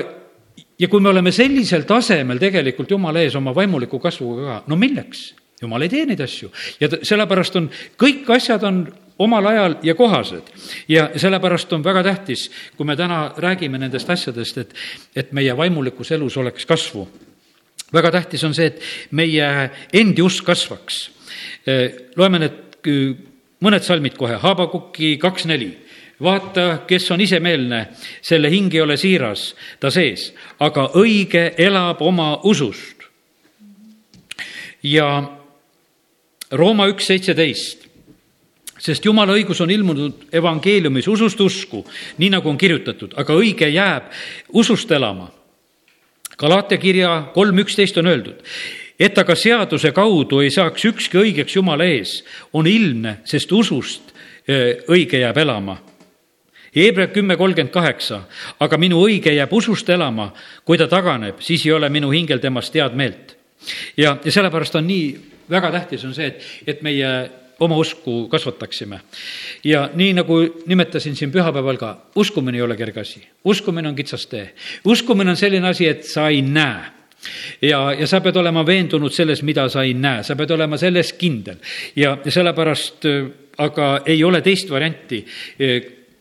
ja 0.80 0.88
kui 0.88 1.02
me 1.02 1.10
oleme 1.10 1.32
sellisel 1.34 1.88
tasemel 1.90 2.40
tegelikult 2.42 2.92
Jumala 2.92 3.24
ees 3.24 3.36
oma 3.36 3.54
vaimuliku 3.56 4.00
kasvuga 4.00 4.46
ka, 4.46 4.62
no 4.68 4.78
milleks? 4.80 5.34
jumal 5.62 5.82
ei 5.82 5.90
tee 5.90 6.06
neid 6.06 6.22
asju 6.22 6.52
ja 6.82 6.90
sellepärast 7.02 7.56
on, 7.58 7.70
kõik 7.98 8.30
asjad 8.36 8.64
on 8.68 8.84
omal 9.18 9.48
ajal 9.50 9.78
ja 9.84 9.96
kohased. 9.98 10.52
ja 10.88 11.10
sellepärast 11.16 11.74
on 11.74 11.84
väga 11.84 12.04
tähtis, 12.04 12.52
kui 12.78 12.86
me 12.86 12.96
täna 12.96 13.32
räägime 13.38 13.80
nendest 13.82 14.10
asjadest, 14.10 14.58
et, 14.58 14.76
et 15.16 15.32
meie 15.34 15.58
vaimulikus 15.58 16.12
elus 16.12 16.38
oleks 16.38 16.66
kasvu. 16.66 17.08
väga 17.94 18.12
tähtis 18.12 18.44
on 18.44 18.54
see, 18.54 18.68
et 18.68 18.82
meie 19.12 19.72
endi 19.94 20.22
usk 20.22 20.46
kasvaks. 20.46 21.10
loeme 22.16 22.40
need 22.40 22.64
mõned 23.66 23.82
salmid 23.82 24.14
kohe, 24.18 24.38
Haabakuki 24.38 25.18
kaks 25.18 25.46
neli 25.50 25.72
vaata, 26.24 26.84
kes 26.88 27.12
on 27.12 27.22
isemeelne, 27.22 27.88
selle 28.22 28.50
hing 28.50 28.74
ei 28.74 28.82
ole 28.82 28.98
siiras 28.98 29.52
ta 29.80 29.92
sees, 29.94 30.32
aga 30.60 30.90
õige 30.98 31.52
elab 31.58 32.02
oma 32.02 32.38
usust. 32.44 32.96
ja 34.84 35.34
Rooma 36.52 36.86
üks 36.88 37.10
seitseteist, 37.10 37.82
sest 38.80 39.06
jumala 39.06 39.34
õigus 39.36 39.60
on 39.62 39.72
ilmunud 39.72 40.30
evangeeliumis 40.32 41.08
usust 41.12 41.42
usku, 41.44 41.82
nii 42.18 42.30
nagu 42.38 42.50
on 42.50 42.58
kirjutatud, 42.58 43.18
aga 43.20 43.36
õige 43.36 43.68
jääb 43.68 44.08
usust 44.54 44.92
elama. 44.92 45.28
Galaatia 46.38 46.78
kirja 46.78 47.10
kolm 47.34 47.60
üksteist 47.66 47.98
on 47.98 48.08
öeldud, 48.08 48.40
et 49.00 49.18
aga 49.18 49.36
seaduse 49.36 49.92
kaudu 49.92 50.40
ei 50.40 50.54
saaks 50.54 50.86
ükski 50.86 51.20
õigeks 51.20 51.58
Jumala 51.58 51.84
ees, 51.84 52.22
on 52.54 52.68
ilmne, 52.70 53.18
sest 53.26 53.52
usust 53.52 54.14
eh, 54.48 54.86
õige 54.88 55.20
jääb 55.20 55.38
elama 55.44 55.76
Hebra 56.76 57.08
kümme 57.08 57.38
kolmkümmend 57.38 57.74
kaheksa, 57.74 58.22
aga 58.60 58.78
minu 58.78 59.00
õige 59.06 59.34
jääb 59.34 59.54
usust 59.54 59.90
elama, 59.90 60.32
kui 60.66 60.78
ta 60.78 60.88
taganeb, 60.88 61.40
siis 61.40 61.66
ei 61.66 61.72
ole 61.72 61.90
minu 61.90 62.12
hingel 62.12 62.40
temast 62.44 62.76
head 62.76 62.96
meelt. 62.96 63.36
ja, 63.98 64.18
ja 64.24 64.32
sellepärast 64.32 64.76
on 64.76 64.88
nii 64.88 65.38
väga 65.50 65.72
tähtis 65.72 66.06
on 66.06 66.14
see, 66.16 66.28
et, 66.28 66.44
et 66.68 66.82
meie 66.86 67.10
oma 67.60 67.78
usku 67.78 68.28
kasvataksime. 68.30 69.00
ja 69.64 69.90
nii, 69.94 70.14
nagu 70.14 70.40
nimetasin 70.66 71.16
siin 71.16 71.32
pühapäeval 71.32 71.78
ka, 71.78 71.96
uskumine 72.16 72.58
ei 72.58 72.62
ole 72.62 72.78
kerge 72.78 73.02
asi, 73.02 73.24
uskumine 73.44 73.90
on 73.90 73.96
kitsas 73.96 74.28
tee. 74.28 74.54
uskumine 74.86 75.30
on 75.32 75.38
selline 75.38 75.68
asi, 75.68 75.88
et 75.88 76.04
sa 76.04 76.28
ei 76.30 76.42
näe 76.42 76.86
ja, 77.62 77.94
ja 78.00 78.08
sa 78.08 78.22
pead 78.22 78.36
olema 78.38 78.66
veendunud 78.66 79.14
selles, 79.14 79.42
mida 79.44 79.70
sa 79.70 79.84
ei 79.84 79.94
näe, 79.94 80.24
sa 80.24 80.36
pead 80.36 80.52
olema 80.52 80.78
selles 80.78 81.14
kindel 81.14 81.58
ja, 81.96 82.18
ja 82.26 82.32
sellepärast 82.32 83.08
aga 83.58 83.88
ei 84.06 84.24
ole 84.24 84.42
teist 84.46 84.70
varianti 84.70 85.24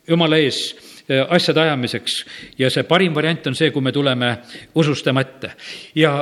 jumala 0.09 0.39
ees 0.39 0.61
eh, 1.09 1.23
asjade 1.29 1.61
ajamiseks 1.67 2.17
ja 2.59 2.71
see 2.71 2.87
parim 2.89 3.15
variant 3.15 3.47
on 3.47 3.59
see, 3.59 3.71
kui 3.75 3.85
me 3.85 3.93
tuleme 3.93 4.37
usust 4.75 5.05
tema 5.07 5.25
ette 5.27 5.53
ja 5.95 6.19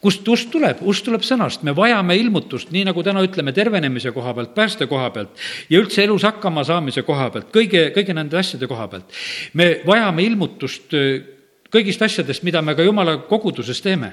kust 0.00 0.28
usk 0.28 0.52
tuleb? 0.52 0.82
usk 0.86 1.08
tuleb 1.08 1.24
sõnast, 1.26 1.64
me 1.66 1.74
vajame 1.76 2.16
ilmutust, 2.18 2.70
nii 2.74 2.84
nagu 2.88 3.02
täna 3.06 3.22
ütleme, 3.26 3.54
tervenemise 3.56 4.12
koha 4.14 4.34
pealt, 4.36 4.54
pääste 4.54 4.86
koha 4.90 5.10
pealt 5.14 5.48
ja 5.70 5.80
üldse 5.80 6.04
elus 6.04 6.26
hakkama 6.28 6.64
saamise 6.66 7.02
koha 7.06 7.30
pealt, 7.34 7.50
kõige, 7.54 7.88
kõigi 7.96 8.14
nende 8.16 8.38
asjade 8.38 8.70
koha 8.70 8.86
pealt. 8.92 9.18
me 9.54 9.72
vajame 9.86 10.28
ilmutust 10.28 10.94
äh, 10.94 11.34
kõigist 11.72 12.02
asjadest, 12.04 12.44
mida 12.46 12.62
me 12.64 12.74
ka 12.76 12.84
jumala 12.84 13.18
koguduses 13.28 13.80
teeme. 13.84 14.12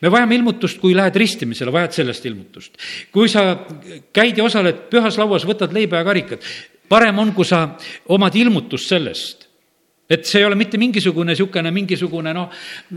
me 0.00 0.10
vajame 0.10 0.38
ilmutust, 0.38 0.80
kui 0.80 0.94
lähed 0.96 1.16
ristimisele, 1.16 1.72
vajad 1.72 1.98
sellest 2.00 2.26
ilmutust. 2.26 2.78
kui 3.12 3.28
sa 3.28 3.58
käid 4.12 4.38
ja 4.38 4.44
osaled 4.44 4.88
pühas 4.90 5.18
lauas, 5.18 5.44
võtad 5.44 5.72
leiba 5.72 6.00
ja 6.00 6.04
karikad, 6.04 6.40
parem 6.88 7.18
on, 7.18 7.32
kui 7.36 7.46
sa 7.48 7.66
omad 8.12 8.34
ilmutust 8.36 8.88
sellest. 8.94 9.48
et 10.08 10.26
see 10.28 10.42
ei 10.42 10.44
ole 10.44 10.54
mitte 10.54 10.78
mingisugune 10.78 11.32
niisugune, 11.32 11.70
mingisugune 11.72 12.34
noh 12.36 12.50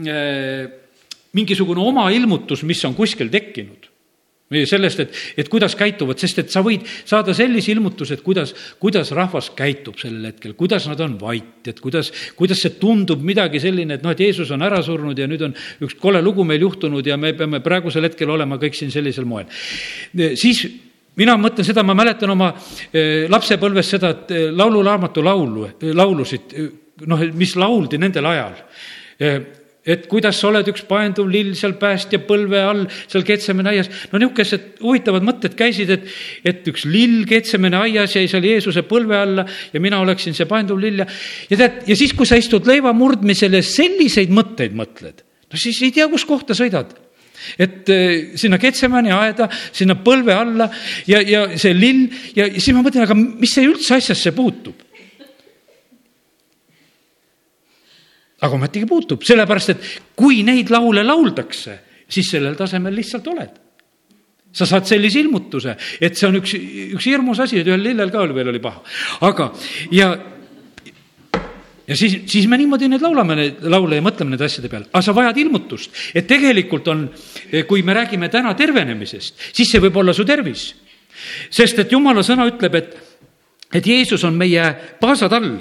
äh,, 0.07 0.67
mingisugune 1.33 1.79
oma 1.79 2.09
ilmutus, 2.11 2.63
mis 2.63 2.83
on 2.85 2.95
kuskil 2.97 3.29
tekkinud 3.31 3.87
sellest, 4.47 5.01
et, 5.03 5.15
et 5.43 5.49
kuidas 5.51 5.75
käituvad, 5.75 6.19
sest 6.21 6.39
et 6.39 6.51
sa 6.51 6.61
võid 6.63 6.85
saada 6.87 7.33
sellise 7.35 7.73
ilmutuse, 7.73 8.15
et 8.15 8.23
kuidas, 8.23 8.53
kuidas 8.79 9.11
rahvas 9.15 9.49
käitub 9.57 9.99
sellel 9.99 10.29
hetkel, 10.29 10.53
kuidas 10.55 10.87
nad 10.87 11.01
on 11.03 11.17
vait, 11.19 11.67
et 11.67 11.81
kuidas, 11.83 12.13
kuidas 12.37 12.61
see 12.63 12.77
tundub 12.79 13.23
midagi 13.27 13.59
selline, 13.59 13.97
et 13.97 14.05
noh, 14.05 14.15
et 14.15 14.23
Jeesus 14.23 14.51
on 14.55 14.63
ära 14.63 14.79
surnud 14.85 15.19
ja 15.19 15.27
nüüd 15.27 15.43
on 15.49 15.55
üks 15.83 15.97
kole 15.99 16.21
lugu 16.23 16.47
meil 16.47 16.63
juhtunud 16.63 17.05
ja 17.07 17.19
me 17.19 17.33
peame 17.35 17.59
praegusel 17.65 18.07
hetkel 18.07 18.31
olema 18.31 18.59
kõik 18.61 18.77
siin 18.79 18.93
sellisel 18.93 19.27
moel. 19.27 19.51
siis 20.39 20.63
mina 21.17 21.37
mõtlen 21.41 21.65
seda, 21.67 21.83
ma 21.85 21.95
mäletan 21.97 22.33
oma 22.33 22.51
eh, 22.91 23.27
lapsepõlves 23.31 23.93
seda, 23.95 24.13
et 24.15 24.33
eh, 24.35 24.49
lauluraamatu 24.53 25.23
laulu, 25.25 25.69
eh, 25.69 25.93
laulusid, 25.95 26.57
noh, 27.07 27.23
mis 27.37 27.55
lauldi 27.59 28.01
nendel 28.01 28.29
ajal 28.33 28.59
et 29.87 30.03
kuidas 30.11 30.35
sa 30.35 30.49
oled 30.49 30.67
üks 30.67 30.83
paenduv 30.87 31.29
lill 31.31 31.53
seal 31.55 31.77
päästja 31.79 32.19
põlve 32.27 32.59
all, 32.59 32.83
seal 33.07 33.23
Ketsemene 33.25 33.71
aias. 33.71 33.89
no 34.11 34.19
niisugused 34.19 34.81
huvitavad 34.83 35.23
mõtted 35.25 35.55
käisid, 35.57 35.93
et, 35.95 36.09
et 36.43 36.67
üks 36.67 36.83
lill 36.85 37.23
Ketsemene 37.29 37.79
aias 37.85 38.17
jäi 38.17 38.27
seal 38.27 38.45
Jeesuse 38.45 38.83
põlve 38.87 39.15
alla 39.15 39.47
ja 39.47 39.81
mina 39.83 40.01
oleksin 40.03 40.35
see 40.37 40.49
paenduv 40.49 40.81
lill 40.83 41.05
ja, 41.05 41.07
ja 41.49 41.61
tead, 41.63 41.81
ja 41.87 41.99
siis, 41.99 42.13
kui 42.17 42.27
sa 42.27 42.37
istud 42.39 42.67
leiva 42.67 42.91
murdmisel 42.93 43.55
ja 43.57 43.63
selliseid 43.63 44.33
mõtteid 44.35 44.75
mõtled, 44.77 45.23
no 45.47 45.61
siis 45.61 45.79
ei 45.87 45.95
tea, 45.95 46.09
kus 46.11 46.27
kohta 46.27 46.57
sõidad 46.57 46.91
et 47.57 47.89
eh, 47.93 48.33
sinna 48.35 48.59
Ketsemani 48.61 49.13
aeda, 49.15 49.49
sinna 49.71 49.95
põlve 49.95 50.35
alla 50.35 50.69
ja, 51.07 51.21
ja 51.21 51.45
see 51.57 51.73
lill 51.77 52.07
ja 52.35 52.49
siis 52.57 52.73
ma 52.75 52.83
mõtlen, 52.83 53.07
aga 53.07 53.17
mis 53.17 53.53
see 53.55 53.69
üldse 53.69 53.97
asjasse 53.97 54.35
puutub? 54.35 54.87
aga 58.37 58.57
ometigi 58.57 58.87
puutub, 58.89 59.23
sellepärast 59.25 59.73
et 59.73 59.85
kui 60.17 60.43
neid 60.45 60.69
laule 60.73 61.03
lauldakse, 61.05 61.77
siis 62.09 62.29
sellel 62.35 62.57
tasemel 62.57 62.95
lihtsalt 62.95 63.33
oled. 63.33 63.63
sa 64.57 64.65
saad 64.65 64.87
sellise 64.89 65.19
ilmutuse, 65.21 65.75
et 66.01 66.15
see 66.17 66.25
on 66.25 66.37
üks, 66.39 66.55
üks 66.95 67.05
hirmus 67.05 67.37
asi, 67.43 67.59
et 67.59 67.67
ühel 67.67 67.83
lillel 67.83 68.09
ka 68.09 68.23
veel 68.33 68.47
oli 68.49 68.61
paha. 68.63 68.79
aga, 69.27 69.51
ja, 69.93 70.07
ja 71.85 71.97
siis, 71.97 72.15
siis 72.31 72.47
me 72.49 72.57
niimoodi 72.57 72.89
neid 72.89 73.03
laulame, 73.03 73.35
neid 73.37 73.67
laule 73.69 73.99
ja 73.99 74.05
mõtleme 74.05 74.33
nende 74.33 74.47
asjade 74.47 74.71
peale, 74.71 74.89
aga 74.89 75.03
sa 75.03 75.13
vajad 75.17 75.41
ilmutust, 75.43 75.93
et 76.15 76.29
tegelikult 76.29 76.89
on, 76.93 77.05
kui 77.67 77.83
me 77.83 77.93
räägime 77.93 78.29
täna 78.29 78.53
tervenemisest, 78.57 79.35
siis 79.53 79.71
see 79.71 79.81
võib 79.83 79.97
olla 80.01 80.13
su 80.13 80.25
tervis. 80.25 80.73
sest 81.49 81.79
et 81.79 81.91
jumala 81.91 82.23
sõna 82.23 82.45
ütleb, 82.47 82.75
et, 82.75 82.97
et 83.73 83.87
Jeesus 83.87 84.23
on 84.23 84.35
meie 84.37 84.65
paasatall 84.99 85.57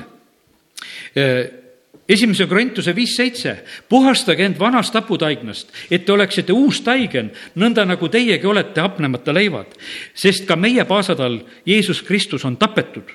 esimese 2.08 2.46
Korintuse 2.46 2.94
viis 2.94 3.16
seitse, 3.16 3.56
puhastage 3.88 4.44
end 4.46 4.58
vanast 4.58 4.94
haputaignast, 4.94 5.72
et 5.90 6.04
te 6.06 6.14
oleksite 6.14 6.54
uus 6.54 6.80
taigen, 6.86 7.32
nõnda 7.58 7.86
nagu 7.86 8.08
teiegi 8.12 8.46
olete 8.46 8.82
hapnemata 8.84 9.34
leivad, 9.34 9.74
sest 10.14 10.46
ka 10.46 10.56
meie 10.56 10.84
paasadal 10.86 11.40
Jeesus 11.66 12.02
Kristus 12.06 12.44
on 12.44 12.56
tapetud. 12.56 13.10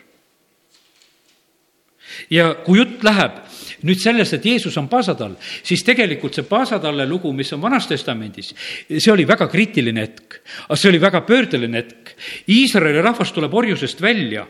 ja 2.30 2.54
kui 2.66 2.78
jutt 2.78 3.04
läheb 3.04 3.40
nüüd 3.88 4.02
sellest, 4.02 4.38
et 4.38 4.46
Jeesus 4.46 4.78
on 4.78 4.88
paasadal, 4.92 5.36
siis 5.64 5.84
tegelikult 5.88 6.38
see 6.38 6.48
paasatalle 6.48 7.08
lugu, 7.10 7.34
mis 7.34 7.52
on 7.56 7.62
Vanas 7.64 7.88
Testamendis, 7.90 8.54
see 8.88 9.14
oli 9.14 9.28
väga 9.28 9.48
kriitiline 9.52 10.06
hetk, 10.06 10.42
aga 10.68 10.80
see 10.80 10.92
oli 10.92 11.02
väga 11.02 11.24
pöördeline 11.28 11.82
hetk. 11.82 12.16
Iisraeli 12.52 13.02
rahvas 13.02 13.34
tuleb 13.36 13.54
orjusest 13.54 14.02
välja 14.02 14.48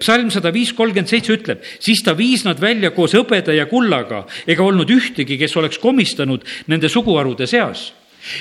psalm 0.00 0.30
sada 0.30 0.52
viis 0.54 0.72
kolmkümmend 0.76 1.10
seitse 1.10 1.34
ütleb, 1.34 1.64
siis 1.82 2.02
ta 2.04 2.14
viis 2.16 2.44
nad 2.46 2.60
välja 2.62 2.92
koos 2.94 3.14
hõbeda 3.16 3.54
ja 3.56 3.66
kullaga 3.70 4.22
ega 4.46 4.64
olnud 4.64 4.90
ühtegi, 4.90 5.36
kes 5.40 5.56
oleks 5.60 5.80
komistanud 5.82 6.46
nende 6.72 6.88
suguharude 6.88 7.46
seas. 7.50 7.92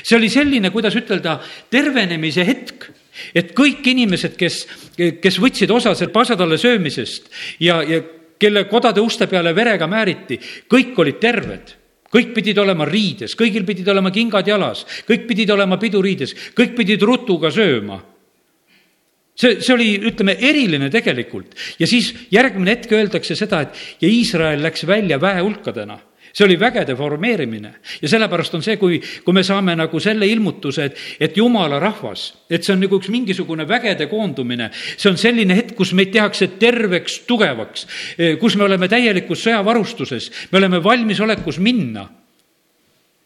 see 0.03 0.15
oli 0.15 0.29
selline, 0.29 0.69
kuidas 0.69 0.95
ütelda, 0.95 1.39
tervenemise 1.73 2.45
hetk, 2.45 2.91
et 3.33 3.53
kõik 3.57 3.85
inimesed, 3.87 4.37
kes, 4.37 4.67
kes 4.95 5.39
võtsid 5.41 5.71
osa 5.73 5.95
seal 5.97 6.11
pasatalle 6.13 6.57
söömisest 6.61 7.31
ja, 7.59 7.81
ja 7.81 8.01
kelle 8.41 8.65
kodade 8.69 9.03
uste 9.03 9.27
peale 9.29 9.53
verega 9.55 9.87
määriti, 9.89 10.39
kõik 10.71 10.97
olid 11.03 11.21
terved. 11.21 11.77
Kõik 12.11 12.33
pidid 12.35 12.57
olema 12.59 12.83
riides, 12.83 13.37
kõigil 13.39 13.63
pidid 13.63 13.87
olema 13.87 14.11
kingad 14.11 14.47
jalas, 14.49 14.81
kõik 15.07 15.29
pidid 15.29 15.53
olema 15.53 15.77
piduriides, 15.79 16.33
kõik 16.57 16.73
pidid 16.75 17.05
rutuga 17.07 17.47
sööma. 17.55 18.01
See, 19.31 19.61
see 19.63 19.71
oli, 19.73 19.87
ütleme, 20.09 20.35
eriline 20.43 20.89
tegelikult. 20.91 21.55
Ja 21.79 21.87
siis 21.87 22.09
järgmine 22.33 22.75
hetk 22.75 22.91
öeldakse 22.97 23.37
seda, 23.39 23.61
et 23.63 24.03
ja 24.03 24.11
Iisrael 24.11 24.59
läks 24.59 24.83
välja 24.89 25.21
väehulkadena 25.23 26.01
see 26.33 26.45
oli 26.45 26.59
vägede 26.59 26.95
formeerimine. 26.95 27.73
Ja 28.01 28.09
sellepärast 28.11 28.55
on 28.55 28.63
see, 28.65 28.77
kui, 28.81 28.99
kui 29.25 29.35
me 29.35 29.43
saame 29.43 29.75
nagu 29.77 29.99
selle 30.03 30.27
ilmutuse, 30.31 30.87
et, 30.89 31.01
et 31.19 31.37
jumala 31.37 31.79
rahvas, 31.81 32.27
et 32.49 32.63
see 32.63 32.75
on 32.75 32.81
nagu 32.85 32.99
üks 32.99 33.11
mingisugune 33.11 33.67
vägede 33.69 34.07
koondumine, 34.11 34.71
see 34.95 35.11
on 35.11 35.19
selline 35.19 35.57
hetk, 35.57 35.75
kus 35.79 35.93
meid 35.97 36.13
tehakse 36.15 36.53
terveks, 36.61 37.21
tugevaks, 37.29 37.85
kus 38.41 38.57
me 38.57 38.67
oleme 38.67 38.89
täielikus 38.91 39.45
sõjavarustuses, 39.47 40.31
me 40.51 40.61
oleme 40.61 40.81
valmisolekus 40.83 41.61
minna. 41.63 42.07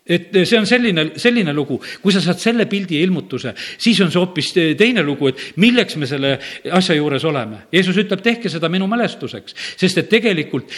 Et 0.05 0.29
see 0.45 0.57
on 0.59 0.67
selline, 0.69 1.07
selline 1.17 1.53
lugu, 1.57 1.79
kui 2.03 2.13
sa 2.13 2.21
saad 2.21 2.37
selle 2.37 2.67
pildi 2.69 2.99
ilmutuse, 3.01 3.55
siis 3.57 3.97
on 4.05 4.11
see 4.13 4.21
hoopis 4.21 4.51
teine 4.77 5.01
lugu, 5.01 5.31
et 5.31 5.41
milleks 5.57 5.97
me 5.97 6.05
selle 6.05 6.35
asja 6.77 6.93
juures 6.93 7.25
oleme. 7.25 7.63
Jeesus 7.73 7.97
ütleb, 8.03 8.21
tehke 8.21 8.51
seda 8.53 8.69
minu 8.69 8.85
mälestuseks, 8.91 9.57
sest 9.81 10.03
et 10.03 10.11
tegelikult 10.13 10.69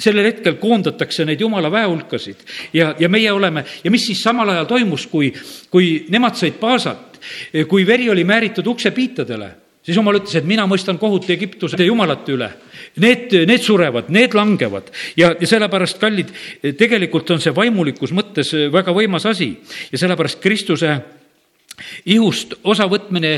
sellel 0.00 0.28
hetkel 0.28 0.58
koondatakse 0.60 1.24
neid 1.24 1.40
jumala 1.40 1.70
väehulkasid 1.72 2.42
ja, 2.76 2.94
ja 2.98 3.08
meie 3.08 3.32
oleme 3.32 3.64
ja 3.84 3.90
mis 3.90 4.06
siis 4.06 4.20
samal 4.22 4.52
ajal 4.52 4.68
toimus, 4.68 5.06
kui, 5.08 5.32
kui 5.72 6.04
nemad 6.12 6.36
said 6.36 6.58
paasat, 6.60 7.20
kui 7.68 7.86
veri 7.86 8.10
oli 8.12 8.24
määritud 8.28 8.66
uksepiitadele, 8.66 9.48
siis 9.86 9.96
jumal 9.96 10.18
ütles, 10.18 10.36
et 10.36 10.46
mina 10.48 10.66
mõistan 10.68 10.98
kohut 11.00 11.28
Egiptuse 11.30 11.78
jumalate 11.84 12.34
üle. 12.34 12.50
Need, 13.02 13.32
need 13.48 13.64
surevad, 13.64 14.10
need 14.12 14.34
langevad. 14.36 14.90
Ja, 15.18 15.32
ja 15.40 15.48
sellepärast, 15.48 16.00
kallid, 16.02 16.32
tegelikult 16.78 17.30
on 17.34 17.42
see 17.42 17.54
vaimulikus 17.56 18.12
mõttes 18.16 18.52
väga 18.72 18.94
võimas 18.96 19.28
asi. 19.30 19.52
Ja 19.92 20.00
sellepärast 20.00 20.40
Kristuse 20.44 20.96
ihust 22.08 22.56
osavõtmine 22.64 23.36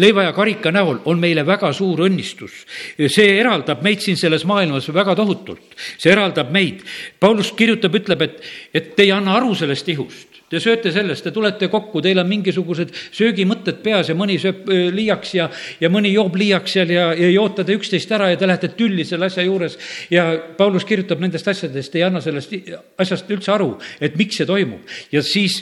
leiva 0.00 0.24
ja 0.26 0.32
karika 0.36 0.72
näol 0.74 1.02
on 1.10 1.20
meile 1.20 1.44
väga 1.46 1.72
suur 1.76 2.06
õnnistus. 2.06 2.64
see 3.06 3.36
eraldab 3.38 3.82
meid 3.82 4.00
siin 4.04 4.16
selles 4.16 4.44
maailmas 4.48 4.88
väga 4.94 5.14
tohutult, 5.18 5.76
see 5.98 6.12
eraldab 6.12 6.50
meid. 6.52 6.82
Paulus 7.20 7.52
kirjutab, 7.52 7.94
ütleb, 7.94 8.22
et, 8.22 8.42
et 8.74 8.92
te 8.96 9.06
ei 9.06 9.12
anna 9.14 9.36
aru 9.36 9.54
sellest 9.54 9.88
ihust. 9.88 10.30
Te 10.50 10.58
sööte 10.58 10.90
sellest, 10.90 11.22
te 11.22 11.30
tulete 11.30 11.68
kokku, 11.70 12.00
teil 12.02 12.18
on 12.18 12.26
mingisugused 12.26 12.90
söögimõtted 13.14 13.76
peas 13.84 14.08
ja 14.10 14.16
mõni 14.18 14.34
sööb 14.42 14.66
liiaks 14.96 15.34
ja, 15.36 15.46
ja 15.78 15.90
mõni 15.94 16.10
joob 16.10 16.34
liiaks 16.40 16.74
seal 16.74 16.90
ja, 16.90 17.04
ja 17.14 17.28
jootate 17.30 17.76
üksteist 17.78 18.10
ära 18.16 18.32
ja 18.32 18.40
te 18.40 18.48
lähete 18.50 18.72
tülli 18.74 19.06
selle 19.06 19.28
asja 19.30 19.44
juures. 19.46 19.78
ja 20.10 20.26
Paulus 20.58 20.88
kirjutab 20.88 21.22
nendest 21.22 21.46
asjadest, 21.54 21.94
ei 21.94 22.02
anna 22.02 22.18
sellest 22.24 22.56
asjast 22.98 23.30
üldse 23.30 23.54
aru, 23.54 23.76
et 24.02 24.18
miks 24.18 24.40
see 24.40 24.48
toimub 24.48 24.90
ja 25.14 25.22
siis 25.22 25.60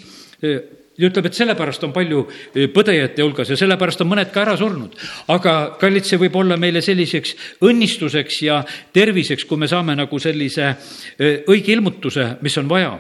ja 0.99 1.09
ütleb, 1.09 1.28
et 1.28 1.38
sellepärast 1.38 1.84
on 1.86 1.92
palju 1.94 2.24
äh, 2.28 2.68
põdejate 2.74 3.24
hulgas 3.24 3.53
ja 3.53 3.59
sellepärast 3.59 4.03
on 4.05 4.11
mõned 4.12 4.32
ka 4.34 4.42
ära 4.44 4.57
surnud. 4.59 4.96
aga 5.34 5.55
kallid, 5.80 6.07
see 6.09 6.20
võib 6.20 6.36
olla 6.40 6.59
meile 6.61 6.82
selliseks 6.84 7.36
õnnistuseks 7.64 8.42
ja 8.46 8.62
terviseks, 8.92 9.46
kui 9.49 9.61
me 9.61 9.68
saame 9.70 9.96
nagu 9.99 10.18
sellise 10.18 10.74
õige 11.18 11.72
ilmutuse, 11.72 12.34
mis 12.42 12.59
on 12.59 12.68
vaja. 12.70 12.96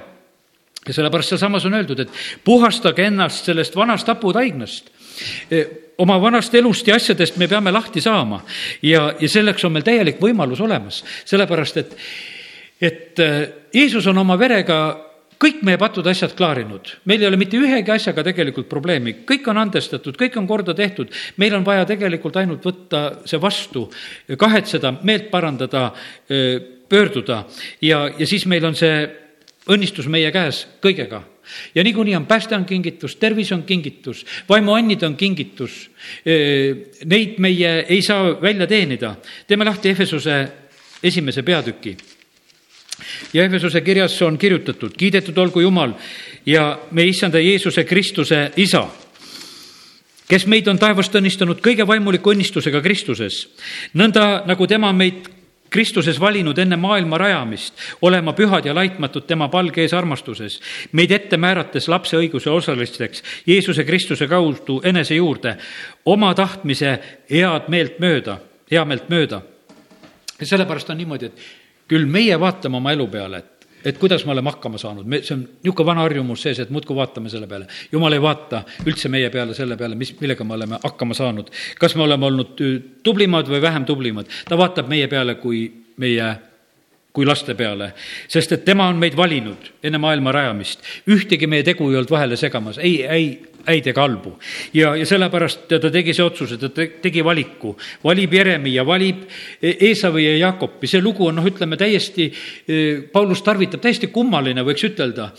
Ja 0.88 0.94
sellepärast 0.94 1.34
sealsamas 1.34 1.66
on 1.68 1.74
öeldud, 1.76 2.00
et 2.00 2.14
puhastage 2.44 3.04
ennast 3.10 3.48
sellest 3.48 3.76
vanast 3.76 4.06
taputaignast 4.08 4.88
e, 5.50 5.64
oma 5.98 6.16
vanast 6.22 6.54
elust 6.54 6.86
ja 6.88 6.96
asjadest 6.96 7.36
me 7.36 7.48
peame 7.50 7.72
lahti 7.74 8.00
saama. 8.00 8.40
Ja, 8.82 9.10
ja 9.20 9.28
selleks 9.28 9.66
on 9.66 9.74
meil 9.74 9.84
täielik 9.86 10.22
võimalus 10.22 10.62
olemas, 10.64 11.02
sellepärast 11.28 11.80
et, 11.82 11.96
et 12.80 13.22
Jeesus 13.74 14.06
on 14.06 14.22
oma 14.22 14.38
verega 14.38 14.78
kõik 15.38 15.62
meie 15.66 15.78
patud 15.78 16.06
asjad 16.10 16.34
klaarinud, 16.38 16.90
meil 17.06 17.22
ei 17.22 17.28
ole 17.28 17.38
mitte 17.40 17.58
ühegi 17.58 17.92
asjaga 17.94 18.24
tegelikult 18.26 18.68
probleemi, 18.70 19.20
kõik 19.28 19.46
on 19.50 19.60
andestatud, 19.62 20.18
kõik 20.18 20.36
on 20.40 20.48
korda 20.50 20.74
tehtud, 20.74 21.12
meil 21.38 21.54
on 21.54 21.66
vaja 21.66 21.86
tegelikult 21.88 22.36
ainult 22.40 22.66
võtta 22.66 23.04
see 23.28 23.40
vastu, 23.42 23.86
kahetseda, 24.38 24.96
meelt 25.06 25.30
parandada, 25.30 25.92
pöörduda 26.88 27.44
ja, 27.84 28.06
ja 28.18 28.26
siis 28.26 28.46
meil 28.50 28.66
on 28.66 28.76
see 28.78 29.06
õnnistus 29.68 30.08
meie 30.10 30.30
käes 30.32 30.64
kõigega. 30.82 31.22
ja 31.74 31.84
niikuinii 31.84 32.16
on 32.16 32.26
pääste 32.26 32.56
on 32.56 32.64
kingitus, 32.64 33.16
tervis 33.16 33.52
on 33.52 33.62
kingitus, 33.62 34.24
vaimuannid 34.48 35.02
on 35.02 35.16
kingitus. 35.16 35.90
Neid 37.04 37.38
meie 37.38 37.84
ei 37.88 38.02
saa 38.02 38.40
välja 38.42 38.66
teenida. 38.66 39.16
teeme 39.46 39.64
lahti 39.64 39.88
Efesuse 39.88 40.48
esimese 41.02 41.42
peatüki. 41.42 41.96
Ja 43.32 43.44
Efesuse 43.44 43.80
kirjas 43.80 44.22
on 44.22 44.38
kirjutatud, 44.38 44.96
kiidetud 44.96 45.38
olgu 45.38 45.60
Jumal 45.60 45.92
ja 46.46 46.78
meie 46.90 47.08
issanda 47.08 47.38
Jeesuse 47.38 47.84
Kristuse 47.84 48.50
isa 48.56 48.86
kes 50.28 50.44
meid 50.46 50.68
on 50.68 50.78
taevast 50.78 51.14
õnnistanud 51.16 51.62
kõige 51.64 51.86
vaimuliku 51.88 52.34
õnnistusega 52.34 52.82
Kristuses, 52.84 53.46
nõnda 53.96 54.44
nagu 54.48 54.66
tema 54.68 54.92
meid 54.92 55.30
Kristuses 55.68 56.16
valinud 56.20 56.56
enne 56.58 56.78
maailma 56.80 57.18
rajamist, 57.20 57.74
olema 58.00 58.32
pühad 58.32 58.64
ja 58.64 58.72
laitmatud 58.76 59.26
tema 59.28 59.50
palge 59.52 59.82
ees 59.84 59.92
armastuses, 59.92 60.56
meid 60.96 61.12
ette 61.12 61.36
määrates 61.36 61.90
lapse 61.92 62.16
õiguse 62.16 62.48
osalisteks 62.50 63.22
Jeesuse 63.46 63.84
Kristuse 63.84 64.28
kaudu 64.28 64.80
enese 64.84 65.18
juurde, 65.18 65.58
oma 66.08 66.32
tahtmise 66.34 66.96
head 67.28 67.68
meelt 67.68 68.00
mööda, 68.00 68.38
heameelt 68.70 69.08
mööda. 69.12 69.42
ja 70.40 70.46
sellepärast 70.46 70.90
on 70.90 70.96
niimoodi, 70.96 71.26
et 71.26 71.38
küll 71.88 72.06
meie 72.06 72.40
vaatame 72.40 72.76
oma 72.76 72.92
elu 72.92 73.06
peale, 73.12 73.38
et 73.38 73.58
et 73.84 73.98
kuidas 73.98 74.24
me 74.26 74.32
oleme 74.32 74.50
hakkama 74.50 74.78
saanud, 74.78 75.06
me, 75.06 75.20
see 75.22 75.36
on 75.36 75.44
niisugune 75.44 75.86
vana 75.86 76.02
harjumus 76.02 76.42
sees, 76.42 76.58
et 76.58 76.70
muudkui 76.74 76.96
vaatame 76.96 77.30
selle 77.30 77.46
peale. 77.46 77.68
jumal 77.92 78.12
ei 78.12 78.22
vaata 78.22 78.64
üldse 78.86 79.08
meie 79.08 79.30
peale 79.30 79.54
selle 79.54 79.76
peale, 79.78 79.94
mis, 79.94 80.12
millega 80.20 80.44
me 80.44 80.56
oleme 80.58 80.80
hakkama 80.82 81.14
saanud. 81.14 81.50
kas 81.78 81.94
me 81.96 82.02
oleme 82.02 82.26
olnud 82.26 82.62
tublimad 83.02 83.48
või 83.48 83.62
vähem 83.62 83.86
tublimad, 83.88 84.26
ta 84.48 84.58
vaatab 84.58 84.90
meie 84.90 85.08
peale 85.08 85.38
kui 85.38 85.62
meie 85.96 86.34
kui 87.12 87.26
laste 87.26 87.54
peale, 87.58 87.92
sest 88.30 88.52
et 88.54 88.64
tema 88.64 88.86
on 88.86 88.98
meid 89.00 89.16
valinud 89.16 89.72
enne 89.82 89.98
maailma 89.98 90.32
rajamist. 90.32 90.82
ühtegi 91.08 91.46
meie 91.50 91.64
tegu 91.66 91.88
ei 91.90 91.96
olnud 91.96 92.10
vahele 92.10 92.36
segamas, 92.36 92.78
ei, 92.78 93.02
ei, 93.06 93.30
häid 93.68 93.86
ega 93.92 94.02
halbu. 94.04 94.34
ja, 94.74 94.94
ja 94.96 95.06
sellepärast 95.06 95.68
ta 95.68 95.90
tegi 95.92 96.14
see 96.16 96.24
otsuse, 96.24 96.58
ta 96.60 96.70
tegi 96.72 97.24
valiku, 97.24 97.74
valib 98.04 98.34
Jeremi 98.34 98.74
ja 98.74 98.86
valib 98.86 99.24
Eesavi 99.62 100.24
ja 100.24 100.36
Jaakopi, 100.46 100.90
see 100.90 101.02
lugu 101.04 101.28
on 101.28 101.38
noh, 101.38 101.46
ütleme 101.46 101.78
täiesti, 101.80 102.30
Paulus 103.12 103.42
tarvitab 103.46 103.82
täiesti 103.84 104.10
kummaline, 104.12 104.64
võiks 104.66 104.84
ütelda. 104.88 105.30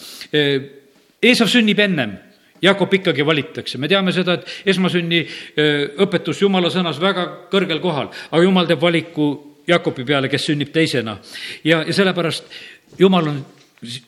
Eesav 1.19 1.51
sünnib 1.51 1.80
ennem 1.84 2.17
Jaakop 2.61 2.93
ikkagi 2.97 3.23
valitakse, 3.25 3.80
me 3.80 3.88
teame 3.88 4.11
seda, 4.11 4.36
et 4.36 4.71
esmasünni 4.73 5.21
õpetus 6.03 6.41
jumala 6.43 6.71
sõnas 6.73 6.99
väga 6.99 7.25
kõrgel 7.51 7.80
kohal, 7.84 8.09
aga 8.32 8.43
jumal 8.43 8.67
teeb 8.67 8.82
valiku 8.84 9.30
Jaakopi 9.69 10.03
peale, 10.03 10.27
kes 10.32 10.49
sünnib 10.49 10.73
teisena. 10.73 11.17
ja, 11.63 11.84
ja 11.88 11.93
sellepärast 11.93 12.43
jumal 12.99 13.27
on 13.32 13.39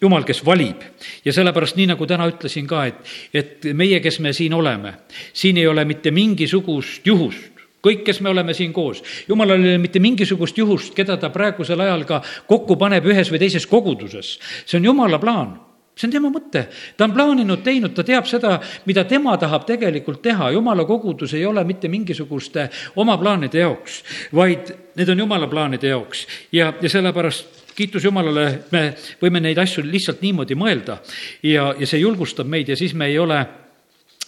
jumal, 0.02 0.26
kes 0.28 0.42
valib. 0.46 0.84
Ja 1.26 1.34
sellepärast, 1.34 1.78
nii 1.80 1.92
nagu 1.94 2.08
täna 2.08 2.28
ütlesin 2.32 2.68
ka, 2.70 2.86
et, 2.92 3.16
et 3.34 3.72
meie, 3.78 4.02
kes 4.04 4.20
me 4.24 4.34
siin 4.36 4.54
oleme, 4.54 4.94
siin 5.34 5.58
ei 5.62 5.68
ole 5.68 5.86
mitte 5.88 6.12
mingisugust 6.12 7.08
juhust, 7.08 7.50
kõik, 7.82 8.04
kes 8.06 8.22
me 8.22 8.30
oleme 8.30 8.54
siin 8.54 8.74
koos, 8.74 9.02
jumalal 9.30 9.62
ei 9.62 9.76
ole 9.76 9.82
mitte 9.82 10.02
mingisugust 10.04 10.58
juhust, 10.58 10.94
keda 10.98 11.18
ta 11.18 11.32
praegusel 11.34 11.82
ajal 11.82 12.06
ka 12.10 12.22
kokku 12.50 12.78
paneb 12.78 13.08
ühes 13.10 13.32
või 13.32 13.42
teises 13.42 13.68
koguduses. 13.68 14.38
see 14.66 14.80
on 14.80 14.92
jumala 14.92 15.20
plaan. 15.20 15.60
See 15.92 16.08
on 16.08 16.14
tema 16.14 16.30
mõte, 16.32 16.62
ta 16.98 17.04
on 17.04 17.12
plaaninud, 17.14 17.60
teinud, 17.66 17.92
ta 17.94 18.04
teab 18.08 18.26
seda, 18.26 18.56
mida 18.88 19.04
tema 19.06 19.36
tahab 19.38 19.66
tegelikult 19.68 20.22
teha, 20.24 20.48
jumala 20.56 20.86
kogudus 20.88 21.34
ei 21.36 21.44
ole 21.46 21.66
mitte 21.68 21.92
mingisuguste 21.92 22.70
oma 22.96 23.18
plaanide 23.20 23.60
jaoks, 23.60 24.00
vaid 24.34 24.72
need 24.96 25.12
on 25.12 25.20
jumala 25.26 25.50
plaanide 25.52 25.92
jaoks. 25.92 26.24
Ja, 26.56 26.72
ja 26.82 26.90
sellepärast 26.90 27.61
kiitus 27.82 28.06
Jumalale, 28.06 28.46
me 28.74 28.84
võime 29.22 29.42
neid 29.44 29.60
asju 29.62 29.84
lihtsalt 29.88 30.22
niimoodi 30.22 30.58
mõelda 30.60 31.00
ja, 31.48 31.72
ja 31.74 31.90
see 31.90 32.02
julgustab 32.04 32.50
meid 32.50 32.70
ja 32.70 32.78
siis 32.80 32.94
me 32.98 33.10
ei 33.10 33.18
ole 33.22 33.40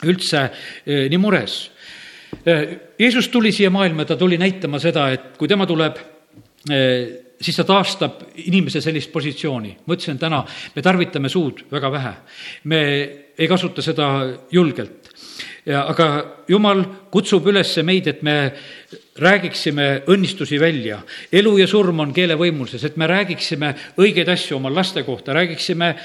üldse 0.10 0.41
eh, 0.43 1.06
nii 1.12 1.20
mures. 1.22 1.60
Eh, 2.43 2.64
Jeesus 2.99 3.30
tuli 3.32 3.54
siia 3.56 3.70
maailma, 3.74 4.08
ta 4.10 4.18
tuli 4.20 4.39
näitama 4.41 4.82
seda, 4.82 5.08
et 5.14 5.38
kui 5.38 5.47
tema 5.47 5.68
tuleb, 5.70 5.99
eh, 6.70 6.97
siis 7.43 7.60
ta 7.60 7.68
taastab 7.68 8.26
inimese 8.47 8.82
sellist 8.82 9.12
positsiooni. 9.14 9.78
ma 9.86 9.95
ütlesin 9.95 10.20
täna, 10.20 10.43
me 10.76 10.82
tarvitame 10.82 11.30
suud 11.30 11.66
väga 11.72 11.91
vähe. 11.91 12.14
me 12.64 12.82
ei 13.38 13.47
kasuta 13.47 13.82
seda 13.82 14.10
julgelt 14.51 15.10
aga 15.72 16.08
jumal 16.47 16.84
kutsub 17.12 17.47
üles 17.47 17.72
meid, 17.86 18.08
et 18.08 18.24
me 18.24 18.36
räägiksime 19.16 20.03
õnnistusi 20.09 20.59
välja. 20.59 21.01
elu 21.32 21.57
ja 21.57 21.68
surm 21.68 21.99
on 21.99 22.14
keele 22.14 22.36
võimuses, 22.38 22.84
et 22.86 22.95
me 22.97 23.07
räägiksime 23.07 23.74
õigeid 23.97 24.30
asju 24.30 24.57
oma 24.57 24.72
laste 24.74 25.03
kohta, 25.03 25.34
räägiksime 25.34 25.95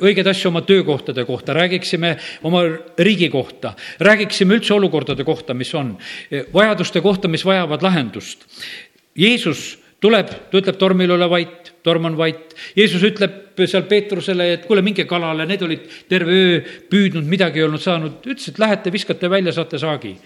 õigeid 0.00 0.28
asju 0.28 0.50
oma 0.50 0.60
töökohtade 0.62 1.24
kohta, 1.24 1.54
räägiksime 1.54 2.16
oma 2.42 2.64
riigi 2.98 3.28
kohta, 3.28 3.74
räägiksime 4.00 4.58
üldse 4.58 4.74
olukordade 4.74 5.24
kohta, 5.24 5.54
mis 5.54 5.74
on, 5.74 5.96
vajaduste 6.52 7.00
kohta, 7.00 7.28
mis 7.28 7.44
vajavad 7.44 7.82
lahendust. 7.82 8.44
Jeesus 9.16 9.78
tuleb, 10.04 10.28
ta 10.50 10.60
ütleb 10.60 10.76
tormile 10.76 11.14
ole 11.14 11.28
vait, 11.30 11.70
torm 11.82 12.10
on 12.10 12.18
vait. 12.18 12.52
Jeesus 12.76 13.02
ütleb 13.06 13.56
seal 13.64 13.86
Peetrusele, 13.88 14.50
et 14.58 14.66
kuule, 14.68 14.82
minge 14.84 15.06
kalale, 15.08 15.46
need 15.48 15.62
olid 15.64 15.86
terve 16.10 16.34
öö 16.34 16.60
püüdnud, 16.90 17.24
midagi 17.24 17.62
ei 17.62 17.68
olnud 17.68 17.80
saanud. 17.80 18.20
ütles, 18.26 18.50
et 18.50 18.60
lähete, 18.60 18.92
viskate 18.92 19.30
välja, 19.30 19.54
saate 19.56 19.80
saagi. 19.80 20.16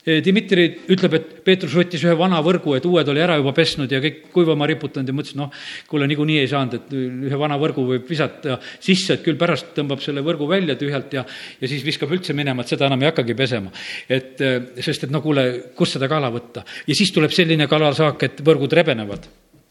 Dmitri 0.00 0.66
ütleb, 0.88 1.14
et 1.18 1.32
Peetrus 1.44 1.74
võttis 1.76 2.04
ühe 2.06 2.14
vana 2.16 2.38
võrgu, 2.44 2.72
et 2.76 2.86
uued 2.88 3.08
oli 3.12 3.20
ära 3.20 3.36
juba 3.36 3.52
pesnud 3.56 3.90
ja 3.92 4.00
kõik 4.00 4.22
kuivama 4.32 4.68
riputanud 4.70 5.10
ja 5.10 5.16
mõtles, 5.16 5.36
noh, 5.36 5.50
kuule, 5.90 6.08
niikuinii 6.08 6.38
ei 6.40 6.48
saanud, 6.48 6.78
et 6.78 6.94
ühe 7.28 7.40
vana 7.40 7.58
võrgu 7.60 7.84
võib 7.88 8.08
visata 8.08 8.56
sisse, 8.78 9.18
et 9.18 9.26
küll 9.26 9.38
pärast 9.40 9.74
tõmbab 9.76 10.00
selle 10.04 10.24
võrgu 10.24 10.48
välja 10.48 10.78
tühjalt 10.80 11.12
ja, 11.18 11.26
ja 11.60 11.70
siis 11.70 11.84
viskab 11.84 12.12
üldse 12.16 12.36
minema, 12.36 12.64
et 12.64 12.72
seda 12.72 12.88
enam 12.88 13.04
ei 13.04 13.10
hakkagi 13.10 13.36
pesema. 13.36 13.74
et 14.08 14.40
sest, 14.80 15.04
et 15.04 15.12
no 15.12 15.20
kuule, 15.20 15.46
kust 15.76 15.98
seda 15.98 16.08
kala 16.08 16.32
võtta 16.32 16.64
ja 16.86 16.96
siis 16.96 17.12
tuleb 17.12 17.34
selline 17.36 17.68
kalasaak, 17.68 18.24
et 18.24 18.42
võrgud 18.46 18.72
rebenevad 18.80 19.28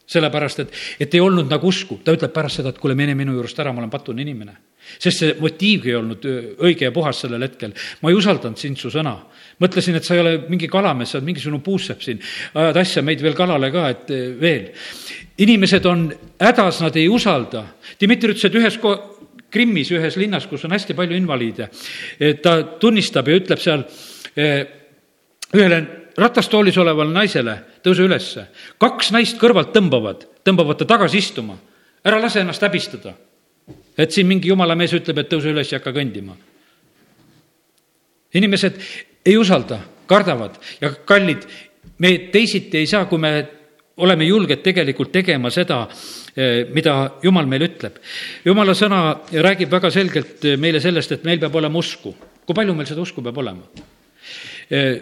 sellepärast, 0.10 0.64
et, 0.64 0.78
et 1.06 1.14
ei 1.14 1.22
olnud 1.22 1.50
nagu 1.52 1.70
usku. 1.70 2.00
ta 2.04 2.14
ütleb 2.16 2.34
pärast 2.34 2.60
seda, 2.60 2.74
et 2.74 2.82
kuule, 2.82 2.96
mine 2.98 3.16
minu 3.18 3.36
juurest 3.38 3.60
ära, 3.62 3.74
ma 3.74 3.84
olen 3.84 3.94
patune 3.94 4.24
inimene. 4.26 4.56
Sest 4.98 5.24
see 5.24 5.36
motiivgi 5.40 5.92
ei 5.92 5.98
olnud 6.00 6.26
õige 6.66 6.88
ja 6.88 6.96
puhas 6.96 7.22
sellel 7.24 7.44
hetkel. 7.46 7.74
ma 8.02 8.10
ei 8.10 8.18
usaldanud 8.18 8.58
sind, 8.58 8.78
su 8.78 8.92
sõna. 8.94 9.16
mõtlesin, 9.60 9.96
et 9.96 10.08
sa 10.08 10.16
ei 10.16 10.24
ole 10.24 10.34
mingi 10.50 10.68
kalamees, 10.68 11.12
sa 11.12 11.20
oled 11.20 11.28
mingisugune 11.30 11.64
puussepp 11.64 12.02
siin. 12.02 12.20
ajad 12.54 12.78
asja 12.78 13.04
meid 13.04 13.22
veel 13.22 13.38
kalale 13.38 13.72
ka, 13.72 13.90
et 13.90 14.12
veel. 14.40 14.72
inimesed 15.38 15.86
on 15.86 16.10
hädas, 16.40 16.82
nad 16.82 16.96
ei 16.96 17.08
usalda. 17.10 17.66
Dmitri 18.00 18.34
ütles, 18.34 18.46
et 18.46 18.56
ühes 18.56 18.78
ko-, 18.82 18.98
Krimmis, 19.50 19.90
ühes 19.90 20.14
linnas, 20.22 20.46
kus 20.46 20.62
on 20.68 20.76
hästi 20.76 20.94
palju 20.94 21.16
invaliide, 21.18 21.72
ta 22.44 22.60
tunnistab 22.78 23.28
ja 23.28 23.38
ütleb 23.40 23.58
seal 23.58 23.82
ühele 24.38 25.80
ratastoolis 26.20 26.78
olevale 26.78 27.14
naisele, 27.14 27.56
tõuse 27.86 28.06
ülesse. 28.06 28.46
kaks 28.78 29.12
naist 29.16 29.40
kõrvalt 29.42 29.72
tõmbavad, 29.76 30.26
tõmbavad 30.46 30.78
ta 30.78 30.86
tagasi 30.86 31.18
istuma. 31.18 31.58
ära 32.06 32.20
lase 32.20 32.40
ennast 32.40 32.62
häbistada. 32.62 33.14
Et 34.00 34.16
siin 34.16 34.28
mingi 34.28 34.48
jumala 34.48 34.78
mees 34.80 34.94
ütleb, 34.96 35.20
et 35.20 35.30
tõuse 35.32 35.52
üles 35.52 35.72
ja 35.72 35.80
hakka 35.80 35.94
kõndima. 35.96 36.36
inimesed 38.34 38.76
ei 39.26 39.38
usalda, 39.38 39.80
kardavad 40.08 40.60
ja 40.82 40.92
kallid, 41.06 41.46
me 42.00 42.12
teisiti 42.32 42.78
ei 42.78 42.88
saa, 42.88 43.06
kui 43.06 43.20
me 43.20 43.32
oleme 44.00 44.26
julged 44.26 44.62
tegelikult 44.64 45.12
tegema 45.12 45.50
seda, 45.52 45.82
mida 46.74 46.96
Jumal 47.24 47.50
meile 47.52 47.68
ütleb. 47.68 47.98
Jumala 48.46 48.76
sõna 48.78 49.02
räägib 49.32 49.72
väga 49.72 49.92
selgelt 49.92 50.46
meile 50.62 50.80
sellest, 50.80 51.18
et 51.18 51.26
meil 51.28 51.40
peab 51.42 51.56
olema 51.56 51.80
usku. 51.80 52.16
kui 52.46 52.56
palju 52.56 52.74
meil 52.74 52.88
seda 52.88 53.02
usku 53.02 53.22
peab 53.22 53.38
olema? 53.38 53.68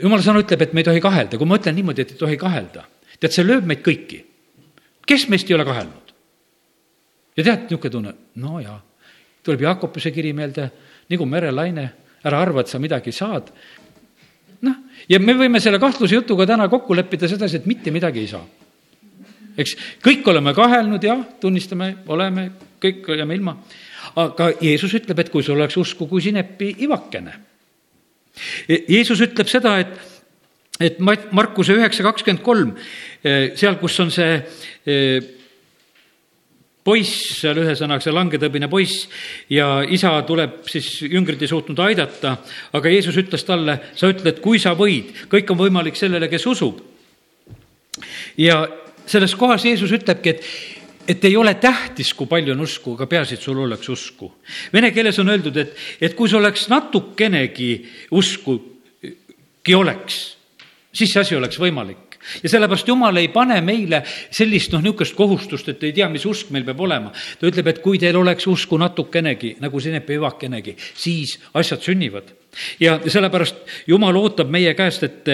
jumala 0.02 0.24
sõna 0.24 0.42
ütleb, 0.42 0.62
et 0.62 0.74
me 0.74 0.82
ei 0.82 0.88
tohi 0.88 1.04
kahelda, 1.04 1.38
kui 1.38 1.48
ma 1.48 1.60
ütlen 1.60 1.76
niimoodi, 1.76 2.02
et 2.02 2.12
ei 2.16 2.20
tohi 2.20 2.38
kahelda, 2.40 2.86
tead, 3.20 3.32
see 3.36 3.44
lööb 3.44 3.68
meid 3.68 3.84
kõiki. 3.84 4.24
kes 5.06 5.28
meist 5.30 5.50
ei 5.50 5.56
ole 5.56 5.66
kahelnud? 5.68 6.14
ja 7.38 7.44
tead, 7.44 7.68
niisugune 7.68 7.92
tunne, 7.92 8.14
no 8.42 8.60
jaa, 8.64 8.80
tuleb 9.48 9.64
Jaakobuse 9.66 10.12
kiri 10.16 10.34
meelde, 10.36 10.68
nagu 11.12 11.28
merelaine, 11.30 11.88
ära 12.28 12.44
arva, 12.44 12.62
et 12.62 12.72
sa 12.72 12.80
midagi 12.84 13.16
saad. 13.16 13.50
noh, 14.62 14.78
ja 15.10 15.20
me 15.20 15.36
võime 15.38 15.62
selle 15.64 15.80
kahtluse 15.80 16.16
jutuga 16.16 16.48
täna 16.50 16.68
kokku 16.70 16.96
leppida 16.98 17.30
sedasi, 17.30 17.62
et 17.62 17.66
mitte 17.66 17.92
midagi 17.92 18.24
ei 18.26 18.28
saa. 18.28 18.46
eks 19.58 19.76
kõik 20.04 20.28
oleme 20.28 20.54
kahelnud, 20.54 21.04
jah, 21.04 21.26
tunnistame, 21.40 21.96
oleme, 22.08 22.52
kõik 22.84 23.08
oleme 23.16 23.36
ilma. 23.36 23.58
aga 24.16 24.52
Jeesus 24.62 24.94
ütleb, 24.94 25.20
et 25.20 25.30
kui 25.30 25.44
sul 25.44 25.56
oleks 25.56 25.78
usku 25.78 26.08
kui 26.08 26.22
sinepi 26.22 26.76
ivakene 26.84 27.48
Jeesus 28.68 29.22
ütleb 29.26 29.50
seda, 29.50 29.78
et, 29.82 29.96
et 30.84 31.00
Markuse 31.02 31.76
üheksa 31.78 32.06
kakskümmend 32.06 32.44
kolm, 32.46 32.74
eh, 33.24 33.54
seal, 33.58 33.78
kus 33.82 33.98
on 34.04 34.14
see 34.14 34.38
eh, 34.38 35.34
poiss 36.88 37.42
seal 37.42 37.60
ühesõnaga, 37.60 38.04
see 38.04 38.16
langetõbine 38.16 38.70
poiss 38.72 39.08
ja 39.52 39.82
isa 39.84 40.14
tuleb 40.28 40.62
siis, 40.72 40.88
jüngrid 41.04 41.42
ei 41.44 41.52
suutnud 41.52 41.80
aidata, 41.84 42.38
aga 42.78 42.94
Jeesus 42.94 43.20
ütles 43.20 43.44
talle, 43.48 43.80
sa 43.98 44.12
ütled, 44.12 44.40
kui 44.44 44.62
sa 44.64 44.76
võid, 44.78 45.12
kõik 45.32 45.52
on 45.52 45.60
võimalik 45.60 46.00
sellele, 46.00 46.30
kes 46.32 46.48
usub. 46.48 46.80
ja 48.38 48.62
selles 49.08 49.36
kohas 49.36 49.66
Jeesus 49.66 49.92
ütlebki, 50.00 50.36
et 50.36 50.50
et 51.08 51.24
ei 51.24 51.38
ole 51.40 51.54
tähtis, 51.56 52.10
kui 52.14 52.28
palju 52.28 52.52
on 52.52 52.66
usku, 52.66 52.98
aga 52.98 53.06
peaasi, 53.08 53.38
et 53.38 53.42
sul 53.42 53.62
oleks 53.64 53.88
usku. 53.90 54.28
Vene 54.74 54.90
keeles 54.92 55.16
on 55.24 55.30
öeldud, 55.32 55.56
et, 55.56 55.78
et 56.04 56.16
kui 56.18 56.28
sul 56.28 56.42
oleks 56.42 56.66
natukenegi 56.68 57.70
uskugi 58.12 59.76
oleks, 59.76 60.18
siis 60.92 61.14
see 61.14 61.24
asi 61.24 61.40
oleks 61.40 61.62
võimalik 61.64 62.07
ja 62.44 62.50
sellepärast 62.50 62.88
Jumal 62.88 63.18
ei 63.18 63.28
pane 63.34 63.60
meile 63.62 64.02
sellist 64.32 64.74
noh, 64.74 64.82
niisugust 64.84 65.16
kohustust, 65.16 65.70
et 65.70 65.84
ei 65.84 65.94
tea, 65.94 66.10
mis 66.10 66.26
usk 66.26 66.52
meil 66.56 66.66
peab 66.68 66.80
olema. 66.80 67.12
ta 67.12 67.48
ütleb, 67.48 67.68
et 67.68 67.82
kui 67.84 68.00
teil 68.00 68.18
oleks 68.18 68.48
usku 68.48 68.78
natukenegi, 68.78 69.56
nagu 69.64 69.80
sinepi 69.80 70.18
evakenegi, 70.20 70.76
siis 70.96 71.38
asjad 71.54 71.82
sünnivad. 71.82 72.34
ja 72.80 73.00
sellepärast 73.06 73.56
Jumal 73.88 74.16
ootab 74.16 74.50
meie 74.50 74.74
käest, 74.74 75.04
et, 75.04 75.30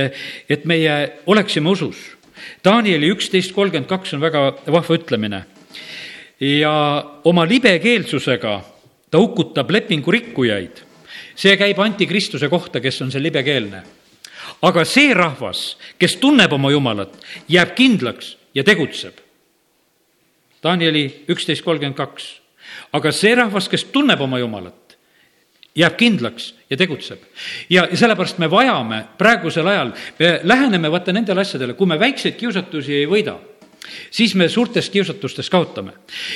et 0.50 0.66
meie 0.66 1.24
oleksime 1.26 1.70
usus. 1.70 1.98
Danieli 2.66 3.08
üksteist 3.14 3.54
kolmkümmend 3.54 3.88
kaks 3.88 4.14
on 4.14 4.22
väga 4.22 4.48
vahva 4.68 4.96
ütlemine 4.98 5.46
ja 6.44 6.74
oma 7.24 7.46
libekeelsusega 7.48 8.62
ta 9.12 9.20
hukutab 9.20 9.72
lepingu 9.72 10.12
rikkujaid. 10.12 10.82
see 11.36 11.58
käib 11.58 11.80
antikristuse 11.80 12.50
kohta, 12.50 12.80
kes 12.80 13.02
on 13.02 13.12
see 13.12 13.22
libekeelne. 13.22 13.82
Aga 14.64 14.86
see 14.88 15.14
rahvas, 15.16 15.76
kes 16.00 16.16
tunneb 16.22 16.54
oma 16.56 16.72
Jumalat, 16.72 17.18
jääb 17.52 17.76
kindlaks 17.76 18.38
ja 18.56 18.64
tegutseb. 18.64 19.20
Danieli 20.64 21.26
üksteist 21.28 21.64
kolmkümmend 21.66 21.98
kaks. 21.98 22.40
aga 22.94 23.12
see 23.12 23.36
rahvas, 23.36 23.68
kes 23.70 23.84
tunneb 23.92 24.22
oma 24.22 24.40
Jumalat, 24.40 24.98
jääb 25.76 25.98
kindlaks 25.98 26.54
ja 26.70 26.78
tegutseb. 26.78 27.20
ja, 27.70 27.88
ja 27.92 27.98
sellepärast 27.98 28.38
me 28.38 28.50
vajame 28.52 29.06
praegusel 29.18 29.68
ajal, 29.68 29.92
me 30.20 30.40
läheneme 30.44 30.92
vaata 30.92 31.14
nendele 31.14 31.42
asjadele, 31.42 31.74
kui 31.74 31.88
me 31.88 32.00
väikseid 32.00 32.40
kiusatusi 32.40 32.96
ei 32.96 33.10
võida 33.10 33.40
siis 34.12 34.36
me 34.36 34.48
suurtes 34.50 34.90
kiusatustes 34.90 35.50
kaotame. 35.50 35.92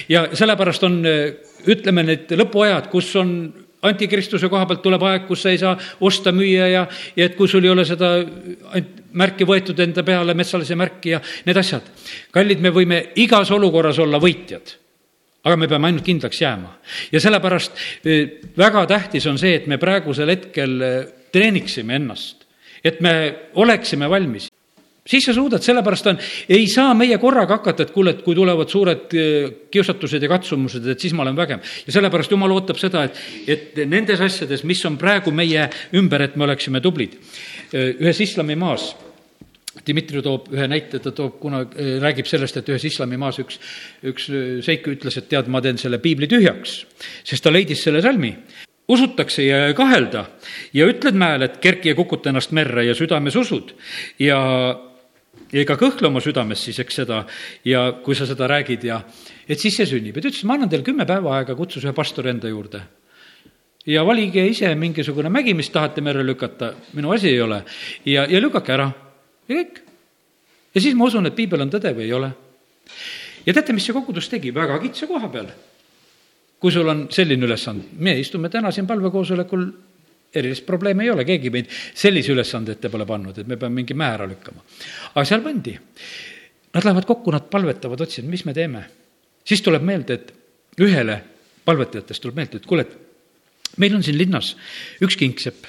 ja 0.10 0.28
sellepärast 0.34 0.84
on, 0.84 1.00
ütleme, 1.68 2.04
need 2.04 2.32
lõpuajad, 2.36 2.90
kus 2.92 3.16
on 3.16 3.32
antikristuse 3.86 4.50
koha 4.50 4.66
pealt 4.66 4.82
tuleb 4.82 5.04
aeg, 5.10 5.28
kus 5.28 5.44
sa 5.46 5.54
ei 5.54 5.60
saa 5.62 5.76
osta, 6.02 6.32
müüa 6.36 6.68
ja, 6.72 6.88
ja 7.16 7.28
et 7.30 7.36
kui 7.38 7.48
sul 7.48 7.66
ei 7.66 7.74
ole 7.74 7.86
seda 7.86 8.16
märki 9.18 9.46
võetud 9.48 9.80
enda 9.84 10.04
peale, 10.04 10.34
metsalise 10.38 10.76
märki 10.76 11.14
ja 11.14 11.22
need 11.46 11.58
asjad. 11.58 11.86
kallid, 12.32 12.62
me 12.64 12.74
võime 12.74 13.02
igas 13.22 13.52
olukorras 13.54 14.00
olla 14.00 14.22
võitjad 14.22 14.76
aga 15.48 15.56
me 15.56 15.70
peame 15.70 15.88
ainult 15.88 16.06
kindlaks 16.06 16.42
jääma. 16.42 16.74
ja 17.12 17.22
sellepärast 17.24 17.78
eh, 18.06 18.42
väga 18.58 18.86
tähtis 18.90 19.28
on 19.28 19.38
see, 19.40 19.56
et 19.56 19.68
me 19.68 19.78
praegusel 19.78 20.30
hetkel 20.34 20.82
eh, 20.82 21.00
treeniksime 21.32 21.96
ennast, 22.02 22.48
et 22.84 23.02
me 23.02 23.14
oleksime 23.56 24.10
valmis 24.10 24.50
siis 25.08 25.26
sa 25.26 25.34
suudad, 25.36 25.64
sellepärast 25.64 26.12
on, 26.12 26.20
ei 26.50 26.68
saa 26.72 26.94
meie 26.98 27.18
korraga 27.22 27.60
hakata, 27.60 27.88
et 27.88 27.94
kuule, 27.96 28.16
et 28.16 28.22
kui 28.26 28.36
tulevad 28.38 28.72
suured 28.72 29.16
äh, 29.16 29.50
kiusatused 29.72 30.24
ja 30.24 30.32
katsumused, 30.32 30.86
et 30.92 31.04
siis 31.04 31.16
ma 31.18 31.26
olen 31.26 31.38
vägev. 31.38 31.64
ja 31.88 31.96
sellepärast 31.96 32.32
jumal 32.32 32.54
ootab 32.56 32.80
seda, 32.82 33.08
et, 33.08 33.20
et 33.48 33.84
nendes 33.88 34.22
asjades, 34.22 34.64
mis 34.68 34.84
on 34.90 35.00
praegu 35.00 35.32
meie 35.32 35.70
ümber, 35.98 36.28
et 36.28 36.36
me 36.36 36.48
oleksime 36.48 36.82
tublid. 36.84 37.18
Äh, 37.74 37.94
ühes 37.98 38.24
islamimaas 38.28 38.94
Dmitri 39.88 40.24
toob 40.26 40.48
ühe 40.50 40.66
näite, 40.66 40.98
ta 41.00 41.12
toob, 41.14 41.36
kuna 41.42 41.62
äh, 41.62 41.98
räägib 42.02 42.28
sellest, 42.28 42.58
et 42.58 42.70
ühes 42.74 42.88
islamimaas 42.90 43.38
üks, 43.44 43.60
üks 44.10 44.32
seik 44.66 44.88
ütles, 44.90 45.20
et 45.20 45.30
tead, 45.30 45.52
ma 45.54 45.62
teen 45.62 45.78
selle 45.78 46.02
piibli 46.02 46.30
tühjaks, 46.30 46.80
sest 47.28 47.46
ta 47.46 47.54
leidis 47.54 47.86
selle 47.86 48.02
salmi 48.02 48.34
usutakse 48.88 49.44
ja 49.44 49.66
ei 49.68 49.74
kahelda 49.76 50.22
ja 50.74 50.86
ütled 50.88 51.18
mäel, 51.20 51.44
et 51.44 51.58
kerki 51.64 51.92
ja 51.92 51.96
kukuta 51.96 52.32
ennast 52.32 52.54
merre 52.56 52.86
ja 52.88 52.96
südames 52.96 53.36
usud 53.36 53.74
ja 54.24 54.38
ja 54.38 54.87
ega 55.54 55.78
kõhkle 55.80 56.10
oma 56.10 56.22
südames 56.24 56.62
siis, 56.64 56.80
eks 56.84 57.02
seda, 57.02 57.22
ja 57.66 57.88
kui 58.04 58.16
sa 58.18 58.28
seda 58.28 58.50
räägid 58.50 58.84
ja 58.88 59.00
et 59.48 59.60
siis 59.60 59.76
see 59.78 59.88
sünnib 59.90 60.18
ja 60.18 60.24
ta 60.24 60.32
ütles, 60.32 60.46
ma 60.48 60.58
annan 60.58 60.72
teile 60.72 60.86
kümme 60.86 61.08
päeva 61.08 61.38
aega, 61.38 61.56
kutsus 61.56 61.86
ühe 61.86 61.94
pastori 61.96 62.32
enda 62.34 62.52
juurde. 62.52 62.82
ja 63.88 64.04
valige 64.06 64.44
ise 64.48 64.74
mingisugune 64.76 65.30
mägi, 65.30 65.54
mis 65.54 65.70
tahate 65.70 66.02
merre 66.02 66.26
lükata, 66.26 66.74
minu 66.94 67.12
asi 67.12 67.30
ei 67.30 67.42
ole, 67.42 67.64
ja, 68.06 68.26
ja 68.28 68.42
lükake 68.42 68.74
ära 68.74 68.92
ja 69.48 69.56
kõik. 69.56 69.82
ja 70.76 70.82
siis 70.82 70.96
ma 70.96 71.08
usun, 71.08 71.26
et 71.26 71.36
piibel 71.36 71.62
on 71.62 71.72
tõde 71.72 71.94
või 71.96 72.10
ei 72.10 72.14
ole. 72.14 72.32
ja 73.46 73.54
teate, 73.54 73.74
mis 73.74 73.86
see 73.86 73.96
kogudus 73.96 74.30
tegi, 74.30 74.54
väga 74.54 74.80
kitsa 74.84 75.08
koha 75.08 75.30
peal. 75.30 75.52
kui 76.60 76.72
sul 76.72 76.88
on 76.90 77.08
selline 77.12 77.46
ülesanne, 77.46 77.94
me 78.00 78.20
istume 78.20 78.50
täna 78.50 78.72
siin 78.72 78.88
palvekoosolekul 78.88 79.72
erilist 80.40 80.66
probleemi 80.66 81.06
ei 81.06 81.12
ole, 81.14 81.26
keegi 81.28 81.52
meid 81.54 81.72
sellise 81.72 82.34
ülesande 82.34 82.78
ette 82.78 82.92
pole 82.94 83.06
pannud, 83.10 83.38
et 83.38 83.48
me 83.48 83.58
peame 83.60 83.82
mingi 83.82 83.98
mäe 83.98 84.14
ära 84.16 84.28
lükkama. 84.30 84.64
aga 85.14 85.26
seal 85.26 85.44
pandi. 85.46 85.78
Nad 86.74 86.86
lähevad 86.86 87.08
kokku, 87.10 87.32
nad 87.34 87.48
palvetavad, 87.50 88.02
otsivad, 88.06 88.30
mis 88.30 88.46
me 88.46 88.54
teeme. 88.54 88.86
siis 89.48 89.62
tuleb 89.62 89.84
meelde, 89.84 90.14
et 90.14 90.34
ühele 90.84 91.22
palvetajatest 91.66 92.24
tuleb 92.24 92.40
meelde, 92.40 92.62
et 92.62 92.70
kuule, 92.70 92.86
et 92.86 93.78
meil 93.82 93.96
on 93.98 94.04
siin 94.06 94.18
linnas 94.18 94.54
üks 95.04 95.18
kingsepp. 95.20 95.66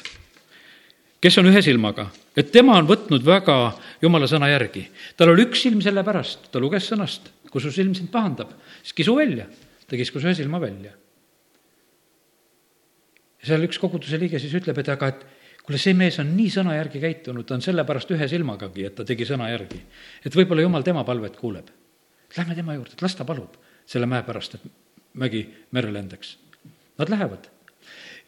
kes 1.21 1.39
on 1.41 1.49
ühe 1.51 1.63
silmaga, 1.63 2.07
et 2.37 2.53
tema 2.55 2.77
on 2.79 2.87
võtnud 2.87 3.25
väga 3.27 3.57
jumala 4.03 4.29
sõna 4.31 4.51
järgi. 4.53 4.87
tal 5.17 5.33
oli 5.33 5.49
üks 5.49 5.63
silm 5.67 5.83
sellepärast, 5.83 6.51
ta 6.53 6.61
luges 6.63 6.87
sõnast, 6.91 7.33
kui 7.51 7.61
su 7.61 7.73
silm 7.73 7.95
sind 7.95 8.11
pahandab, 8.11 8.53
siis 8.83 8.95
kisu 8.95 9.17
välja. 9.17 9.47
ta 9.89 9.97
kiskus 9.97 10.25
ühe 10.25 10.35
silma 10.35 10.61
välja. 10.61 10.93
Seal 13.45 13.67
üks 13.67 13.79
koguduse 13.79 14.19
liige 14.19 14.41
siis 14.43 14.55
ütleb, 14.59 14.79
et 14.83 14.89
aga 14.93 15.11
et 15.13 15.27
kuule, 15.69 15.79
see 15.81 15.95
mees 15.95 16.19
on 16.23 16.31
nii 16.37 16.49
sõna 16.53 16.75
järgi 16.79 17.03
käitunud, 17.03 17.47
ta 17.47 17.59
on 17.59 17.65
sellepärast 17.65 18.11
ühe 18.17 18.29
silmagagi, 18.31 18.87
et 18.89 18.97
ta 18.99 19.05
tegi 19.05 19.27
sõna 19.29 19.51
järgi. 19.53 19.81
et 20.25 20.35
võib-olla 20.35 20.65
jumal 20.65 20.83
tema 20.83 21.05
palvet 21.05 21.37
kuuleb. 21.37 21.69
Lähme 22.37 22.55
tema 22.55 22.75
juurde, 22.75 22.93
et 22.97 23.03
las 23.03 23.15
ta 23.17 23.25
palub 23.25 23.57
selle 23.87 24.07
mäe 24.07 24.23
pärast, 24.23 24.55
et 24.55 24.63
mägi 25.15 25.47
merre 25.73 25.93
lendaks. 25.93 26.37
Nad 26.99 27.09
lähevad 27.09 27.49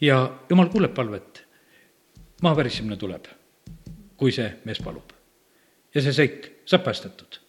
ja 0.01 0.31
jumal 0.49 0.69
kuuleb 0.69 0.95
palvet. 0.95 1.47
maa 2.43 2.57
värisemine 2.57 2.97
tuleb, 2.97 3.27
kui 4.17 4.33
see 4.33 4.61
mees 4.65 4.79
palub. 4.79 5.13
ja 5.95 6.03
see 6.03 6.13
seik 6.13 6.53
saab 6.65 6.85
päästetud. 6.85 7.41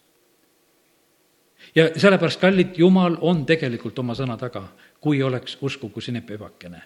ja 1.74 1.90
sellepärast, 1.96 2.40
kallid, 2.40 2.78
Jumal 2.78 3.16
on 3.20 3.46
tegelikult 3.46 3.98
oma 3.98 4.14
sõna 4.14 4.36
taga, 4.38 4.68
kui 5.00 5.22
oleks 5.22 5.58
usku, 5.60 5.88
kui 5.88 6.02
sinep 6.02 6.30
ebakene 6.30 6.82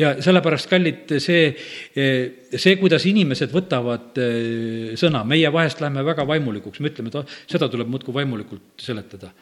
ja 0.00 0.14
sellepärast, 0.22 0.68
kallid, 0.70 1.14
see, 1.22 1.52
see, 1.94 2.74
kuidas 2.80 3.06
inimesed 3.08 3.52
võtavad 3.54 4.18
eh, 4.22 4.92
sõna, 5.00 5.22
meie 5.28 5.52
vahest 5.54 5.82
läheme 5.82 6.04
väga 6.06 6.26
vaimulikuks, 6.28 6.82
me 6.82 6.92
ütleme, 6.92 7.12
et 7.12 7.20
oh, 7.20 7.36
seda 7.50 7.68
tuleb 7.72 7.90
muudkui 7.92 8.14
vaimulikult 8.16 8.82
seletada. 8.82 9.32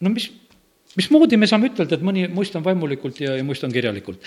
no 0.00 0.12
mis, 0.12 0.30
mismoodi 0.96 1.38
me 1.40 1.48
saame 1.50 1.70
ütelda, 1.72 1.98
et 1.98 2.06
mõni 2.06 2.26
muistan 2.32 2.64
vaimulikult 2.64 3.20
ja, 3.20 3.36
ja 3.36 3.44
muistan 3.44 3.74
kirjalikult? 3.74 4.22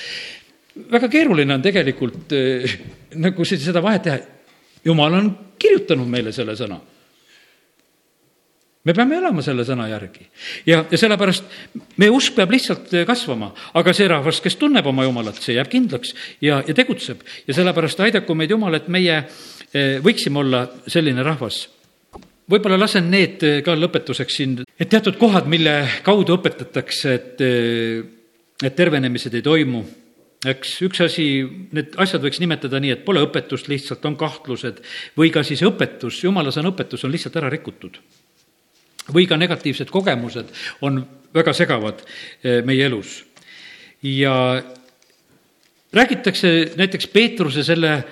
väga 0.92 1.10
keeruline 1.12 1.58
on 1.58 1.64
tegelikult 1.66 2.36
äh, 2.38 2.78
nagu 3.20 3.46
seda 3.48 3.84
vahet 3.84 4.06
teha. 4.06 4.20
jumal 4.86 5.14
on 5.18 5.32
kirjutanud 5.60 6.08
meile 6.08 6.32
selle 6.32 6.56
sõna. 6.56 6.80
Me 8.86 8.96
peame 8.96 9.18
elama 9.20 9.44
selle 9.46 9.66
sõna 9.68 9.90
järgi. 9.90 10.28
Ja, 10.70 10.84
ja 10.90 10.98
sellepärast 10.98 11.44
meie 12.00 12.14
usk 12.16 12.38
peab 12.38 12.54
lihtsalt 12.54 12.94
kasvama, 13.08 13.52
aga 13.80 13.94
see 13.96 14.08
rahvas, 14.12 14.40
kes 14.44 14.56
tunneb 14.60 14.88
oma 14.88 15.08
jumalat, 15.08 15.42
see 15.44 15.58
jääb 15.58 15.72
kindlaks 15.72 16.14
ja, 16.42 16.62
ja 16.66 16.78
tegutseb. 16.78 17.26
Ja 17.48 17.58
sellepärast 17.58 18.00
aidaku 18.06 18.38
meid 18.38 18.54
Jumal, 18.56 18.80
et 18.80 18.88
meie 18.92 19.20
äh, 19.20 20.00
võiksime 20.04 20.42
olla 20.42 20.64
selline 20.88 21.26
rahvas. 21.26 21.68
Võib-olla 22.50 22.80
lasen 22.82 23.12
need 23.14 23.44
eh, 23.46 23.60
ka 23.66 23.76
lõpetuseks 23.78 24.38
siin, 24.40 24.56
et 24.74 24.90
teatud 24.90 25.20
kohad, 25.22 25.46
mille 25.52 25.74
kaudu 26.06 26.40
õpetatakse, 26.40 27.12
et, 27.14 27.44
eh, 27.46 28.00
et 28.66 28.76
tervenemised 28.76 29.36
ei 29.38 29.46
toimu, 29.46 29.84
eks 30.50 30.72
üks 30.88 31.04
asi, 31.06 31.28
need 31.76 31.94
asjad 32.02 32.24
võiks 32.26 32.42
nimetada 32.42 32.82
nii, 32.82 32.96
et 32.96 33.04
pole 33.06 33.22
õpetust, 33.28 33.70
lihtsalt 33.70 34.08
on 34.10 34.18
kahtlused 34.18 34.82
või 35.20 35.30
ka 35.36 35.44
siis 35.46 35.62
õpetus, 35.68 36.24
jumala 36.26 36.54
sõna 36.56 36.74
õpetus 36.74 37.06
on 37.06 37.14
lihtsalt 37.14 37.38
ära 37.38 37.52
rikutud. 37.54 38.02
Või 39.14 39.28
ka 39.30 39.38
negatiivsed 39.38 39.92
kogemused 39.94 40.54
on 40.82 41.02
väga 41.34 41.54
segavad 41.54 42.04
eh, 42.44 42.62
meie 42.66 42.86
elus. 42.86 43.24
ja 44.04 44.64
räägitakse 45.94 46.72
näiteks 46.78 47.08
Peetruse 47.08 47.64
selle 47.64 48.04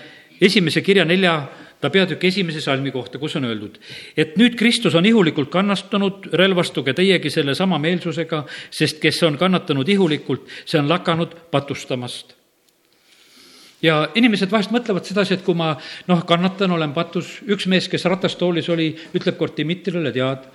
esimese 0.41 0.81
kirja 0.81 1.05
nelja 1.05 1.47
ta 1.81 1.89
peatüki 1.89 2.27
esimese 2.27 2.61
salmi 2.61 2.91
kohta, 2.91 3.19
kus 3.21 3.35
on 3.37 3.45
öeldud, 3.45 3.77
et 4.17 4.33
nüüd 4.37 4.55
Kristus 4.57 4.95
on 4.97 5.05
ihulikult 5.05 5.51
kannastanud, 5.53 6.25
relvastuge 6.33 6.93
teiegi 6.97 7.29
sellesama 7.29 7.77
meelsusega, 7.77 8.43
sest 8.73 8.97
kes 9.03 9.21
on 9.23 9.37
kannatanud 9.37 9.89
ihulikult, 9.89 10.49
see 10.65 10.81
on 10.81 10.89
lakanud 10.89 11.35
patustamast 11.53 12.33
ja 13.81 13.99
inimesed 14.17 14.51
vahest 14.51 14.73
mõtlevad 14.73 15.05
sedasi, 15.05 15.37
et 15.37 15.45
kui 15.45 15.57
ma 15.57 15.73
noh, 16.09 16.23
kannatan, 16.27 16.73
olen 16.73 16.93
patus, 16.95 17.37
üks 17.45 17.67
mees, 17.69 17.89
kes 17.91 18.07
ratastoolis 18.09 18.69
oli, 18.73 18.89
ütleb 19.17 19.37
kord 19.37 19.57
Dmitrile, 19.57 20.11
tead, 20.15 20.47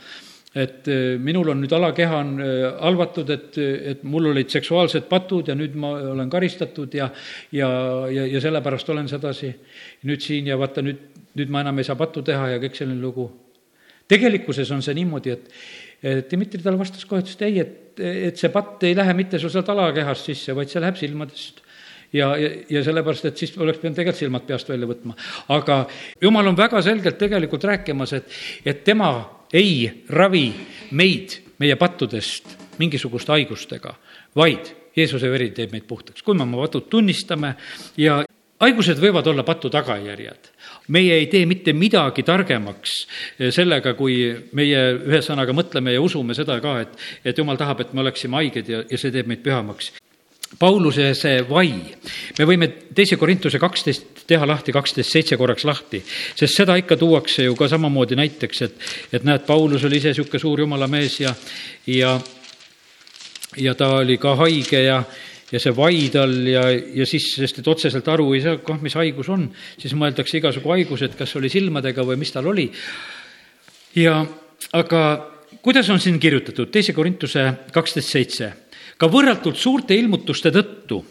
et 0.54 0.88
eh, 0.92 1.18
minul 1.18 1.52
on 1.52 1.62
nüüd 1.62 1.72
alakeha 1.72 2.18
on 2.20 2.32
halvatud, 2.86 3.30
et, 3.32 3.58
et 3.92 4.02
mul 4.04 4.30
olid 4.32 4.50
seksuaalsed 4.52 5.08
patud 5.10 5.48
ja 5.48 5.56
nüüd 5.58 5.76
ma 5.80 5.94
olen 6.12 6.30
karistatud 6.32 6.94
ja, 6.94 7.08
ja, 7.52 7.70
ja, 8.12 8.26
ja 8.34 8.42
sellepärast 8.44 8.90
olen 8.92 9.08
sedasi 9.08 9.52
nüüd 10.08 10.24
siin 10.24 10.50
ja 10.52 10.58
vaata 10.60 10.84
nüüd, 10.84 11.00
nüüd 11.38 11.52
ma 11.52 11.64
enam 11.64 11.80
ei 11.80 11.88
saa 11.88 11.96
pattu 11.96 12.24
teha 12.26 12.52
ja 12.54 12.60
kõik 12.62 12.76
selline 12.76 13.00
lugu. 13.00 13.30
tegelikkuses 14.08 14.70
on 14.74 14.82
see 14.84 14.94
niimoodi, 14.98 15.32
et 15.32 15.48
Dmitri 16.02 16.58
talle 16.58 16.80
vastas 16.80 17.04
kohe, 17.06 17.22
ütles, 17.22 17.36
et 17.38 17.44
ei, 17.46 17.60
et, 17.62 18.00
et 18.32 18.40
see 18.40 18.50
patt 18.52 18.82
ei 18.84 18.96
lähe 18.98 19.12
mitte 19.14 19.38
sul 19.38 19.52
sealt 19.54 19.68
alakehast 19.70 20.26
sisse, 20.26 20.56
vaid 20.56 20.68
see 20.68 20.82
läheb 20.82 20.98
silmadest 20.98 21.62
ja, 22.12 22.32
ja, 22.36 22.50
ja 22.70 22.82
sellepärast, 22.84 23.28
et 23.28 23.38
siis 23.40 23.54
oleks 23.58 23.80
pidanud 23.80 23.98
tegelikult 23.98 24.20
silmad 24.20 24.46
peast 24.48 24.68
välja 24.72 24.88
võtma. 24.88 25.14
aga 25.54 25.84
jumal 26.22 26.50
on 26.50 26.58
väga 26.58 26.82
selgelt 26.84 27.18
tegelikult 27.20 27.64
rääkimas, 27.70 28.12
et, 28.18 28.34
et 28.66 28.82
tema 28.84 29.12
ei 29.52 30.04
ravi 30.08 30.46
meid 30.90 31.38
meie 31.58 31.76
pattudest 31.76 32.56
mingisuguste 32.78 33.32
haigustega, 33.32 33.94
vaid 34.36 34.72
Jeesuse 34.96 35.30
veri 35.32 35.50
teeb 35.56 35.72
meid 35.72 35.86
puhtaks. 35.88 36.22
kui 36.22 36.34
me 36.34 36.42
oma 36.42 36.64
patud 36.66 36.88
tunnistame 36.90 37.54
ja 37.96 38.22
haigused 38.62 39.00
võivad 39.00 39.26
olla 39.26 39.42
patu 39.42 39.70
tagajärjed. 39.70 40.50
meie 40.88 41.14
ei 41.14 41.26
tee 41.26 41.46
mitte 41.46 41.72
midagi 41.72 42.22
targemaks 42.22 42.94
sellega, 43.50 43.94
kui 43.94 44.34
meie 44.52 44.82
ühesõnaga 44.98 45.54
mõtleme 45.56 45.94
ja 45.94 46.02
usume 46.02 46.34
seda 46.34 46.60
ka, 46.60 46.80
et, 46.80 46.96
et 47.24 47.38
jumal 47.38 47.56
tahab, 47.56 47.80
et 47.80 47.92
me 47.92 48.04
oleksime 48.04 48.40
haiged 48.40 48.68
ja, 48.68 48.84
ja 48.88 48.98
see 48.98 49.12
teeb 49.14 49.30
meid 49.30 49.42
pühamaks. 49.44 49.92
Pauluse 50.58 51.12
see 51.16 51.40
vai, 51.48 51.70
me 52.38 52.46
võime 52.46 52.68
teise 52.94 53.16
Korintuse 53.16 53.58
kaksteist 53.62 54.24
teha 54.28 54.46
lahti, 54.46 54.72
kaksteist 54.74 55.10
seitse 55.10 55.38
korraks 55.40 55.64
lahti, 55.66 56.02
sest 56.36 56.60
seda 56.60 56.76
ikka 56.80 56.98
tuuakse 57.00 57.46
ju 57.46 57.56
ka 57.58 57.68
samamoodi 57.72 58.18
näiteks, 58.18 58.62
et, 58.66 58.86
et 59.12 59.26
näed, 59.26 59.46
Paulus 59.48 59.84
oli 59.88 59.98
ise 60.00 60.12
niisugune 60.12 60.42
suur 60.42 60.64
jumala 60.64 60.88
mees 60.90 61.18
ja, 61.22 61.34
ja, 61.90 62.14
ja 63.56 63.74
ta 63.78 63.90
oli 64.02 64.18
ka 64.22 64.36
haige 64.42 64.84
ja, 64.84 65.02
ja 65.52 65.60
see 65.62 65.74
vai 65.76 66.06
tal 66.12 66.36
ja, 66.48 66.68
ja 66.70 67.08
siis, 67.08 67.32
sest 67.36 67.62
et 67.62 67.72
otseselt 67.72 68.08
aru 68.12 68.30
ei 68.36 68.44
saa, 68.44 68.60
kah, 68.64 68.80
mis 68.84 68.96
haigus 69.00 69.32
on, 69.32 69.48
siis 69.80 69.96
mõeldakse 69.98 70.38
igasugu 70.40 70.76
haigused, 70.76 71.16
kas 71.18 71.36
oli 71.40 71.50
silmadega 71.52 72.06
või 72.06 72.20
mis 72.20 72.32
tal 72.34 72.48
oli. 72.52 72.70
ja 73.98 74.20
aga 74.78 75.02
kuidas 75.62 75.90
on 75.90 76.00
siin 76.00 76.20
kirjutatud, 76.20 76.70
teise 76.72 76.92
Korintuse 76.96 77.48
kaksteist 77.72 78.14
seitse 78.14 78.52
ka 78.98 79.08
võrratult 79.10 79.56
suurte 79.56 79.96
ilmutuste 79.96 80.52
tõttu, 80.54 81.02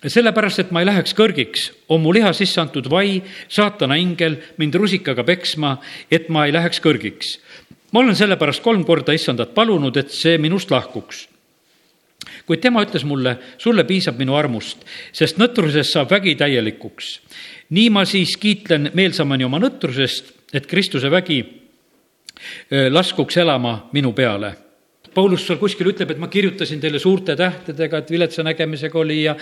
sellepärast, 0.00 0.62
et 0.62 0.70
ma 0.72 0.80
ei 0.80 0.88
läheks 0.88 1.14
kõrgiks, 1.16 1.66
on 1.92 2.00
mu 2.00 2.12
liha 2.14 2.32
sisse 2.36 2.60
antud 2.62 2.88
vai, 2.90 3.20
saatana 3.48 3.98
ingel, 4.00 4.38
mind 4.56 4.78
rusikaga 4.80 5.24
peksma, 5.26 5.76
et 6.10 6.30
ma 6.32 6.46
ei 6.46 6.54
läheks 6.56 6.80
kõrgiks. 6.80 7.38
ma 7.92 8.00
olen 8.00 8.16
sellepärast 8.16 8.62
kolm 8.62 8.84
korda 8.84 9.12
issandat 9.12 9.54
palunud, 9.54 9.96
et 9.96 10.10
see 10.10 10.38
minust 10.38 10.70
lahkuks 10.70 11.28
kuid 12.46 12.60
tema 12.60 12.82
ütles 12.84 13.04
mulle, 13.04 13.36
sulle 13.58 13.84
piisab 13.84 14.18
minu 14.18 14.34
armust, 14.36 14.82
sest 15.12 15.38
nõtrusest 15.40 15.94
saab 15.94 16.10
vägi 16.10 16.34
täielikuks. 16.36 17.20
nii 17.70 17.90
ma 17.90 18.04
siis 18.04 18.36
kiitlen 18.36 18.90
meelsamani 18.94 19.44
oma 19.44 19.58
nõtrusest, 19.58 20.32
et 20.52 20.66
Kristuse 20.66 21.10
vägi 21.10 21.44
laskuks 22.90 23.36
elama 23.36 23.88
minu 23.92 24.12
peale 24.12 24.54
Paulus 25.14 25.44
seal 25.46 25.58
kuskil 25.58 25.90
ütleb, 25.90 26.12
et 26.14 26.20
ma 26.22 26.28
kirjutasin 26.30 26.80
teile 26.82 27.00
suurte 27.02 27.34
tähtedega, 27.38 27.98
et 28.02 28.10
viletsa 28.14 28.44
nägemisega 28.46 28.98
oli 28.98 29.22
ja 29.24 29.34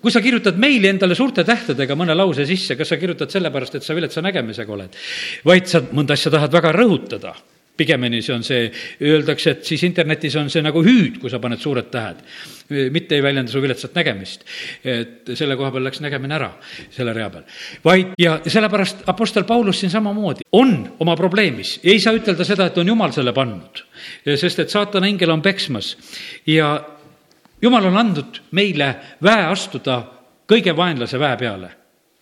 kui 0.00 0.12
sa 0.12 0.20
kirjutad 0.20 0.58
meili 0.60 0.90
endale 0.90 1.16
suurte 1.16 1.44
tähtedega 1.44 1.96
mõne 1.96 2.14
lause 2.16 2.44
sisse, 2.48 2.76
kas 2.76 2.92
sa 2.92 3.00
kirjutad 3.00 3.32
sellepärast, 3.32 3.78
et 3.78 3.86
sa 3.86 3.96
viletsa 3.96 4.22
nägemisega 4.24 4.72
oled? 4.72 4.98
vaid 5.46 5.70
sa 5.70 5.82
mõnda 5.88 6.16
asja 6.16 6.32
tahad 6.34 6.52
väga 6.52 6.72
rõhutada 6.76 7.34
pigemini 7.76 8.22
see 8.22 8.34
on 8.34 8.44
see, 8.46 8.70
öeldakse, 9.04 9.56
et 9.56 9.68
siis 9.68 9.82
internetis 9.86 10.36
on 10.40 10.50
see 10.52 10.62
nagu 10.64 10.82
hüüd, 10.84 11.20
kui 11.20 11.30
sa 11.32 11.40
paned 11.42 11.60
suured 11.62 11.90
tähed. 11.92 12.22
mitte 12.90 13.14
ei 13.14 13.22
väljenda 13.22 13.52
su 13.52 13.60
viletsat 13.62 13.94
nägemist. 13.94 14.44
et 14.84 15.30
selle 15.34 15.56
koha 15.56 15.70
peal 15.70 15.84
läks 15.84 16.00
nägemine 16.00 16.34
ära, 16.34 16.50
selle 16.90 17.12
rea 17.12 17.30
peal. 17.30 17.44
vaid, 17.84 18.16
ja 18.18 18.40
sellepärast 18.46 19.06
Apostel 19.06 19.44
Paulus 19.44 19.80
siin 19.80 19.90
samamoodi 19.90 20.48
on 20.52 20.96
oma 21.00 21.16
probleemis, 21.16 21.80
ei 21.84 22.00
saa 22.00 22.16
ütelda 22.16 22.44
seda, 22.44 22.66
et 22.66 22.78
on 22.78 22.88
Jumal 22.88 23.12
selle 23.12 23.32
pannud. 23.32 23.84
sest 24.34 24.58
et 24.58 24.70
saatana 24.70 25.06
ingel 25.06 25.30
on 25.30 25.42
peksmas 25.42 25.96
ja 26.46 26.80
Jumal 27.62 27.86
on 27.86 27.96
andnud 27.96 28.42
meile 28.52 28.94
väe 29.22 29.46
astuda 29.46 30.02
kõige 30.48 30.76
vaenlase 30.76 31.18
väe 31.18 31.36
peale. 31.36 31.70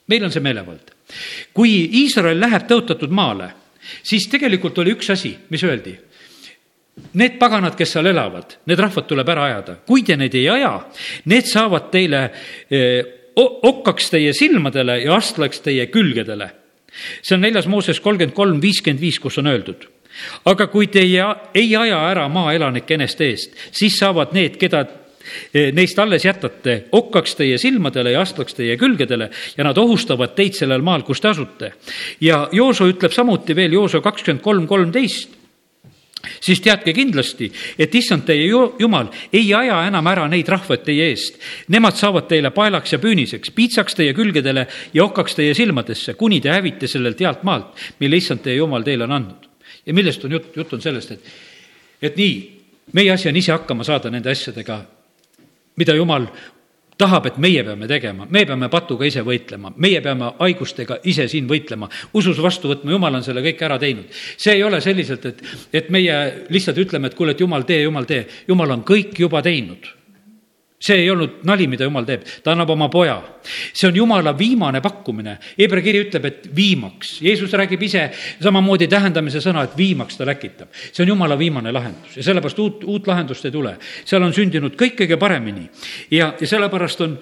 meil 0.07 0.24
on 0.24 0.32
see 0.32 0.42
meelevald. 0.42 0.90
kui 1.55 1.88
Iisrael 2.02 2.40
läheb 2.40 2.66
tõotatud 2.68 3.11
maale 3.11 3.64
siis 4.03 4.28
tegelikult 4.30 4.78
oli 4.82 4.95
üks 4.97 5.11
asi, 5.14 5.35
mis 5.51 5.64
öeldi. 5.64 5.95
Need 7.18 7.41
paganad, 7.41 7.74
kes 7.74 7.97
seal 7.97 8.07
elavad, 8.07 8.59
need 8.70 8.78
rahvad 8.78 9.09
tuleb 9.11 9.30
ära 9.35 9.49
ajada, 9.49 9.78
kui 9.87 10.05
te 10.07 10.16
neid 10.16 10.35
ei 10.39 10.47
aja, 10.53 10.76
need 11.30 11.49
saavad 11.51 11.89
teile 11.91 12.28
eh, 12.70 13.01
okkaks 13.35 14.12
teie 14.14 14.30
silmadele 14.37 15.01
ja 15.03 15.16
astlaks 15.18 15.64
teie 15.64 15.89
külgedele. 15.91 16.51
see 17.22 17.35
on 17.35 17.43
neljas 17.43 17.66
Mooses 17.66 17.99
kolmkümmend 18.01 18.37
kolm, 18.37 18.61
viiskümmend 18.62 19.01
viis, 19.03 19.18
kus 19.18 19.39
on 19.43 19.51
öeldud 19.51 19.89
aga 20.45 20.66
kui 20.70 20.87
te 20.87 21.03
ei, 21.03 21.16
ei 21.55 21.76
aja 21.76 21.99
ära 22.11 22.28
maaelanike 22.30 22.95
eneste 22.95 23.28
eest, 23.32 23.57
siis 23.74 23.99
saavad 23.99 24.35
need, 24.37 24.59
keda 24.61 24.85
neist 25.77 25.99
alles 25.99 26.25
jätate, 26.25 26.85
okkaks 26.93 27.39
teie 27.39 27.59
silmadele 27.59 28.14
ja 28.14 28.25
astlaks 28.25 28.55
teie 28.55 28.77
külgedele 28.81 29.31
ja 29.57 29.64
nad 29.64 29.79
ohustavad 29.79 30.35
teid 30.37 30.57
sellel 30.59 30.83
maal, 30.83 31.03
kus 31.03 31.20
te 31.20 31.29
asute. 31.29 31.72
ja 32.20 32.49
Jooso 32.53 32.89
ütleb 32.91 33.12
samuti 33.12 33.57
veel, 33.57 33.72
Jooso 33.72 34.01
kakskümmend 34.05 34.43
kolm, 34.45 34.66
kolmteist 34.66 35.45
siis 36.41 36.61
teadke 36.61 36.93
kindlasti, 36.97 37.51
et 37.79 37.95
issand 37.95 38.25
teie 38.27 38.47
jumal 38.49 39.11
ei 39.33 39.47
aja 39.55 39.81
enam 39.89 40.07
ära 40.11 40.27
neid 40.31 40.49
rahvaid 40.49 40.85
teie 40.87 41.11
eest. 41.12 41.39
Nemad 41.72 41.99
saavad 41.99 42.29
teile 42.31 42.53
paelaks 42.55 42.95
ja 42.95 43.01
püüniseks, 43.03 43.53
piitsaks 43.55 43.99
teie 43.99 44.14
külgedele 44.16 44.66
ja 44.95 45.05
okkaks 45.05 45.39
teie 45.39 45.55
silmadesse, 45.57 46.16
kuni 46.20 46.41
te 46.41 46.53
hävite 46.55 46.89
sellelt 46.91 47.20
healt 47.20 47.45
maalt, 47.47 47.75
mille 48.01 48.20
issand 48.20 48.45
teie 48.45 48.59
jumal 48.59 48.85
teile 48.87 49.09
on 49.09 49.18
andnud. 49.18 49.51
ja 49.87 49.95
millest 49.95 50.25
on 50.25 50.33
jutt, 50.33 50.57
jutt 50.57 50.72
on 50.72 50.81
sellest, 50.81 51.11
et, 51.11 51.33
et 52.03 52.16
nii, 52.16 52.37
meie 52.97 53.11
asi 53.12 53.29
on 53.29 53.37
ise 53.37 53.53
hakkama 53.53 53.85
saada 53.85 54.11
nende 54.11 54.31
asjadega, 54.33 54.79
mida 55.77 55.95
jumal 55.97 56.29
tahab, 56.99 57.27
et 57.27 57.39
meie 57.43 57.64
peame 57.66 57.89
tegema, 57.91 58.27
me 58.31 58.45
peame 58.47 58.68
patuga 58.70 59.07
ise 59.09 59.25
võitlema, 59.27 59.72
meie 59.83 60.01
peame 60.05 60.31
haigustega 60.39 61.01
ise 61.11 61.27
siin 61.31 61.49
võitlema, 61.51 61.89
usus 62.14 62.39
vastu 62.43 62.70
võtma, 62.70 62.93
jumal 62.95 63.18
on 63.18 63.27
selle 63.27 63.43
kõik 63.43 63.64
ära 63.66 63.79
teinud. 63.83 64.07
see 64.37 64.55
ei 64.55 64.62
ole 64.62 64.81
selliselt, 64.81 65.27
et, 65.27 65.43
et 65.72 65.91
meie 65.91 66.47
lihtsalt 66.55 66.79
ütleme, 66.79 67.11
et 67.11 67.18
kuule, 67.18 67.35
et 67.35 67.43
jumal 67.43 67.66
tee, 67.66 67.83
jumal 67.83 68.07
tee, 68.07 68.27
jumal 68.49 68.77
on 68.77 68.87
kõik 68.87 69.18
juba 69.18 69.43
teinud 69.43 69.91
see 70.85 71.05
ei 71.05 71.11
olnud 71.11 71.41
nali, 71.49 71.66
mida 71.70 71.87
jumal 71.87 72.05
teeb, 72.09 72.26
ta 72.45 72.53
annab 72.53 72.74
oma 72.74 72.91
poja. 72.93 73.16
see 73.72 73.89
on 73.89 73.97
jumala 73.97 74.35
viimane 74.39 74.80
pakkumine. 74.85 75.39
Hebra 75.59 75.80
kiri 75.85 76.03
ütleb, 76.05 76.24
et 76.28 76.49
viimaks. 76.57 77.18
Jeesus 77.24 77.53
räägib 77.53 77.82
ise 77.82 78.11
samamoodi 78.43 78.89
tähendamise 78.89 79.41
sõna, 79.45 79.64
et 79.64 79.76
viimaks 79.76 80.16
ta 80.16 80.26
läkitab. 80.28 80.68
see 80.93 81.05
on 81.05 81.14
jumala 81.14 81.39
viimane 81.39 81.72
lahendus 81.72 82.16
ja 82.16 82.22
sellepärast 82.22 82.59
uut, 82.59 82.85
uut 82.85 83.07
lahendust 83.07 83.45
ei 83.45 83.55
tule. 83.55 83.76
seal 84.05 84.22
on 84.22 84.32
sündinud 84.32 84.76
kõik 84.76 84.99
kõige 85.01 85.16
paremini 85.20 85.68
ja, 86.11 86.35
ja 86.41 86.47
sellepärast 86.47 87.01
on 87.01 87.18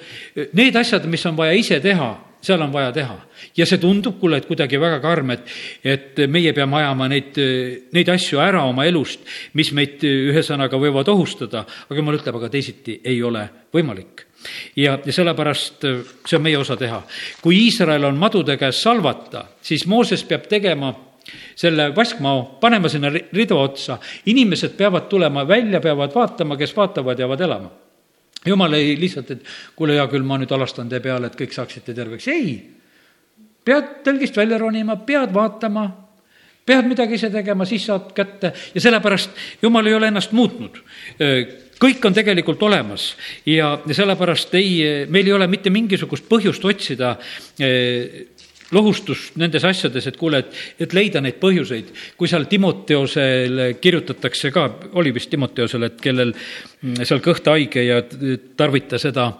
need 0.52 0.76
asjad, 0.76 1.06
mis 1.06 1.26
on 1.26 1.36
vaja 1.36 1.52
ise 1.52 1.80
teha 1.80 2.31
seal 2.42 2.62
on 2.62 2.72
vaja 2.72 2.92
teha. 2.92 3.16
ja 3.56 3.66
see 3.66 3.78
tundub, 3.78 4.18
kuule, 4.20 4.40
et 4.40 4.48
kuidagi 4.48 4.80
väga 4.80 4.98
karm, 5.02 5.30
et, 5.34 5.46
et 5.84 6.24
meie 6.28 6.52
peame 6.56 6.80
ajama 6.80 7.08
neid, 7.12 7.38
neid 7.92 8.10
asju 8.12 8.42
ära 8.42 8.64
oma 8.68 8.86
elust, 8.88 9.24
mis 9.58 9.72
meid 9.76 10.02
ühesõnaga 10.06 10.80
võivad 10.80 11.08
ohustada, 11.12 11.64
aga 11.88 11.98
jumal 11.98 12.18
ütleb, 12.18 12.38
aga 12.40 12.50
teisiti 12.52 12.98
ei 13.04 13.22
ole 13.22 13.46
võimalik 13.74 14.26
ja, 14.76 14.98
ja 15.04 15.12
sellepärast 15.12 15.86
see 16.26 16.36
on 16.38 16.44
meie 16.44 16.58
osa 16.58 16.76
teha. 16.76 17.02
kui 17.42 17.64
Iisrael 17.66 18.04
on 18.08 18.18
madude 18.18 18.56
käes 18.60 18.82
salvata, 18.82 19.46
siis 19.62 19.86
Mooses 19.86 20.24
peab 20.26 20.48
tegema 20.50 20.92
selle 21.56 21.92
vaskmao, 21.94 22.58
panema 22.60 22.90
sinna 22.90 23.12
ridu 23.12 23.58
otsa, 23.58 23.98
inimesed 24.26 24.74
peavad 24.76 25.06
tulema 25.08 25.46
välja, 25.48 25.80
peavad 25.80 26.14
vaatama, 26.14 26.58
kes 26.58 26.76
vaatavad, 26.76 27.18
jäävad 27.18 27.46
elama 27.46 27.70
jumal 28.46 28.72
ei 28.78 28.94
lihtsalt, 29.00 29.30
et 29.30 29.50
kuule, 29.76 29.96
hea 29.98 30.06
küll, 30.10 30.26
ma 30.26 30.38
nüüd 30.40 30.52
alastan 30.54 30.90
tee 30.90 31.00
peale, 31.04 31.30
et 31.30 31.38
kõik 31.38 31.54
saaksite 31.54 31.94
terveks, 31.94 32.28
ei. 32.32 32.54
pead 33.64 33.98
telgist 34.04 34.36
välja 34.36 34.58
ronima, 34.58 34.96
pead 35.06 35.34
vaatama, 35.34 35.86
pead 36.66 36.88
midagi 36.90 37.18
ise 37.18 37.30
tegema, 37.30 37.66
siis 37.66 37.86
saad 37.86 38.12
kätte. 38.16 38.52
Ja 38.74 38.80
sellepärast 38.80 39.30
jumal 39.62 39.86
ei 39.86 39.94
ole 39.94 40.10
ennast 40.10 40.32
muutnud. 40.34 40.80
Kõik 41.82 42.04
on 42.06 42.14
tegelikult 42.14 42.62
olemas. 42.62 43.08
Ja 43.46 43.74
sellepärast 43.90 44.54
ei, 44.54 45.06
meil 45.10 45.26
ei 45.26 45.34
ole 45.34 45.48
mitte 45.50 45.70
mingisugust 45.74 46.28
põhjust 46.30 46.64
otsida 46.66 47.16
lohustust 48.72 49.36
nendes 49.40 49.64
asjades, 49.68 50.06
et 50.08 50.16
kuule, 50.16 50.42
et, 50.42 50.58
et 50.80 50.96
leida 50.96 51.20
neid 51.20 51.38
põhjuseid. 51.42 51.92
kui 52.16 52.30
seal 52.30 52.48
Timoteosele 52.50 53.72
kirjutatakse 53.80 54.50
ka, 54.54 54.68
oli 55.00 55.14
vist 55.14 55.30
Timoteosele, 55.30 55.92
et 55.92 56.02
kellel 56.02 56.34
mm, 56.34 57.02
seal 57.04 57.22
kõht 57.24 57.48
haige 57.52 57.84
ja 57.86 58.02
tarvita 58.56 59.00
seda 59.02 59.30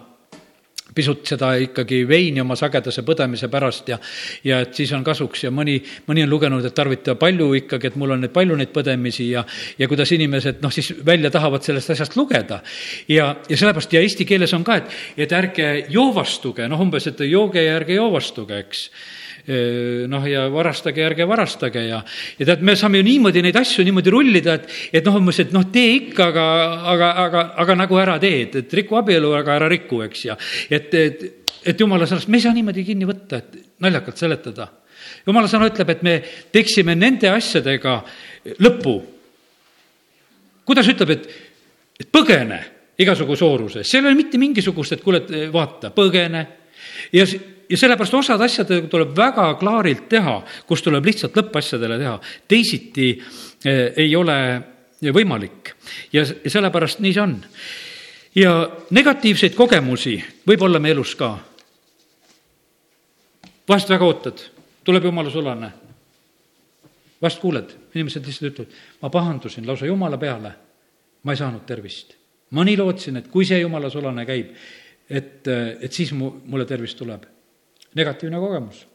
pisut 0.95 1.25
seda 1.27 1.53
ikkagi 1.61 2.03
veini 2.07 2.41
oma 2.43 2.55
sagedase 2.59 3.03
põdemise 3.05 3.49
pärast 3.51 3.89
ja, 3.89 3.97
ja 4.45 4.59
et 4.63 4.75
siis 4.77 4.91
on 4.95 5.03
kasuks 5.05 5.45
ja 5.45 5.51
mõni, 5.53 5.79
mõni 6.07 6.25
on 6.25 6.31
lugenud, 6.31 6.65
et 6.65 6.75
tarvita 6.75 7.15
palju 7.19 7.49
ikkagi, 7.63 7.89
et 7.89 7.97
mul 7.99 8.15
on 8.15 8.23
neid 8.23 8.33
palju 8.35 8.57
neid 8.59 8.73
põdemisi 8.75 9.29
ja, 9.31 9.43
ja 9.79 9.89
kuidas 9.91 10.13
inimesed 10.15 10.61
noh, 10.63 10.73
siis 10.73 10.93
välja 11.05 11.31
tahavad 11.33 11.65
sellest 11.65 11.95
asjast 11.95 12.17
lugeda. 12.19 12.61
ja, 13.07 13.33
ja 13.49 13.57
sellepärast 13.57 13.93
ja 13.93 14.03
eesti 14.03 14.27
keeles 14.29 14.53
on 14.53 14.65
ka, 14.67 14.79
et, 14.81 14.95
et 15.25 15.33
ärge 15.33 15.73
joovastuge, 15.93 16.67
noh, 16.69 16.81
umbes, 16.85 17.09
et 17.09 17.25
jooge 17.27 17.63
ja 17.63 17.77
ärge 17.79 17.97
joovastuge, 17.97 18.63
eks 18.65 18.87
noh, 19.45 20.23
ja 20.27 20.45
varastage, 20.51 21.03
ärge 21.03 21.25
varastage 21.27 21.81
ja, 21.83 21.97
ja 22.39 22.45
tead, 22.47 22.61
me 22.63 22.77
saame 22.79 23.01
ju 23.01 23.07
niimoodi 23.09 23.41
neid 23.43 23.57
asju 23.59 23.83
niimoodi 23.83 24.13
rullida, 24.13 24.55
et, 24.55 24.69
et 24.99 25.07
noh, 25.07 25.17
umbes, 25.19 25.41
et 25.43 25.51
noh, 25.55 25.65
tee 25.71 25.97
ikka, 25.97 26.29
aga, 26.31 26.45
aga, 26.93 27.09
aga, 27.25 27.41
aga 27.65 27.75
nagu 27.81 27.99
ära 27.99 28.15
tee, 28.23 28.45
et, 28.45 28.55
et 28.63 28.75
riku 28.79 29.01
abielu, 29.01 29.33
aga 29.35 29.57
ära 29.59 29.67
riku, 29.71 29.99
eks, 30.07 30.25
ja 30.29 30.37
et, 30.71 30.95
et, 30.95 31.25
et 31.59 31.83
jumala 31.83 32.07
sõnast, 32.07 32.31
me 32.31 32.39
ei 32.39 32.45
saa 32.45 32.55
niimoodi 32.55 32.85
kinni 32.87 33.09
võtta, 33.09 33.41
et 33.43 33.59
naljakalt 33.83 34.23
seletada. 34.23 34.69
jumala 35.27 35.51
sõna 35.51 35.67
ütleb, 35.71 35.91
et 35.91 36.07
me 36.07 36.17
teeksime 36.55 36.95
nende 36.95 37.31
asjadega 37.33 37.99
lõpu. 38.63 38.95
kuidas 40.63 40.87
ütleb, 40.87 41.17
et, 41.17 41.27
et 41.99 42.07
põgene 42.11 42.61
igasugu 43.03 43.35
sooruses, 43.35 43.89
seal 43.89 44.05
ei 44.05 44.13
ole 44.13 44.21
mitte 44.23 44.39
mingisugust, 44.39 44.95
et 44.95 45.03
kuule, 45.03 45.25
vaata, 45.51 45.91
põgene 45.91 46.47
ja 47.11 47.27
ja 47.73 47.77
sellepärast 47.77 48.13
osad 48.13 48.41
asjadega 48.45 48.87
tuleb 48.87 49.15
väga 49.17 49.47
klaarilt 49.57 50.05
teha, 50.09 50.35
kus 50.69 50.83
tuleb 50.85 51.07
lihtsalt 51.09 51.37
lõppasjadele 51.39 51.97
teha, 51.97 52.17
teisiti 52.47 53.07
eh, 53.65 53.87
ei 54.03 54.13
ole 54.19 54.37
võimalik. 55.01 55.73
ja, 56.13 56.25
sellepärast 56.25 57.01
nii 57.01 57.13
see 57.13 57.23
on. 57.23 57.33
ja 58.35 58.53
negatiivseid 58.93 59.57
kogemusi 59.57 60.19
võib 60.47 60.61
olla 60.61 60.79
meie 60.79 60.93
elus 60.93 61.15
ka. 61.17 61.33
vahest 63.69 63.89
väga 63.89 64.05
ootad, 64.05 64.45
tuleb 64.83 65.09
jumala 65.09 65.33
sulane. 65.33 65.71
vahest 67.21 67.41
kuuled, 67.41 67.73
inimesed 67.95 68.25
lihtsalt 68.25 68.51
ütlevad, 68.53 68.79
ma 69.01 69.09
pahandusin 69.09 69.67
lausa 69.67 69.89
jumala 69.89 70.17
peale, 70.17 70.53
ma 71.23 71.31
ei 71.31 71.41
saanud 71.41 71.65
tervist. 71.65 72.13
ma 72.51 72.63
nii 72.63 72.77
lootsin, 72.77 73.17
et 73.17 73.27
kui 73.27 73.45
see 73.45 73.65
jumala 73.65 73.89
sulane 73.89 74.25
käib, 74.29 74.53
et, 75.09 75.47
et 75.81 75.91
siis 75.91 76.13
mu, 76.13 76.35
mulle 76.45 76.69
tervis 76.69 76.93
tuleb 76.95 77.33
negatiivne 77.95 78.39
kogemus. 78.39 78.87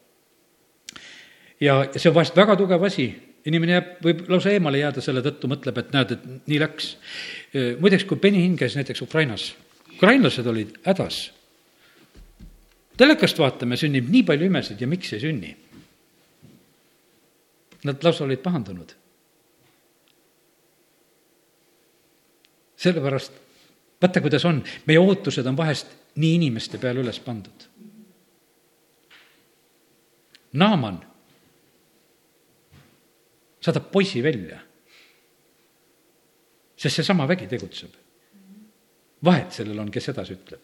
ja, 1.61 1.85
ja 1.85 2.01
see 2.01 2.11
on 2.11 2.17
vahest 2.17 2.37
väga 2.37 2.57
tugev 2.57 2.85
asi, 2.87 3.09
inimene 3.49 3.77
jääb, 3.77 3.89
võib 4.05 4.27
lausa 4.31 4.53
eemale 4.55 4.83
jääda 4.83 5.03
selle 5.05 5.23
tõttu, 5.25 5.51
mõtleb, 5.51 5.81
et 5.81 5.95
näed, 5.95 6.15
et 6.17 6.27
nii 6.51 6.61
läks. 6.63 6.91
muideks, 7.81 8.07
kui 8.09 8.21
Benny 8.21 8.43
Hinn 8.45 8.59
käis 8.61 8.77
näiteks 8.79 9.03
Ukrainas, 9.07 9.53
ukrainlased 9.97 10.47
olid 10.47 10.77
hädas. 10.87 11.31
telekast 12.97 13.39
vaatame, 13.39 13.77
sünnib 13.77 14.09
nii 14.11 14.25
palju 14.27 14.47
imesid 14.51 14.81
ja 14.81 14.91
miks 14.91 15.13
ei 15.13 15.23
sünni? 15.23 15.57
Nad 17.85 18.03
lausa 18.03 18.25
olid 18.25 18.43
pahandunud. 18.43 18.95
sellepärast, 22.79 23.33
vaata, 24.03 24.21
kuidas 24.23 24.45
on, 24.47 24.61
meie 24.87 25.01
ootused 25.03 25.47
on 25.47 25.57
vahest 25.57 25.89
nii 26.15 26.37
inimeste 26.39 26.79
peale 26.79 27.03
üles 27.03 27.19
pandud 27.19 27.68
Naaman 30.53 31.03
saadab 33.61 33.91
poisi 33.93 34.23
välja, 34.23 34.59
sest 36.77 37.01
seesama 37.01 37.29
vägi 37.29 37.49
tegutseb. 37.51 37.91
vahet 39.25 39.53
sellel 39.53 39.79
on, 39.79 39.91
kes 39.91 40.09
edasi 40.09 40.37
ütleb. 40.39 40.63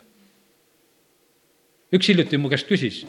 üks 1.93 2.09
hiljuti 2.09 2.39
mu 2.39 2.49
käest 2.49 2.69
küsis, 2.71 3.05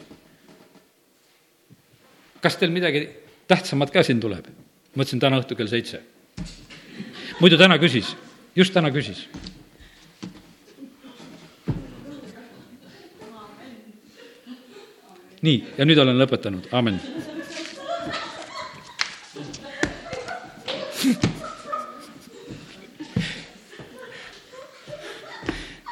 kas 2.42 2.56
teil 2.56 2.74
midagi 2.74 3.08
tähtsamat 3.48 3.90
ka 3.94 4.02
siin 4.02 4.20
tuleb? 4.20 4.46
ma 4.94 5.02
ütlesin 5.02 5.20
täna 5.20 5.40
õhtul 5.40 5.56
kell 5.56 5.70
seitse. 5.70 6.02
muidu 7.40 7.56
täna 7.56 7.78
küsis, 7.78 8.16
just 8.56 8.74
täna 8.74 8.90
küsis 8.90 9.28
nii, 15.46 15.62
ja 15.78 15.86
nüüd 15.86 15.98
olen 16.02 16.18
lõpetanud, 16.20 16.68
aamen. 16.74 17.00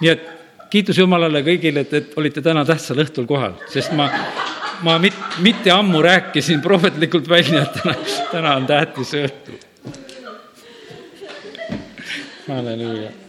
nii 0.05 0.11
et 0.11 0.25
kiitus 0.73 0.99
Jumalale 0.99 1.41
kõigile, 1.47 1.85
et, 1.87 1.93
et 1.95 2.17
olite 2.21 2.43
täna 2.45 2.65
tähtsal 2.67 3.01
õhtul 3.05 3.29
kohal, 3.31 3.55
sest 3.73 3.95
ma, 3.97 4.11
ma 4.85 4.99
mit, 5.01 5.17
mitte 5.45 5.73
ammu 5.73 6.03
rääkisin 6.05 6.61
prohvetlikult 6.65 7.31
välja, 7.31 7.63
et 7.63 7.79
täna, 7.81 7.99
täna 8.33 8.57
on 8.61 8.67
tähtis 8.69 9.15
õhtu. 9.23 9.61
halleluuja 12.45 13.24